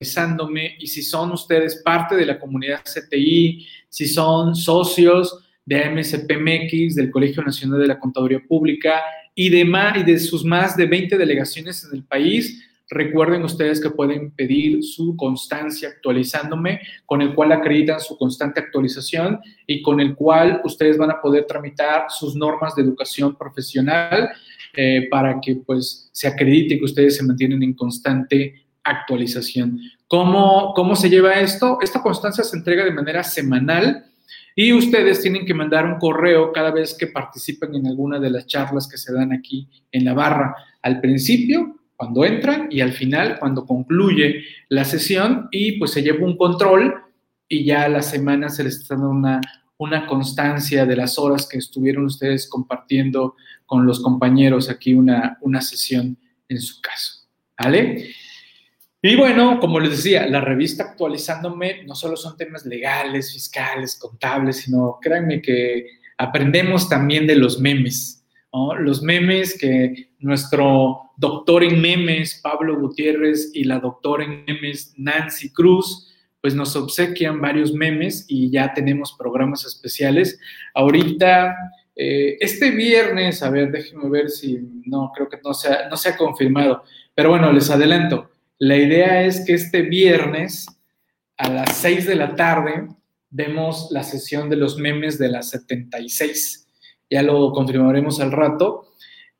actualizándome 0.00 0.74
y 0.80 0.88
si 0.88 1.02
son 1.02 1.30
ustedes 1.30 1.82
parte 1.84 2.16
de 2.16 2.26
la 2.26 2.40
comunidad 2.40 2.80
CTI, 2.82 3.64
si 3.88 4.08
son 4.08 4.56
socios 4.56 5.44
de 5.64 5.90
MSPMX, 5.90 6.96
del 6.96 7.10
Colegio 7.12 7.42
Nacional 7.44 7.78
de 7.78 7.86
la 7.86 8.00
Contaduría 8.00 8.40
Pública 8.40 9.00
y 9.34 9.48
de, 9.48 9.60
y 9.96 10.02
de 10.02 10.18
sus 10.18 10.44
más 10.44 10.76
de 10.76 10.86
20 10.86 11.16
delegaciones 11.16 11.84
en 11.84 11.96
el 11.96 12.04
país. 12.04 12.68
Recuerden 12.88 13.42
ustedes 13.42 13.80
que 13.80 13.88
pueden 13.88 14.32
pedir 14.32 14.82
su 14.84 15.16
constancia 15.16 15.88
actualizándome, 15.88 16.80
con 17.06 17.22
el 17.22 17.34
cual 17.34 17.52
acreditan 17.52 18.00
su 18.00 18.18
constante 18.18 18.60
actualización 18.60 19.40
y 19.66 19.80
con 19.80 19.98
el 20.00 20.14
cual 20.14 20.60
ustedes 20.64 20.98
van 20.98 21.10
a 21.10 21.20
poder 21.20 21.46
tramitar 21.46 22.06
sus 22.10 22.36
normas 22.36 22.74
de 22.76 22.82
educación 22.82 23.34
profesional 23.36 24.30
eh, 24.74 25.08
para 25.10 25.40
que 25.40 25.56
pues 25.56 26.10
se 26.12 26.28
acredite 26.28 26.78
que 26.78 26.84
ustedes 26.84 27.16
se 27.16 27.24
mantienen 27.24 27.62
en 27.62 27.72
constante 27.72 28.62
actualización. 28.84 29.80
¿Cómo, 30.06 30.74
¿Cómo 30.74 30.94
se 30.94 31.08
lleva 31.08 31.40
esto? 31.40 31.78
Esta 31.80 32.02
constancia 32.02 32.44
se 32.44 32.56
entrega 32.56 32.84
de 32.84 32.90
manera 32.90 33.22
semanal 33.22 34.04
y 34.54 34.72
ustedes 34.72 35.20
tienen 35.22 35.46
que 35.46 35.54
mandar 35.54 35.86
un 35.86 35.98
correo 35.98 36.52
cada 36.52 36.70
vez 36.70 36.94
que 36.94 37.06
participen 37.06 37.74
en 37.74 37.86
alguna 37.86 38.18
de 38.18 38.30
las 38.30 38.46
charlas 38.46 38.88
que 38.88 38.98
se 38.98 39.12
dan 39.12 39.32
aquí 39.32 39.68
en 39.90 40.04
la 40.04 40.14
barra. 40.14 40.54
Al 40.82 41.00
principio, 41.00 41.80
cuando 41.96 42.24
entran, 42.24 42.68
y 42.70 42.80
al 42.80 42.92
final, 42.92 43.38
cuando 43.38 43.64
concluye 43.64 44.44
la 44.68 44.84
sesión, 44.84 45.48
y 45.50 45.78
pues 45.78 45.92
se 45.92 46.02
lleva 46.02 46.24
un 46.24 46.36
control 46.36 46.94
y 47.48 47.64
ya 47.64 47.84
a 47.84 47.88
la 47.88 48.02
semana 48.02 48.48
se 48.48 48.64
les 48.64 48.76
está 48.76 48.94
dando 48.94 49.10
una, 49.10 49.40
una 49.78 50.06
constancia 50.06 50.86
de 50.86 50.96
las 50.96 51.18
horas 51.18 51.46
que 51.48 51.58
estuvieron 51.58 52.04
ustedes 52.04 52.48
compartiendo 52.48 53.36
con 53.66 53.86
los 53.86 54.00
compañeros 54.00 54.68
aquí 54.68 54.94
una, 54.94 55.38
una 55.40 55.60
sesión 55.60 56.18
en 56.48 56.60
su 56.60 56.80
caso. 56.80 57.20
¿Vale? 57.58 58.10
Y 59.04 59.16
bueno, 59.16 59.58
como 59.58 59.80
les 59.80 59.90
decía, 59.90 60.28
la 60.28 60.40
revista 60.40 60.84
actualizándome 60.84 61.82
no 61.82 61.96
solo 61.96 62.16
son 62.16 62.36
temas 62.36 62.64
legales, 62.64 63.32
fiscales, 63.32 63.96
contables, 63.96 64.58
sino 64.58 64.98
créanme 65.02 65.42
que 65.42 65.88
aprendemos 66.18 66.88
también 66.88 67.26
de 67.26 67.34
los 67.34 67.58
memes. 67.58 68.24
Los 68.78 69.02
memes 69.02 69.58
que 69.58 70.10
nuestro 70.20 71.10
doctor 71.16 71.64
en 71.64 71.80
memes, 71.80 72.38
Pablo 72.40 72.78
Gutiérrez, 72.78 73.50
y 73.52 73.64
la 73.64 73.80
doctora 73.80 74.22
en 74.22 74.44
memes, 74.46 74.94
Nancy 74.96 75.52
Cruz, 75.52 76.08
pues 76.40 76.54
nos 76.54 76.76
obsequian 76.76 77.40
varios 77.40 77.72
memes 77.72 78.24
y 78.28 78.50
ya 78.50 78.72
tenemos 78.72 79.16
programas 79.18 79.64
especiales. 79.64 80.38
Ahorita, 80.74 81.56
eh, 81.96 82.36
este 82.38 82.70
viernes, 82.70 83.42
a 83.42 83.50
ver, 83.50 83.72
déjenme 83.72 84.08
ver 84.08 84.30
si 84.30 84.60
no, 84.84 85.10
creo 85.12 85.28
que 85.28 85.40
no 85.42 85.54
se, 85.54 85.70
no 85.90 85.96
se 85.96 86.10
ha 86.10 86.16
confirmado, 86.16 86.84
pero 87.16 87.30
bueno, 87.30 87.52
les 87.52 87.68
adelanto 87.68 88.31
la 88.62 88.76
idea 88.76 89.24
es 89.24 89.44
que 89.44 89.54
este 89.54 89.82
viernes 89.82 90.66
a 91.36 91.50
las 91.50 91.78
6 91.78 92.06
de 92.06 92.14
la 92.14 92.36
tarde 92.36 92.86
vemos 93.28 93.88
la 93.90 94.04
sesión 94.04 94.48
de 94.48 94.54
los 94.54 94.78
memes 94.78 95.18
de 95.18 95.28
las 95.28 95.50
76. 95.50 96.68
Ya 97.10 97.24
lo 97.24 97.50
confirmaremos 97.50 98.20
al 98.20 98.30
rato. 98.30 98.92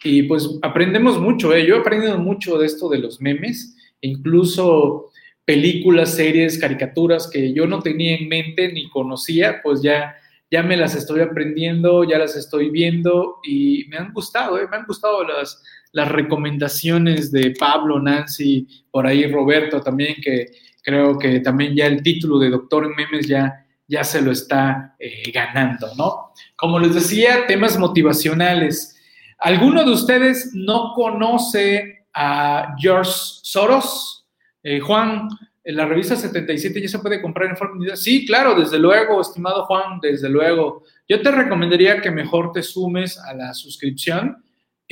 Y 0.02 0.24
pues 0.24 0.58
aprendemos 0.62 1.20
mucho, 1.20 1.54
¿eh? 1.54 1.64
yo 1.64 1.76
he 1.76 1.78
aprendido 1.78 2.18
mucho 2.18 2.58
de 2.58 2.66
esto 2.66 2.88
de 2.88 2.98
los 2.98 3.20
memes, 3.20 3.76
incluso 4.00 5.12
películas, 5.44 6.16
series, 6.16 6.58
caricaturas 6.58 7.30
que 7.30 7.52
yo 7.52 7.68
no 7.68 7.78
tenía 7.78 8.16
en 8.16 8.28
mente 8.28 8.72
ni 8.72 8.90
conocía, 8.90 9.60
pues 9.62 9.82
ya, 9.82 10.16
ya 10.50 10.64
me 10.64 10.76
las 10.76 10.96
estoy 10.96 11.20
aprendiendo, 11.20 12.02
ya 12.02 12.18
las 12.18 12.34
estoy 12.34 12.70
viendo 12.70 13.36
y 13.44 13.84
me 13.88 13.98
han 13.98 14.12
gustado, 14.12 14.58
¿eh? 14.58 14.66
me 14.68 14.78
han 14.78 14.84
gustado 14.84 15.22
las, 15.22 15.62
las 15.92 16.10
recomendaciones 16.10 17.30
de 17.30 17.54
Pablo, 17.58 18.00
Nancy, 18.00 18.66
por 18.90 19.06
ahí 19.06 19.30
Roberto 19.30 19.80
también, 19.80 20.16
que 20.22 20.46
creo 20.82 21.18
que 21.18 21.40
también 21.40 21.74
ya 21.74 21.86
el 21.86 22.02
título 22.02 22.38
de 22.38 22.50
doctor 22.50 22.86
en 22.86 22.96
memes 22.96 23.28
ya, 23.28 23.64
ya 23.86 24.02
se 24.02 24.22
lo 24.22 24.32
está 24.32 24.96
eh, 24.98 25.30
ganando, 25.32 25.88
¿no? 25.96 26.32
Como 26.56 26.78
les 26.78 26.94
decía, 26.94 27.46
temas 27.46 27.78
motivacionales. 27.78 28.98
¿Alguno 29.38 29.84
de 29.84 29.92
ustedes 29.92 30.50
no 30.54 30.92
conoce 30.94 32.06
a 32.14 32.74
George 32.78 33.10
Soros? 33.12 34.26
Eh, 34.62 34.80
Juan, 34.80 35.28
en 35.64 35.76
la 35.76 35.84
revista 35.84 36.16
77 36.16 36.80
ya 36.80 36.88
se 36.88 36.98
puede 37.00 37.20
comprar 37.20 37.50
en 37.50 37.56
forma 37.56 37.84
de... 37.84 37.96
Sí, 37.96 38.26
claro, 38.26 38.58
desde 38.58 38.78
luego, 38.78 39.20
estimado 39.20 39.66
Juan, 39.66 40.00
desde 40.00 40.28
luego. 40.28 40.84
Yo 41.08 41.20
te 41.20 41.30
recomendaría 41.30 42.00
que 42.00 42.10
mejor 42.10 42.52
te 42.52 42.62
sumes 42.62 43.18
a 43.18 43.34
la 43.34 43.52
suscripción 43.52 44.42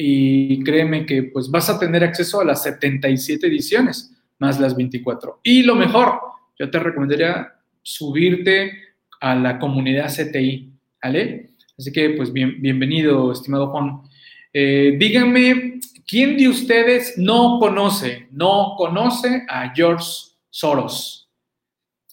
y 0.02 0.64
créeme 0.64 1.04
que 1.04 1.24
pues 1.24 1.50
vas 1.50 1.68
a 1.68 1.78
tener 1.78 2.02
acceso 2.02 2.40
a 2.40 2.44
las 2.44 2.62
77 2.62 3.46
ediciones 3.46 4.16
más 4.38 4.58
las 4.58 4.74
24. 4.74 5.40
Y 5.42 5.62
lo 5.62 5.74
mejor, 5.74 6.18
yo 6.58 6.70
te 6.70 6.78
recomendaría 6.78 7.52
subirte 7.82 8.72
a 9.20 9.34
la 9.34 9.58
comunidad 9.58 10.10
CTI, 10.10 10.72
¿vale? 11.02 11.50
Así 11.78 11.92
que 11.92 12.10
pues 12.10 12.32
bien, 12.32 12.62
bienvenido, 12.62 13.30
estimado 13.30 13.68
Juan. 13.68 14.00
Eh, 14.54 14.96
díganme, 14.98 15.80
¿quién 16.08 16.38
de 16.38 16.48
ustedes 16.48 17.18
no 17.18 17.58
conoce, 17.60 18.26
no 18.30 18.76
conoce 18.78 19.44
a 19.50 19.70
George 19.74 20.06
Soros? 20.48 21.28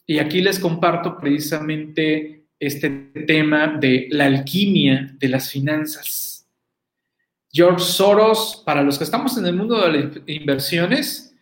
Y 0.06 0.20
aquí 0.20 0.42
les 0.42 0.60
comparto 0.60 1.18
precisamente 1.18 2.48
este 2.60 2.90
tema 3.26 3.78
de 3.80 4.08
la 4.12 4.26
alquimia 4.26 5.16
de 5.18 5.30
las 5.30 5.50
finanzas. 5.50 6.37
George 7.58 7.84
Soros, 7.84 8.62
para 8.64 8.84
los 8.84 9.00
que 9.00 9.04
estamos 9.04 9.36
en 9.36 9.48
el 9.48 9.56
mundo 9.56 9.82
de 9.82 9.92
las 9.92 10.18
inversiones, 10.28 11.36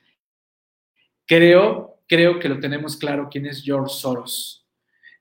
creo, 1.26 2.00
creo 2.08 2.40
que 2.40 2.48
lo 2.48 2.58
tenemos 2.62 2.96
claro 2.96 3.28
quién 3.30 3.46
es 3.48 3.62
George 3.62 3.94
Soros. 3.94 4.66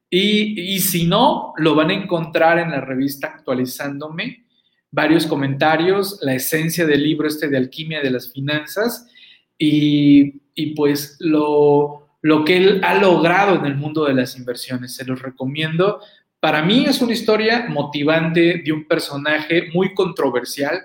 Y, 0.09 0.79
si 0.79 1.09
no, 1.09 1.53
lo 1.57 1.75
van 1.75 1.91
a 1.91 1.95
encontrar 1.95 2.61
en 2.61 2.71
la 2.71 2.81
revista 2.81 3.27
Actualizándome, 3.27 4.47
varios 4.93 5.27
comentarios, 5.27 6.21
la 6.23 6.37
esencia 6.37 6.87
del 6.87 7.03
libro 7.03 7.27
este 7.27 7.49
de 7.49 7.57
Alquimia 7.57 8.01
de 8.01 8.13
las 8.13 8.33
Finanzas 8.33 9.11
y, 9.59 10.43
y 10.55 10.77
pues 10.77 11.17
lo, 11.19 12.19
lo 12.23 12.45
que 12.45 12.57
él 12.57 12.81
ha 12.85 12.95
logrado 12.95 13.57
en 13.57 13.67
el 13.67 13.75
mundo 13.75 14.05
de 14.05 14.15
las 14.15 14.39
inversiones. 14.39 14.95
Se 14.95 15.05
los 15.05 15.21
recomiendo 15.21 16.01
para 16.45 16.61
mí 16.61 16.85
es 16.85 17.01
una 17.01 17.15
historia 17.15 17.69
motivante 17.71 18.61
de 18.63 18.71
un 18.71 18.85
personaje 18.85 19.71
muy 19.73 19.95
controversial, 19.95 20.79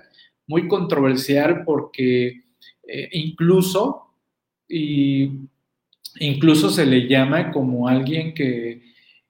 muy 0.46 0.66
controversial 0.66 1.64
porque 1.66 2.44
eh, 2.88 3.08
incluso, 3.12 4.14
incluso 6.18 6.70
se 6.70 6.86
le 6.86 7.06
llama 7.06 7.50
como 7.50 7.86
alguien 7.86 8.32
que, 8.32 8.80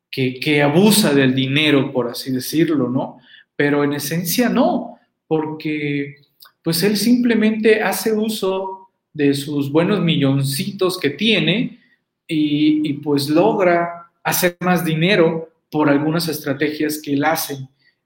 que, 0.08 0.62
abusa 0.62 1.12
del 1.12 1.34
dinero, 1.34 1.90
por 1.92 2.06
así 2.06 2.30
decirlo, 2.30 2.88
¿no? 2.88 3.18
Pero 3.56 3.82
en 3.82 3.94
esencia 3.94 4.48
no, 4.48 5.00
porque 5.26 6.14
pues 6.62 6.80
él 6.84 6.96
simplemente 6.96 7.82
hace 7.82 8.12
uso 8.12 8.90
de 9.12 9.34
sus 9.34 9.72
buenos 9.72 10.00
milloncitos 10.00 10.96
que 10.96 11.10
tiene 11.10 11.80
y, 12.28 12.88
y 12.88 12.92
pues 12.92 13.28
logra 13.28 14.12
hacer 14.22 14.56
más 14.60 14.84
dinero 14.84 15.49
por 15.70 15.88
algunas 15.88 16.28
estrategias 16.28 17.00
que 17.02 17.14
él 17.14 17.24
hace 17.24 17.56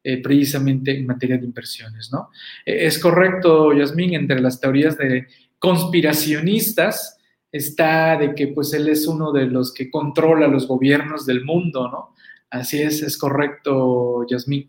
eh, 0.03 0.21
precisamente 0.21 0.97
en 0.97 1.07
materia 1.07 1.39
de 1.39 1.47
inversiones, 1.47 2.11
¿no? 2.13 2.31
Eh, 2.67 2.87
es 2.87 2.99
correcto, 2.99 3.73
Yasmín, 3.73 4.15
entre 4.15 4.39
las 4.41 4.61
teorías 4.61 4.99
de 4.99 5.27
conspiracionistas 5.59 7.19
está 7.51 8.19
de 8.19 8.35
que 8.35 8.49
pues 8.49 8.75
él 8.75 8.89
es 8.89 9.07
uno 9.07 9.33
de 9.33 9.47
los 9.47 9.73
que 9.73 9.91
controla 9.91 10.47
los 10.47 10.69
gobiernos 10.69 11.25
del 11.25 11.45
mundo, 11.45 11.89
¿no? 11.89 12.15
Así 12.51 12.83
es, 12.83 13.01
es 13.01 13.17
correcto, 13.17 14.27
Yasmín. 14.29 14.69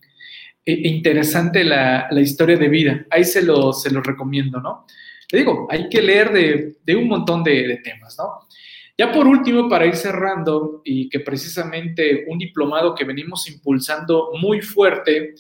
E, 0.66 0.88
interesante 0.88 1.64
la, 1.64 2.08
historia 2.14 2.58
de 2.58 2.70
vida, 2.70 3.06
ahí 3.10 3.26
se 3.26 3.42
lo, 3.42 3.74
se 3.74 3.92
lo 3.92 4.02
recomiendo, 4.02 4.62
¿no? 4.62 4.86
Te 5.28 5.38
digo, 5.38 5.68
hay 5.70 5.90
que 5.90 6.02
leer 6.02 6.78
de, 6.86 6.96
un 6.96 7.08
montón 7.10 7.44
de, 7.44 7.68
de 7.68 7.78
temas, 7.78 8.16
¿no? 8.18 8.45
Ya 8.98 9.12
por 9.12 9.28
último, 9.28 9.68
para 9.68 9.86
ir 9.86 9.96
cerrando, 9.96 10.82
y 10.86 11.10
que 11.10 11.20
precisamente 11.20 12.26
un 12.28 12.38
diplomado 12.38 12.96
que 12.96 13.04
venimos 13.04 13.50
impulsando 13.50 14.32
muy 14.40 14.62
fuerte 14.62 15.36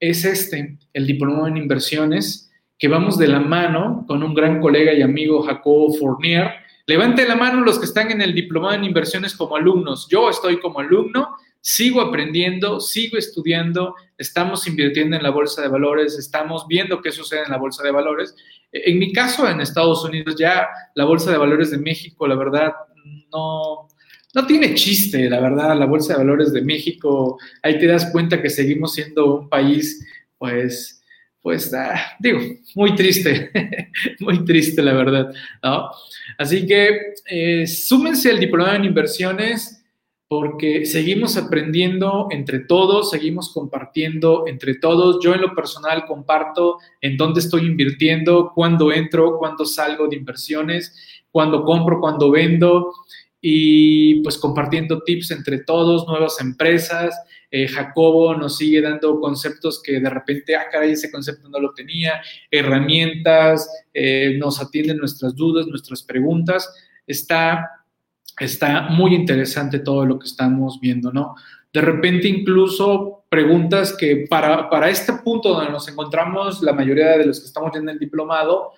es 0.00 0.24
este, 0.24 0.76
el 0.92 1.06
diplomado 1.06 1.46
en 1.46 1.56
inversiones, 1.56 2.50
que 2.78 2.88
vamos 2.88 3.16
de 3.16 3.28
la 3.28 3.40
mano 3.40 4.04
con 4.06 4.22
un 4.22 4.34
gran 4.34 4.60
colega 4.60 4.92
y 4.92 5.02
amigo 5.02 5.42
Jacobo 5.42 5.94
Fournier. 5.94 6.50
Levante 6.86 7.26
la 7.26 7.36
mano 7.36 7.62
los 7.62 7.78
que 7.78 7.86
están 7.86 8.10
en 8.10 8.20
el 8.20 8.34
diplomado 8.34 8.74
en 8.74 8.84
inversiones 8.84 9.34
como 9.34 9.56
alumnos. 9.56 10.06
Yo 10.10 10.28
estoy 10.28 10.60
como 10.60 10.80
alumno, 10.80 11.36
sigo 11.60 12.00
aprendiendo, 12.00 12.80
sigo 12.80 13.16
estudiando, 13.16 13.94
estamos 14.18 14.66
invirtiendo 14.66 15.16
en 15.16 15.22
la 15.22 15.30
bolsa 15.30 15.62
de 15.62 15.68
valores, 15.68 16.18
estamos 16.18 16.66
viendo 16.68 17.00
qué 17.00 17.12
sucede 17.12 17.44
en 17.44 17.50
la 17.50 17.56
bolsa 17.56 17.82
de 17.82 17.92
valores. 17.92 18.36
En 18.72 18.98
mi 18.98 19.12
caso, 19.12 19.48
en 19.48 19.60
Estados 19.60 20.04
Unidos, 20.04 20.36
ya 20.38 20.68
la 20.94 21.04
bolsa 21.04 21.30
de 21.30 21.38
valores 21.38 21.70
de 21.70 21.78
México, 21.78 22.26
la 22.26 22.34
verdad, 22.34 22.72
no, 23.32 23.88
no 24.34 24.46
tiene 24.46 24.74
chiste, 24.74 25.28
la 25.30 25.40
verdad, 25.40 25.76
la 25.78 25.86
Bolsa 25.86 26.12
de 26.12 26.18
Valores 26.18 26.52
de 26.52 26.62
México, 26.62 27.38
ahí 27.62 27.78
te 27.78 27.86
das 27.86 28.10
cuenta 28.12 28.42
que 28.42 28.50
seguimos 28.50 28.94
siendo 28.94 29.40
un 29.40 29.48
país, 29.48 30.06
pues, 30.38 31.02
pues, 31.40 31.72
ah, 31.74 32.16
digo, 32.18 32.40
muy 32.74 32.94
triste, 32.94 33.50
muy 34.20 34.44
triste, 34.44 34.82
la 34.82 34.92
verdad, 34.92 35.32
¿no? 35.62 35.90
Así 36.38 36.66
que 36.66 37.14
eh, 37.30 37.66
súmense 37.66 38.30
al 38.30 38.40
diplomado 38.40 38.76
en 38.76 38.84
inversiones 38.84 39.82
porque 40.28 40.86
seguimos 40.86 41.36
aprendiendo 41.36 42.26
entre 42.30 42.60
todos, 42.60 43.10
seguimos 43.10 43.52
compartiendo 43.52 44.44
entre 44.48 44.74
todos. 44.74 45.20
Yo 45.22 45.34
en 45.34 45.40
lo 45.40 45.54
personal 45.54 46.04
comparto 46.04 46.78
en 47.00 47.16
dónde 47.16 47.40
estoy 47.40 47.66
invirtiendo, 47.66 48.50
cuándo 48.52 48.92
entro, 48.92 49.38
cuándo 49.38 49.64
salgo 49.64 50.08
de 50.08 50.16
inversiones, 50.16 51.15
cuándo 51.36 51.64
compro, 51.64 52.00
cuándo 52.00 52.30
vendo 52.30 52.94
y 53.42 54.22
pues 54.22 54.38
compartiendo 54.38 55.02
tips 55.02 55.32
entre 55.32 55.58
todos, 55.58 56.06
nuevas 56.08 56.40
empresas. 56.40 57.14
Eh, 57.50 57.68
Jacobo 57.68 58.34
nos 58.34 58.56
sigue 58.56 58.80
dando 58.80 59.20
conceptos 59.20 59.82
que 59.82 60.00
de 60.00 60.08
repente, 60.08 60.56
ah, 60.56 60.64
caray, 60.72 60.92
ese 60.92 61.10
concepto 61.10 61.50
no 61.50 61.60
lo 61.60 61.74
tenía, 61.74 62.22
herramientas, 62.50 63.68
eh, 63.92 64.38
nos 64.38 64.58
atienden 64.62 64.96
nuestras 64.96 65.36
dudas, 65.36 65.66
nuestras 65.66 66.02
preguntas. 66.02 66.72
Está, 67.06 67.84
está 68.40 68.88
muy 68.88 69.14
interesante 69.14 69.80
todo 69.80 70.06
lo 70.06 70.18
que 70.18 70.28
estamos 70.28 70.80
viendo, 70.80 71.12
¿no? 71.12 71.34
De 71.70 71.82
repente 71.82 72.28
incluso 72.28 73.24
preguntas 73.28 73.94
que 73.94 74.24
para, 74.30 74.70
para 74.70 74.88
este 74.88 75.12
punto 75.12 75.50
donde 75.50 75.70
nos 75.70 75.86
encontramos, 75.86 76.62
la 76.62 76.72
mayoría 76.72 77.18
de 77.18 77.26
los 77.26 77.40
que 77.40 77.46
estamos 77.46 77.76
en 77.76 77.90
el 77.90 77.98
diplomado, 77.98 78.72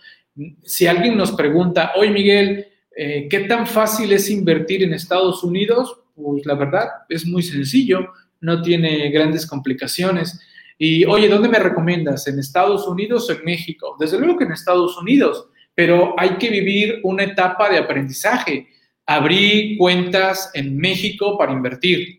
si 0.62 0.86
alguien 0.86 1.16
nos 1.16 1.32
pregunta, 1.32 1.92
oye 1.96 2.10
Miguel, 2.10 2.66
eh, 3.00 3.28
¿Qué 3.30 3.40
tan 3.40 3.64
fácil 3.64 4.12
es 4.12 4.28
invertir 4.28 4.82
en 4.82 4.92
Estados 4.92 5.44
Unidos? 5.44 6.00
Pues 6.16 6.44
la 6.44 6.54
verdad 6.54 6.88
es 7.08 7.24
muy 7.24 7.44
sencillo, 7.44 8.08
no 8.40 8.60
tiene 8.60 9.08
grandes 9.10 9.46
complicaciones. 9.46 10.40
Y 10.76 11.04
oye, 11.04 11.28
¿dónde 11.28 11.48
me 11.48 11.60
recomiendas? 11.60 12.26
¿En 12.26 12.40
Estados 12.40 12.88
Unidos 12.88 13.30
o 13.30 13.34
en 13.34 13.44
México? 13.44 13.96
Desde 14.00 14.18
luego 14.18 14.36
que 14.36 14.44
en 14.46 14.50
Estados 14.50 14.98
Unidos, 14.98 15.46
pero 15.76 16.16
hay 16.18 16.30
que 16.38 16.50
vivir 16.50 16.98
una 17.04 17.22
etapa 17.22 17.70
de 17.70 17.78
aprendizaje. 17.78 18.66
Abrí 19.06 19.76
cuentas 19.78 20.50
en 20.52 20.76
México 20.76 21.38
para 21.38 21.52
invertir. 21.52 22.18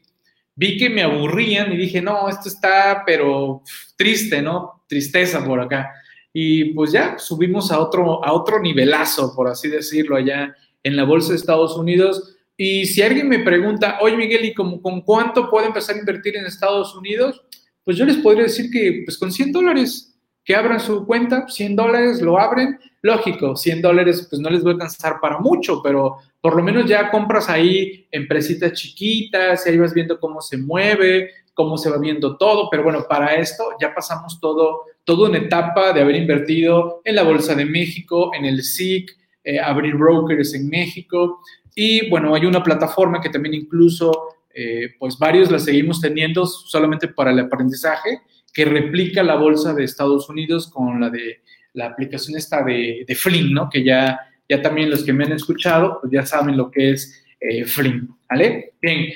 Vi 0.56 0.78
que 0.78 0.90
me 0.90 1.04
aburrían 1.04 1.74
y 1.74 1.78
dije, 1.78 2.02
no, 2.02 2.30
esto 2.30 2.48
está, 2.48 3.04
pero 3.06 3.64
triste, 3.98 4.42
¿no? 4.42 4.86
Tristeza 4.88 5.44
por 5.44 5.60
acá. 5.60 5.92
Y 6.34 6.74
pues 6.74 6.92
ya 6.92 7.18
subimos 7.18 7.72
a 7.72 7.80
otro, 7.80 8.24
a 8.24 8.34
otro 8.34 8.62
nivelazo, 8.62 9.34
por 9.36 9.48
así 9.48 9.68
decirlo, 9.68 10.16
allá 10.16 10.56
en 10.84 10.96
la 10.96 11.04
bolsa 11.04 11.30
de 11.30 11.38
Estados 11.38 11.76
Unidos. 11.76 12.38
Y 12.56 12.86
si 12.86 13.02
alguien 13.02 13.30
me 13.30 13.40
pregunta, 13.40 13.98
oye 14.02 14.18
Miguel, 14.18 14.46
¿y 14.46 14.54
con, 14.54 14.82
con 14.82 15.02
cuánto 15.02 15.50
puedo 15.50 15.66
empezar 15.66 15.96
a 15.96 16.00
invertir 16.00 16.38
en 16.38 16.46
Estados 16.46 16.96
Unidos? 16.96 17.42
Pues 17.84 17.98
yo 17.98 18.06
les 18.06 18.18
podría 18.18 18.44
decir 18.44 18.70
que 18.70 19.02
pues 19.06 19.18
con 19.18 19.32
100 19.32 19.52
dólares, 19.52 20.09
que 20.44 20.56
abran 20.56 20.80
su 20.80 21.06
cuenta, 21.06 21.48
100 21.48 21.76
dólares, 21.76 22.22
lo 22.22 22.40
abren, 22.40 22.80
lógico, 23.02 23.56
100 23.56 23.82
dólares 23.82 24.28
pues 24.30 24.42
no 24.42 24.50
les 24.50 24.66
va 24.66 24.72
a 24.72 24.74
alcanzar 24.74 25.20
para 25.22 25.40
mucho, 25.40 25.82
pero 25.84 26.18
por 26.42 26.56
lo 26.56 26.64
menos 26.64 26.86
ya 26.86 27.12
compras 27.12 27.50
ahí 27.50 28.08
empresitas 28.12 28.74
chiquitas 28.74 29.66
y 29.66 29.70
ahí 29.70 29.78
vas 29.78 29.94
viendo 29.94 30.20
cómo 30.20 30.42
se 30.42 30.58
mueve, 30.58 31.32
cómo 31.54 31.78
se 31.78 31.90
va 31.90 31.98
viendo 31.98 32.38
todo, 32.38 32.70
pero 32.70 32.84
bueno, 32.84 33.06
para 33.08 33.36
esto 33.36 33.64
ya 33.82 33.94
pasamos 33.94 34.40
todo, 34.40 34.86
todo 35.04 35.28
una 35.28 35.40
etapa 35.40 35.92
de 35.92 36.02
haber 36.02 36.16
invertido 36.16 37.02
en 37.04 37.16
la 37.16 37.24
Bolsa 37.24 37.54
de 37.54 37.66
México, 37.66 38.32
en 38.34 38.46
el 38.46 38.64
SIC, 38.64 39.18
eh, 39.44 39.60
abrir 39.60 39.96
brokers 39.96 40.54
en 40.54 40.70
México. 40.70 41.42
Y 41.76 42.10
bueno, 42.10 42.34
hay 42.34 42.46
una 42.46 42.64
plataforma 42.64 43.20
que 43.20 43.30
también 43.30 43.56
incluso 43.56 44.12
eh, 44.54 44.96
pues 45.00 45.18
varios 45.18 45.50
la 45.52 45.60
seguimos 45.60 46.02
teniendo 46.02 46.46
solamente 46.46 47.08
para 47.08 47.32
el 47.32 47.40
aprendizaje, 47.40 48.22
que 48.52 48.66
replica 48.66 49.24
la 49.24 49.36
bolsa 49.36 49.74
de 49.74 49.84
Estados 49.84 50.30
Unidos 50.30 50.70
con 50.70 51.00
la 51.00 51.10
de 51.10 51.42
la 51.74 51.88
aplicación 51.88 52.38
esta 52.38 52.64
de, 52.64 53.06
de 53.08 53.44
¿no? 53.52 53.70
Que 53.70 53.84
ya, 53.84 54.20
ya 54.48 54.62
también 54.62 54.90
los 54.90 55.04
que 55.04 55.14
me 55.14 55.26
han 55.26 55.34
escuchado, 55.34 56.00
pues 56.02 56.12
ya 56.12 56.26
saben 56.26 56.58
lo 56.58 56.72
que 56.72 56.92
es 56.92 57.24
eh, 57.40 57.66
¿vale? 58.30 58.74
Bien. 58.82 59.14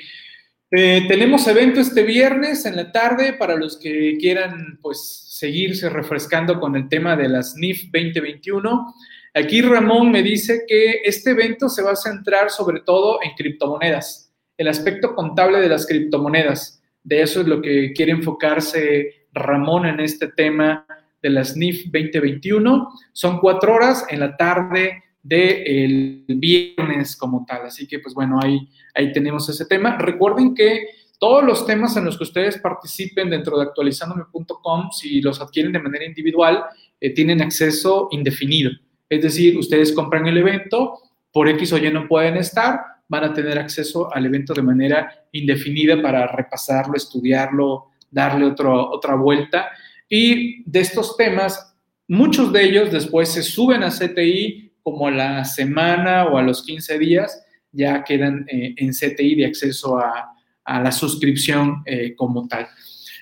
Eh, 0.70 1.04
tenemos 1.06 1.46
evento 1.46 1.80
este 1.80 2.02
viernes 2.02 2.66
en 2.66 2.74
la 2.74 2.90
tarde 2.90 3.34
para 3.34 3.54
los 3.54 3.78
que 3.78 4.16
quieran 4.18 4.78
pues 4.82 5.28
seguirse 5.28 5.88
refrescando 5.88 6.58
con 6.58 6.74
el 6.74 6.88
tema 6.88 7.16
de 7.16 7.28
las 7.28 7.54
NIF 7.54 7.84
2021. 7.92 8.94
Aquí 9.34 9.62
Ramón 9.62 10.10
me 10.10 10.22
dice 10.22 10.64
que 10.66 11.00
este 11.04 11.30
evento 11.30 11.68
se 11.68 11.82
va 11.82 11.92
a 11.92 11.96
centrar 11.96 12.50
sobre 12.50 12.80
todo 12.80 13.20
en 13.22 13.34
criptomonedas, 13.34 14.32
el 14.56 14.68
aspecto 14.68 15.14
contable 15.14 15.60
de 15.60 15.68
las 15.68 15.86
criptomonedas. 15.86 16.82
De 17.02 17.20
eso 17.20 17.42
es 17.42 17.46
lo 17.46 17.60
que 17.60 17.92
quiere 17.92 18.12
enfocarse 18.12 19.23
Ramón 19.34 19.86
en 19.86 20.00
este 20.00 20.28
tema 20.28 20.86
de 21.22 21.30
las 21.30 21.56
NIF 21.56 21.84
2021. 21.86 22.92
Son 23.12 23.38
cuatro 23.40 23.74
horas 23.74 24.06
en 24.08 24.20
la 24.20 24.36
tarde 24.36 25.02
del 25.22 26.24
viernes 26.28 27.16
como 27.16 27.44
tal. 27.46 27.66
Así 27.66 27.86
que, 27.86 27.98
pues 27.98 28.14
bueno, 28.14 28.38
ahí, 28.42 28.68
ahí 28.94 29.12
tenemos 29.12 29.48
ese 29.48 29.66
tema. 29.66 29.96
Recuerden 29.98 30.54
que 30.54 30.86
todos 31.18 31.42
los 31.42 31.66
temas 31.66 31.96
en 31.96 32.04
los 32.04 32.18
que 32.18 32.24
ustedes 32.24 32.58
participen 32.58 33.30
dentro 33.30 33.56
de 33.56 33.64
actualizandome.com, 33.64 34.90
si 34.90 35.20
los 35.22 35.40
adquieren 35.40 35.72
de 35.72 35.78
manera 35.78 36.04
individual, 36.04 36.64
eh, 37.00 37.14
tienen 37.14 37.40
acceso 37.40 38.08
indefinido. 38.10 38.70
Es 39.08 39.22
decir, 39.22 39.56
ustedes 39.56 39.92
compran 39.92 40.26
el 40.26 40.36
evento, 40.36 40.98
por 41.32 41.48
X 41.48 41.72
o 41.72 41.78
Y 41.78 41.90
no 41.90 42.06
pueden 42.06 42.36
estar, 42.36 42.80
van 43.08 43.24
a 43.24 43.32
tener 43.32 43.58
acceso 43.58 44.12
al 44.14 44.26
evento 44.26 44.54
de 44.54 44.62
manera 44.62 45.26
indefinida 45.32 46.00
para 46.00 46.26
repasarlo, 46.26 46.94
estudiarlo, 46.94 47.92
darle 48.14 48.46
otro, 48.46 48.90
otra 48.90 49.16
vuelta. 49.16 49.68
Y 50.08 50.62
de 50.70 50.80
estos 50.80 51.16
temas, 51.16 51.74
muchos 52.08 52.52
de 52.52 52.64
ellos 52.64 52.92
después 52.92 53.28
se 53.28 53.42
suben 53.42 53.82
a 53.82 53.90
CTI 53.90 54.72
como 54.82 55.08
a 55.08 55.10
la 55.10 55.44
semana 55.44 56.26
o 56.26 56.38
a 56.38 56.42
los 56.42 56.62
15 56.62 56.98
días, 56.98 57.42
ya 57.72 58.04
quedan 58.04 58.46
eh, 58.48 58.74
en 58.76 58.92
CTI 58.92 59.34
de 59.34 59.46
acceso 59.46 59.98
a, 59.98 60.30
la 60.66 60.92
suscripción 60.92 61.82
eh, 61.84 62.14
como 62.14 62.48
tal. 62.48 62.66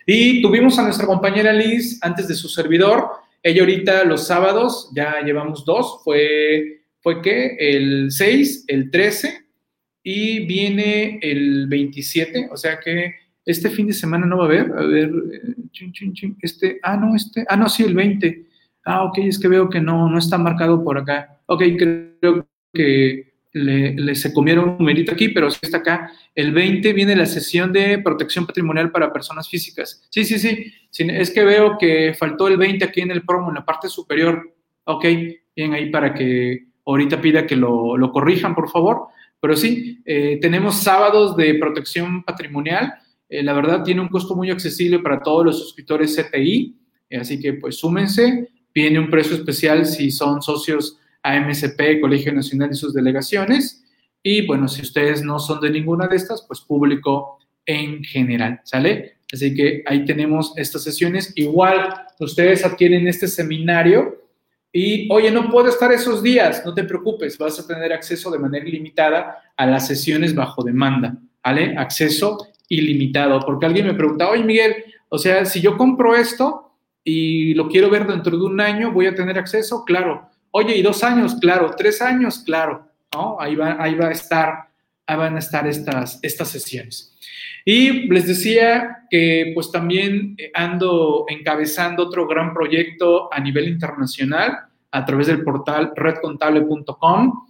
Y 0.07 0.41
tuvimos 0.43 0.79
a 0.79 0.83
nuestra 0.83 1.07
compañera 1.07 1.53
Liz 1.53 1.99
antes 2.01 2.29
de 2.29 2.35
su 2.35 2.49
servidor. 2.49 3.09
Ella 3.43 3.63
ahorita 3.63 4.05
los 4.05 4.29
sábados, 4.29 4.91
ya 4.95 5.21
llevamos 5.25 5.65
dos, 5.65 6.03
fue, 6.05 6.83
fue 7.01 7.21
que 7.21 7.57
el 7.59 8.13
6, 8.13 8.67
el 8.69 8.93
13 8.93 9.45
y 10.05 10.47
viene 10.47 11.19
el 11.21 11.67
27, 11.67 12.49
o 12.53 12.57
sea 12.57 12.79
que 12.79 13.22
este 13.45 13.71
fin 13.71 13.87
de 13.87 13.93
semana 13.93 14.27
no 14.27 14.39
va 14.39 14.45
a 14.45 14.47
haber, 14.47 14.73
a 14.73 14.87
ver, 14.87 15.11
eh, 15.33 15.55
este, 16.41 16.79
ah, 16.83 16.97
no, 16.97 17.15
este, 17.17 17.45
ah, 17.49 17.57
no, 17.57 17.69
sí, 17.69 17.83
el 17.83 17.95
20. 17.95 18.47
Ah, 18.85 19.05
ok, 19.05 19.19
es 19.19 19.39
que 19.39 19.49
veo 19.49 19.69
que 19.69 19.81
no, 19.81 20.09
no 20.09 20.19
está 20.19 20.39
marcado 20.39 20.83
por 20.83 20.99
acá. 20.99 21.41
Ok, 21.47 21.63
creo 21.77 22.47
que 22.73 23.33
le, 23.53 24.15
se 24.15 24.33
comieron 24.33 24.71
un 24.71 24.79
numerito 24.79 25.13
aquí, 25.13 25.29
pero 25.29 25.51
sí 25.51 25.59
está 25.63 25.79
acá. 25.79 26.13
El 26.35 26.53
20 26.53 26.93
viene 26.93 27.17
la 27.17 27.27
sesión 27.27 27.73
de 27.73 27.99
protección 27.99 28.47
patrimonial 28.47 28.91
para 28.91 29.13
personas 29.13 29.49
físicas. 29.49 30.07
Sí, 30.11 30.25
sí, 30.25 30.39
sí, 30.39 30.73
es 30.99 31.31
que 31.31 31.45
veo 31.45 31.77
que 31.79 32.15
faltó 32.15 32.49
el 32.49 32.57
20 32.57 32.85
aquí 32.85 33.01
en 33.01 33.11
el 33.11 33.23
promo, 33.23 33.49
en 33.49 33.57
la 33.57 33.65
parte 33.65 33.89
superior. 33.89 34.55
Ok, 34.85 35.05
bien 35.55 35.75
ahí 35.75 35.91
para 35.91 36.15
que 36.15 36.67
ahorita 36.85 37.21
pida 37.21 37.47
que 37.47 37.57
lo, 37.57 37.97
lo 37.97 38.11
corrijan, 38.11 38.55
por 38.55 38.71
favor. 38.71 39.09
Pero 39.41 39.57
sí, 39.57 40.01
eh, 40.05 40.39
tenemos 40.41 40.77
sábados 40.77 41.37
de 41.37 41.55
protección 41.55 42.23
patrimonial 42.23 42.95
eh, 43.33 43.43
la 43.43 43.55
verdad 43.55 43.83
tiene 43.83 44.03
un 44.03 44.09
costo 44.09 44.37
muy 44.37 44.51
accesible 44.51 44.99
para 44.99 45.23
todos 45.23 45.47
los 45.47 45.59
suscriptores 45.59 46.15
CTI, 46.15 46.77
eh, 47.09 47.17
así 47.17 47.41
que 47.41 47.55
pues 47.55 47.77
súmense. 47.77 48.51
Viene 48.75 48.99
un 48.99 49.09
precio 49.09 49.35
especial 49.35 49.87
si 49.87 50.11
son 50.11 50.43
socios 50.43 50.99
AMSP, 51.23 51.99
Colegio 52.03 52.31
Nacional 52.35 52.71
y 52.73 52.75
sus 52.75 52.93
delegaciones. 52.93 53.85
Y 54.23 54.47
bueno, 54.47 54.69
si 54.69 54.83
ustedes 54.83 55.23
no 55.23 55.39
son 55.39 55.63
de 55.63 55.71
ninguna 55.71 56.09
de 56.09 56.17
estas, 56.17 56.45
pues 56.47 56.61
público 56.61 57.39
en 57.65 58.05
general, 58.05 58.61
¿sale? 58.65 59.15
Así 59.33 59.55
que 59.55 59.83
ahí 59.87 60.05
tenemos 60.05 60.53
estas 60.57 60.83
sesiones. 60.83 61.33
Igual 61.35 61.95
ustedes 62.21 62.67
adquieren 62.67 63.09
este 63.09 63.29
seminario 63.29 64.27
y, 64.71 65.11
oye, 65.11 65.31
no 65.31 65.51
puedo 65.51 65.71
estar 65.71 65.91
esos 65.91 66.23
días, 66.23 66.63
no 66.67 66.75
te 66.75 66.85
preocupes, 66.85 67.39
vas 67.39 67.59
a 67.59 67.67
tener 67.67 67.95
acceso 67.95 68.31
de 68.31 68.39
manera 68.39 68.69
ilimitada 68.69 69.39
a 69.57 69.67
las 69.67 69.87
sesiones 69.87 70.35
bajo 70.35 70.63
demanda, 70.63 71.17
¿vale? 71.43 71.75
Acceso 71.79 72.52
ilimitado, 72.77 73.41
porque 73.41 73.67
alguien 73.67 73.87
me 73.87 73.95
pregunta, 73.95 74.29
oye 74.29 74.45
Miguel, 74.45 74.77
o 75.09 75.19
sea, 75.19 75.45
si 75.45 75.61
yo 75.61 75.77
compro 75.77 76.17
esto 76.17 76.73
y 77.05 77.55
lo 77.55 77.69
quiero 77.69 77.91
ver 77.91 78.07
dentro 78.07 78.37
de 78.37 78.45
un 78.45 78.61
año, 78.61 78.93
¿voy 78.93 79.07
a 79.07 79.15
tener 79.15 79.39
acceso? 79.39 79.85
Claro. 79.85 80.31
Oye, 80.51 80.77
¿y 80.77 80.83
dos 80.83 81.05
años? 81.05 81.37
Claro. 81.41 81.75
¿Tres 81.77 82.01
años? 82.01 82.39
Claro. 82.39 82.87
Ahí, 83.39 83.55
va, 83.55 83.77
ahí 83.79 83.95
va 83.95 84.07
a 84.07 84.13
estar, 84.13 84.69
ahí 85.07 85.17
van 85.17 85.37
a 85.37 85.39
estar 85.39 85.67
estas, 85.67 86.19
estas 86.23 86.49
sesiones. 86.49 87.15
Y 87.65 88.09
les 88.09 88.27
decía 88.27 89.05
que 89.11 89.53
pues 89.55 89.71
también 89.71 90.37
ando 90.55 91.27
encabezando 91.29 92.05
otro 92.05 92.27
gran 92.27 92.55
proyecto 92.55 93.33
a 93.33 93.39
nivel 93.39 93.69
internacional 93.69 94.59
a 94.91 95.05
través 95.05 95.27
del 95.27 95.43
portal 95.43 95.93
redcontable.com 95.95 97.47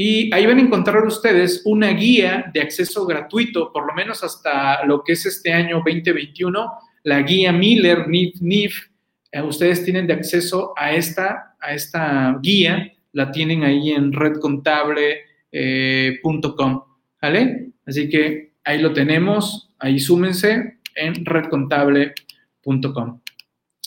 y 0.00 0.32
ahí 0.32 0.46
van 0.46 0.58
a 0.58 0.62
encontrar 0.62 1.04
ustedes 1.04 1.62
una 1.64 1.88
guía 1.88 2.52
de 2.54 2.60
acceso 2.60 3.04
gratuito, 3.04 3.72
por 3.72 3.84
lo 3.84 3.92
menos 3.94 4.22
hasta 4.22 4.86
lo 4.86 5.02
que 5.02 5.14
es 5.14 5.26
este 5.26 5.52
año 5.52 5.82
2021, 5.84 6.72
la 7.02 7.20
guía 7.22 7.50
Miller 7.50 8.06
NIF 8.06 8.40
NIF. 8.40 8.78
Eh, 9.32 9.42
ustedes 9.42 9.84
tienen 9.84 10.06
de 10.06 10.12
acceso 10.12 10.72
a 10.76 10.92
esta, 10.92 11.56
a 11.58 11.74
esta 11.74 12.38
guía, 12.40 12.92
la 13.10 13.32
tienen 13.32 13.64
ahí 13.64 13.90
en 13.90 14.12
redcontable.com, 14.12 15.12
eh, 15.50 16.20
¿vale? 17.20 17.70
Así 17.84 18.08
que 18.08 18.52
ahí 18.62 18.80
lo 18.80 18.92
tenemos, 18.92 19.74
ahí 19.80 19.98
súmense 19.98 20.78
en 20.94 21.24
redcontable.com. 21.24 23.20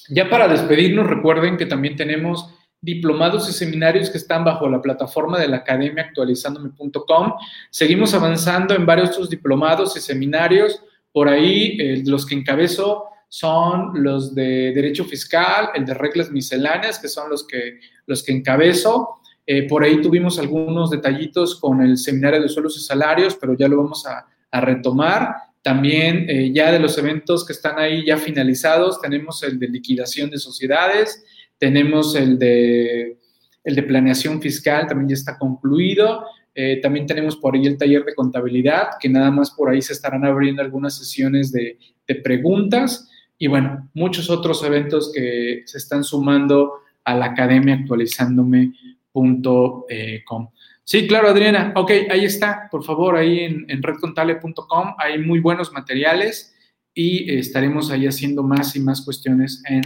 Ya 0.09 0.29
para 0.29 0.49
despedirnos, 0.49 1.07
recuerden 1.07 1.55
que 1.55 1.67
también 1.67 1.95
tenemos 1.95 2.53
diplomados 2.81 3.47
y 3.47 3.53
seminarios 3.53 4.09
que 4.09 4.17
están 4.17 4.43
bajo 4.43 4.67
la 4.67 4.81
plataforma 4.81 5.39
de 5.39 5.47
la 5.47 5.57
academia 5.57 6.03
actualizandome.com. 6.03 7.33
Seguimos 7.69 8.13
avanzando 8.15 8.73
en 8.73 8.85
varios 8.85 9.11
otros 9.11 9.29
diplomados 9.29 9.95
y 9.95 10.01
seminarios. 10.01 10.81
Por 11.11 11.29
ahí 11.29 11.77
eh, 11.79 12.03
los 12.05 12.25
que 12.25 12.35
encabezo 12.35 13.05
son 13.29 14.03
los 14.03 14.33
de 14.33 14.73
Derecho 14.73 15.05
Fiscal, 15.05 15.69
el 15.75 15.85
de 15.85 15.93
Reglas 15.93 16.31
Misceláneas, 16.31 16.97
que 16.97 17.07
son 17.07 17.29
los 17.29 17.45
que, 17.45 17.79
los 18.07 18.23
que 18.23 18.31
encabezo. 18.31 19.21
Eh, 19.45 19.67
por 19.67 19.83
ahí 19.83 20.01
tuvimos 20.01 20.39
algunos 20.39 20.89
detallitos 20.89 21.59
con 21.59 21.81
el 21.81 21.97
seminario 21.97 22.41
de 22.41 22.49
suelos 22.49 22.77
y 22.77 22.81
salarios, 22.81 23.37
pero 23.39 23.55
ya 23.55 23.67
lo 23.67 23.77
vamos 23.77 24.05
a, 24.05 24.25
retomar. 24.53 25.33
También 25.61 26.29
eh, 26.29 26.51
ya 26.53 26.73
de 26.73 26.79
los 26.79 26.97
eventos 26.97 27.45
que 27.45 27.53
están 27.53 27.79
ahí 27.79 28.05
ya 28.05 28.17
finalizados, 28.17 28.99
tenemos 28.99 29.41
el 29.43 29.57
de 29.59 29.69
liquidación 29.69 30.29
de 30.29 30.39
sociedades, 30.39 31.23
tenemos 31.61 32.15
el 32.15 32.37
de, 32.39 33.19
el 33.63 33.75
de 33.75 33.83
planeación 33.83 34.41
fiscal, 34.41 34.87
también 34.87 35.09
ya 35.09 35.13
está 35.13 35.37
concluido. 35.37 36.25
Eh, 36.55 36.79
también 36.81 37.05
tenemos 37.05 37.35
por 37.35 37.53
ahí 37.53 37.67
el 37.67 37.77
taller 37.77 38.03
de 38.03 38.15
contabilidad, 38.15 38.93
que 38.99 39.07
nada 39.07 39.29
más 39.29 39.51
por 39.51 39.69
ahí 39.69 39.79
se 39.79 39.93
estarán 39.93 40.25
abriendo 40.25 40.63
algunas 40.63 40.97
sesiones 40.97 41.51
de, 41.51 41.77
preguntas. 42.23 43.07
Y 43.37 43.45
bueno, 43.47 43.89
muchos 43.93 44.31
otros 44.31 44.63
eventos 44.63 45.11
que 45.13 45.61
se 45.65 45.77
están 45.77 46.03
sumando 46.03 46.79
a 47.05 47.15
la 47.15 47.27
academia 47.27 47.75
actualizándome.com. 47.75 50.49
Sí, 50.83 51.07
claro, 51.07 51.29
Adriana. 51.29 51.73
Ok, 51.75 51.91
ahí 52.09 52.25
está. 52.25 52.67
Por 52.71 52.83
favor, 52.83 53.15
ahí 53.15 53.41
en, 53.41 53.83
redcontable.com 53.83 54.95
hay 54.97 55.19
muy 55.19 55.39
buenos 55.39 55.71
materiales 55.71 56.55
y 56.93 57.33
estaremos 57.35 57.91
ahí 57.91 58.07
haciendo 58.07 58.43
más 58.43 58.75
y 58.75 58.79
más 58.79 59.05
cuestiones 59.05 59.61
en 59.69 59.83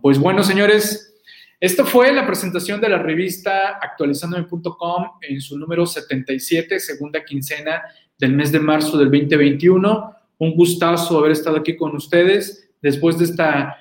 pues 0.00 0.18
bueno, 0.18 0.44
señores, 0.44 1.14
esto 1.58 1.84
fue 1.84 2.12
la 2.12 2.26
presentación 2.26 2.80
de 2.80 2.88
la 2.88 2.98
revista 2.98 3.78
actualizandome.com 3.80 5.04
en 5.20 5.40
su 5.40 5.58
número 5.58 5.84
77, 5.84 6.78
segunda 6.78 7.24
quincena 7.24 7.82
del 8.16 8.34
mes 8.34 8.52
de 8.52 8.60
marzo 8.60 8.96
del 8.96 9.10
2021. 9.10 10.14
Un 10.38 10.54
gustazo 10.54 11.18
haber 11.18 11.32
estado 11.32 11.56
aquí 11.56 11.76
con 11.76 11.96
ustedes 11.96 12.70
después 12.80 13.18
de 13.18 13.24
esta 13.24 13.76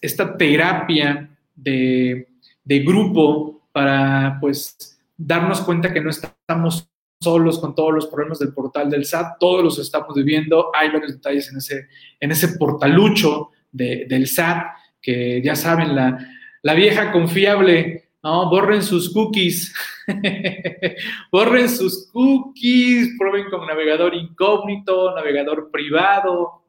esta 0.00 0.36
terapia 0.36 1.28
de, 1.54 2.28
de 2.64 2.78
grupo 2.80 3.68
para 3.72 4.38
pues 4.40 4.98
darnos 5.16 5.60
cuenta 5.60 5.92
que 5.92 6.00
no 6.00 6.08
estamos 6.10 6.88
solos 7.20 7.58
con 7.58 7.74
todos 7.74 7.92
los 7.92 8.06
problemas 8.06 8.38
del 8.38 8.54
portal 8.54 8.88
del 8.88 9.04
SAT, 9.04 9.38
todos 9.38 9.62
los 9.62 9.78
estamos 9.78 10.14
viviendo, 10.14 10.70
hay 10.74 10.90
varios 10.90 11.12
detalles 11.12 11.50
en 11.50 11.58
ese, 11.58 11.88
en 12.18 12.30
ese 12.30 12.48
portalucho 12.56 13.50
del 13.70 14.26
SAT, 14.26 14.66
que 15.02 15.42
ya 15.42 15.56
saben, 15.56 15.94
la, 15.94 16.18
la 16.62 16.74
vieja 16.74 17.12
confiable, 17.12 18.10
¿no? 18.22 18.48
Borren 18.48 18.82
sus 18.82 19.12
cookies, 19.12 19.74
borren 21.32 21.68
sus 21.68 22.08
cookies, 22.12 23.10
prueben 23.18 23.50
con 23.50 23.66
navegador 23.66 24.14
incógnito, 24.14 25.14
navegador 25.14 25.70
privado, 25.70 26.62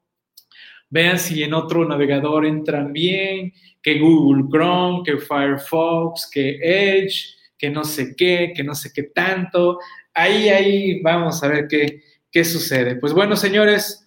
vean 0.89 1.19
si 1.19 1.43
en 1.43 1.53
otro 1.53 1.87
navegador 1.87 2.45
entran 2.45 2.91
bien, 2.91 3.53
que 3.81 3.99
Google 3.99 4.45
Chrome, 4.51 5.03
que 5.05 5.17
Firefox, 5.17 6.29
que 6.31 6.57
Edge, 6.61 7.35
que 7.57 7.69
no 7.69 7.83
sé 7.83 8.15
qué, 8.15 8.51
que 8.55 8.63
no 8.63 8.73
sé 8.73 8.91
qué 8.93 9.03
tanto 9.03 9.79
ahí, 10.13 10.49
ahí 10.49 11.01
vamos 11.01 11.43
a 11.43 11.47
ver 11.47 11.67
qué, 11.67 12.01
qué 12.31 12.43
sucede. 12.43 12.95
Pues 12.95 13.13
bueno, 13.13 13.35
señores, 13.35 14.02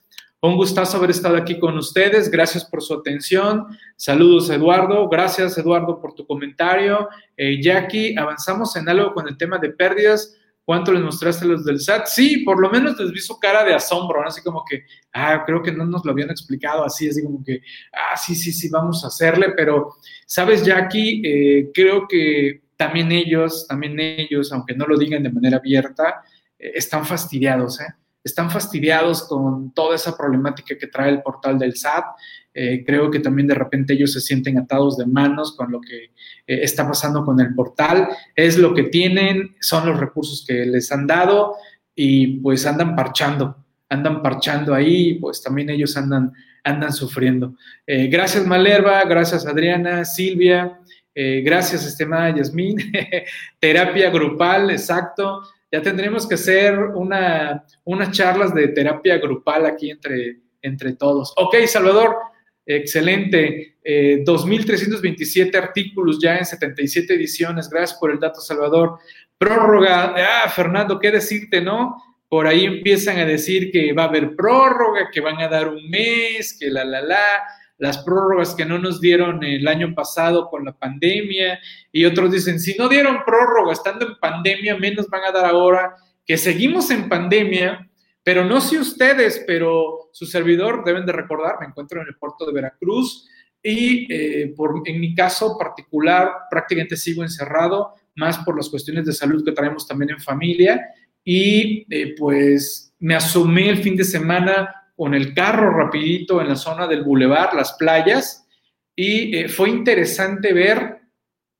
un 0.46 0.56
gustazo 0.56 0.98
haber 0.98 1.10
estado 1.10 1.36
aquí 1.36 1.58
con 1.58 1.76
ustedes. 1.78 2.30
Gracias 2.30 2.64
por 2.64 2.82
su 2.82 2.94
atención. 2.94 3.66
Saludos, 3.96 4.50
Eduardo. 4.50 5.08
Gracias, 5.08 5.56
Eduardo, 5.58 6.00
por 6.00 6.14
tu 6.14 6.26
comentario. 6.26 7.08
Eh, 7.36 7.60
Jackie, 7.62 8.16
avanzamos 8.16 8.76
en 8.76 8.88
algo 8.88 9.14
con 9.14 9.28
el 9.28 9.36
tema 9.36 9.58
de 9.58 9.70
pérdidas. 9.70 10.36
¿Cuánto 10.64 10.92
les 10.92 11.02
mostraste 11.02 11.46
los 11.46 11.64
del 11.64 11.78
SAT? 11.78 12.06
Sí, 12.06 12.38
por 12.38 12.60
lo 12.60 12.68
menos 12.68 12.98
les 12.98 13.12
vi 13.12 13.20
su 13.20 13.38
cara 13.38 13.62
de 13.62 13.72
asombro, 13.72 14.26
así 14.26 14.42
como 14.42 14.64
que, 14.68 14.82
ah, 15.12 15.44
creo 15.46 15.62
que 15.62 15.70
no 15.70 15.86
nos 15.86 16.04
lo 16.04 16.10
habían 16.10 16.30
explicado 16.30 16.84
así, 16.84 17.08
así 17.08 17.22
como 17.22 17.42
que, 17.44 17.60
ah, 17.92 18.16
sí, 18.16 18.34
sí, 18.34 18.52
sí, 18.52 18.68
vamos 18.68 19.04
a 19.04 19.06
hacerle, 19.06 19.52
pero, 19.56 19.94
¿sabes, 20.26 20.64
Jackie? 20.64 21.22
Eh, 21.24 21.70
creo 21.72 22.08
que 22.08 22.62
también 22.76 23.12
ellos, 23.12 23.66
también 23.68 23.98
ellos, 24.00 24.52
aunque 24.52 24.74
no 24.74 24.86
lo 24.86 24.98
digan 24.98 25.22
de 25.22 25.30
manera 25.30 25.58
abierta, 25.58 26.24
eh, 26.58 26.72
están 26.74 27.06
fastidiados, 27.06 27.80
¿eh? 27.80 27.94
Están 28.26 28.50
fastidiados 28.50 29.26
con 29.28 29.72
toda 29.72 29.94
esa 29.94 30.16
problemática 30.16 30.76
que 30.76 30.86
trae 30.88 31.10
el 31.10 31.22
portal 31.22 31.58
del 31.58 31.76
SAT. 31.76 32.04
Eh, 32.52 32.84
creo 32.84 33.10
que 33.10 33.20
también 33.20 33.46
de 33.46 33.54
repente 33.54 33.92
ellos 33.92 34.12
se 34.12 34.20
sienten 34.20 34.58
atados 34.58 34.96
de 34.96 35.06
manos 35.06 35.54
con 35.56 35.70
lo 35.70 35.80
que 35.80 36.10
está 36.46 36.86
pasando 36.86 37.24
con 37.24 37.40
el 37.40 37.54
portal. 37.54 38.08
Es 38.34 38.58
lo 38.58 38.74
que 38.74 38.84
tienen, 38.84 39.54
son 39.60 39.86
los 39.86 39.98
recursos 39.98 40.44
que 40.46 40.66
les 40.66 40.90
han 40.90 41.06
dado 41.06 41.54
y 41.94 42.40
pues 42.40 42.66
andan 42.66 42.96
parchando, 42.96 43.64
andan 43.88 44.22
parchando 44.22 44.74
ahí, 44.74 45.14
pues 45.14 45.42
también 45.42 45.70
ellos 45.70 45.96
andan, 45.96 46.32
andan 46.64 46.92
sufriendo. 46.92 47.54
gracias 47.86 48.46
Malerva, 48.46 49.04
gracias 49.04 49.46
Adriana, 49.46 50.04
Silvia. 50.04 50.80
Eh, 51.18 51.40
gracias, 51.40 51.86
estimada 51.86 52.36
Yasmín. 52.36 52.76
terapia 53.58 54.10
grupal, 54.10 54.70
exacto. 54.70 55.40
Ya 55.76 55.82
tendremos 55.82 56.26
que 56.26 56.36
hacer 56.36 56.78
una, 56.78 57.62
unas 57.84 58.10
charlas 58.10 58.54
de 58.54 58.68
terapia 58.68 59.18
grupal 59.18 59.66
aquí 59.66 59.90
entre, 59.90 60.38
entre 60.62 60.94
todos. 60.94 61.34
Ok, 61.36 61.54
Salvador, 61.66 62.16
excelente. 62.64 63.76
2.327 63.84 65.54
eh, 65.54 65.58
artículos 65.58 66.18
ya 66.18 66.38
en 66.38 66.46
77 66.46 67.12
ediciones. 67.12 67.68
Gracias 67.68 67.98
por 67.98 68.10
el 68.10 68.18
dato, 68.18 68.40
Salvador. 68.40 69.00
Prórroga. 69.36 70.14
Ah, 70.16 70.48
Fernando, 70.48 70.98
¿qué 70.98 71.10
decirte, 71.10 71.60
no? 71.60 72.02
Por 72.26 72.46
ahí 72.46 72.64
empiezan 72.64 73.18
a 73.18 73.26
decir 73.26 73.70
que 73.70 73.92
va 73.92 74.04
a 74.04 74.08
haber 74.08 74.34
prórroga, 74.34 75.10
que 75.12 75.20
van 75.20 75.42
a 75.42 75.48
dar 75.48 75.68
un 75.68 75.90
mes, 75.90 76.56
que 76.58 76.70
la, 76.70 76.86
la, 76.86 77.02
la 77.02 77.42
las 77.78 77.98
prórrogas 77.98 78.54
que 78.54 78.64
no 78.64 78.78
nos 78.78 79.00
dieron 79.00 79.42
el 79.44 79.68
año 79.68 79.94
pasado 79.94 80.48
con 80.48 80.64
la 80.64 80.72
pandemia, 80.72 81.58
y 81.92 82.04
otros 82.04 82.32
dicen, 82.32 82.58
si 82.58 82.76
no 82.76 82.88
dieron 82.88 83.24
prórroga 83.24 83.72
estando 83.72 84.06
en 84.06 84.16
pandemia, 84.18 84.76
menos 84.76 85.08
van 85.08 85.24
a 85.24 85.32
dar 85.32 85.44
ahora 85.44 85.94
que 86.24 86.36
seguimos 86.36 86.90
en 86.90 87.08
pandemia, 87.08 87.88
pero 88.22 88.44
no 88.44 88.60
sé 88.60 88.78
ustedes, 88.78 89.44
pero 89.46 90.10
su 90.12 90.26
servidor 90.26 90.84
deben 90.84 91.06
de 91.06 91.12
recordar, 91.12 91.56
me 91.60 91.66
encuentro 91.66 92.00
en 92.00 92.08
el 92.08 92.16
puerto 92.16 92.44
de 92.44 92.52
Veracruz 92.52 93.28
y 93.62 94.12
eh, 94.12 94.54
por, 94.56 94.82
en 94.84 95.00
mi 95.00 95.14
caso 95.14 95.56
particular 95.58 96.30
prácticamente 96.50 96.96
sigo 96.96 97.22
encerrado, 97.22 97.94
más 98.16 98.38
por 98.38 98.56
las 98.56 98.68
cuestiones 98.68 99.06
de 99.06 99.12
salud 99.12 99.44
que 99.44 99.52
traemos 99.52 99.86
también 99.86 100.10
en 100.10 100.20
familia. 100.20 100.80
Y 101.24 101.86
eh, 101.90 102.14
pues 102.16 102.94
me 102.98 103.14
asomé 103.14 103.68
el 103.68 103.78
fin 103.78 103.96
de 103.96 104.04
semana 104.04 104.72
con 104.96 105.14
el 105.14 105.34
carro 105.34 105.70
rapidito 105.70 106.40
en 106.40 106.48
la 106.48 106.56
zona 106.56 106.86
del 106.86 107.04
bulevar, 107.04 107.54
las 107.54 107.74
playas, 107.74 108.48
y 108.94 109.36
eh, 109.36 109.48
fue 109.48 109.68
interesante 109.68 110.52
ver 110.54 111.00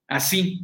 así, 0.09 0.63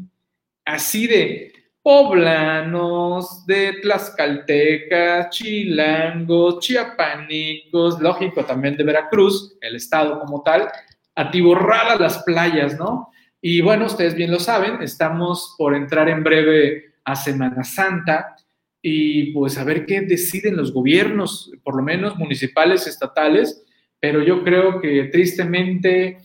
así 0.65 1.07
de 1.07 1.53
poblanos, 1.83 3.45
de 3.45 3.75
tlaxcaltecas, 3.83 5.31
chilangos, 5.31 6.61
chiapanicos, 6.61 8.01
lógico 8.01 8.45
también 8.45 8.77
de 8.77 8.85
Veracruz, 8.85 9.59
el 9.61 9.77
estado 9.77 10.19
como 10.21 10.43
tal, 10.43 10.71
atiborradas 11.15 12.01
las 12.01 12.23
playas, 12.23 12.79
¿no? 12.79 13.11
Y 13.41 13.61
bueno, 13.61 13.87
ustedes 13.87 14.15
bien 14.15 14.31
lo 14.31 14.39
saben, 14.39 14.81
estamos 14.81 15.57
por 15.59 15.75
entrar 15.75 16.09
en 16.09 16.23
breve 16.23 16.95
a 17.05 17.17
Semana 17.17 17.65
Santa 17.65 18.37
y 18.83 19.33
pues 19.33 19.57
a 19.59 19.65
ver 19.65 19.87
qué 19.87 20.01
deciden 20.01 20.57
los 20.57 20.73
gobiernos, 20.73 21.53
por 21.63 21.77
lo 21.77 21.83
menos 21.83 22.19
municipales, 22.19 22.89
estatales, 22.89 23.65
pero 24.01 24.23
yo 24.25 24.43
creo 24.43 24.81
que 24.81 25.05
tristemente 25.05 26.19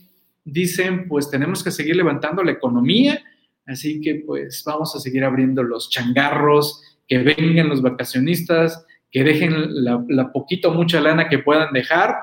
dicen 0.44 1.06
pues 1.06 1.30
tenemos 1.30 1.62
que 1.62 1.70
seguir 1.70 1.94
levantando 1.94 2.42
la 2.42 2.50
economía, 2.50 3.22
así 3.64 4.00
que 4.00 4.16
pues 4.26 4.64
vamos 4.66 4.94
a 4.96 4.98
seguir 4.98 5.22
abriendo 5.22 5.62
los 5.62 5.88
changarros, 5.88 6.82
que 7.06 7.18
vengan 7.18 7.68
los 7.68 7.80
vacacionistas, 7.80 8.84
que 9.10 9.22
dejen 9.22 9.84
la, 9.84 10.04
la 10.08 10.32
poquito 10.32 10.72
mucha 10.72 11.00
lana 11.00 11.28
que 11.28 11.38
puedan 11.38 11.72
dejar, 11.72 12.16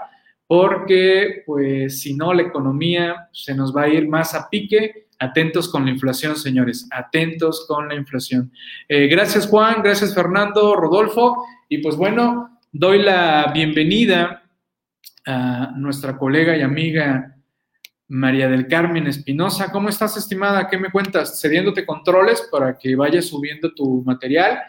porque 0.47 1.43
pues 1.45 2.01
si 2.01 2.13
no 2.13 2.33
la 2.33 2.43
economía 2.43 3.29
se 3.31 3.55
nos 3.55 3.75
va 3.75 3.83
a 3.83 3.87
ir 3.87 4.07
más 4.07 4.35
a 4.35 4.49
pique 4.49 5.04
Atentos 5.19 5.69
con 5.69 5.85
la 5.85 5.91
inflación, 5.91 6.35
señores, 6.35 6.87
atentos 6.91 7.65
con 7.67 7.87
la 7.87 7.95
inflación. 7.95 8.51
Eh, 8.89 9.07
gracias 9.07 9.47
Juan, 9.47 9.81
gracias 9.81 10.13
Fernando, 10.13 10.75
Rodolfo. 10.75 11.45
Y 11.69 11.77
pues 11.77 11.95
bueno, 11.95 12.59
doy 12.71 13.01
la 13.01 13.51
bienvenida 13.53 14.43
a 15.25 15.71
nuestra 15.77 16.17
colega 16.17 16.57
y 16.57 16.61
amiga 16.61 17.35
María 18.07 18.49
del 18.49 18.67
Carmen 18.67 19.07
Espinosa. 19.07 19.71
¿Cómo 19.71 19.89
estás, 19.89 20.17
estimada? 20.17 20.67
¿Qué 20.67 20.77
me 20.77 20.91
cuentas? 20.91 21.41
Cediéndote 21.41 21.85
controles 21.85 22.47
para 22.51 22.77
que 22.77 22.95
vayas 22.95 23.25
subiendo 23.25 23.73
tu 23.73 24.03
material. 24.03 24.59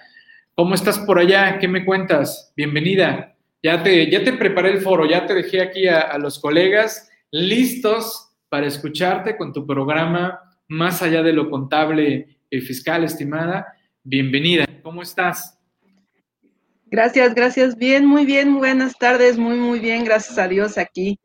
¿Cómo 0.55 0.75
estás 0.75 0.99
por 1.01 1.19
allá? 1.19 1.59
¿Qué 1.59 1.69
me 1.69 1.85
cuentas? 1.85 2.53
Bienvenida. 2.57 3.35
Ya 3.63 3.83
te, 3.83 4.09
ya 4.11 4.23
te 4.23 4.33
preparé 4.33 4.71
el 4.71 4.81
foro, 4.81 5.05
ya 5.07 5.27
te 5.27 5.35
dejé 5.35 5.61
aquí 5.61 5.89
a, 5.89 6.01
a 6.01 6.19
los 6.19 6.39
colegas 6.39 7.11
listos 7.31 8.26
para 8.49 8.67
escucharte 8.67 9.37
con 9.37 9.53
tu 9.53 9.67
programa 9.67 10.41
Más 10.69 11.03
allá 11.03 11.23
de 11.23 11.33
lo 11.33 11.49
contable 11.49 12.39
y 12.51 12.61
fiscal, 12.61 13.05
estimada. 13.05 13.67
Bienvenida, 14.03 14.67
¿cómo 14.83 15.03
estás? 15.03 15.59
Gracias, 16.87 17.35
gracias. 17.35 17.77
Bien, 17.77 18.05
muy 18.07 18.25
bien, 18.25 18.57
buenas 18.57 18.97
tardes, 18.99 19.39
muy, 19.39 19.57
muy 19.57 19.79
bien, 19.81 20.05
gracias 20.05 20.39
a 20.39 20.49
Dios 20.49 20.79
aquí 20.79 21.19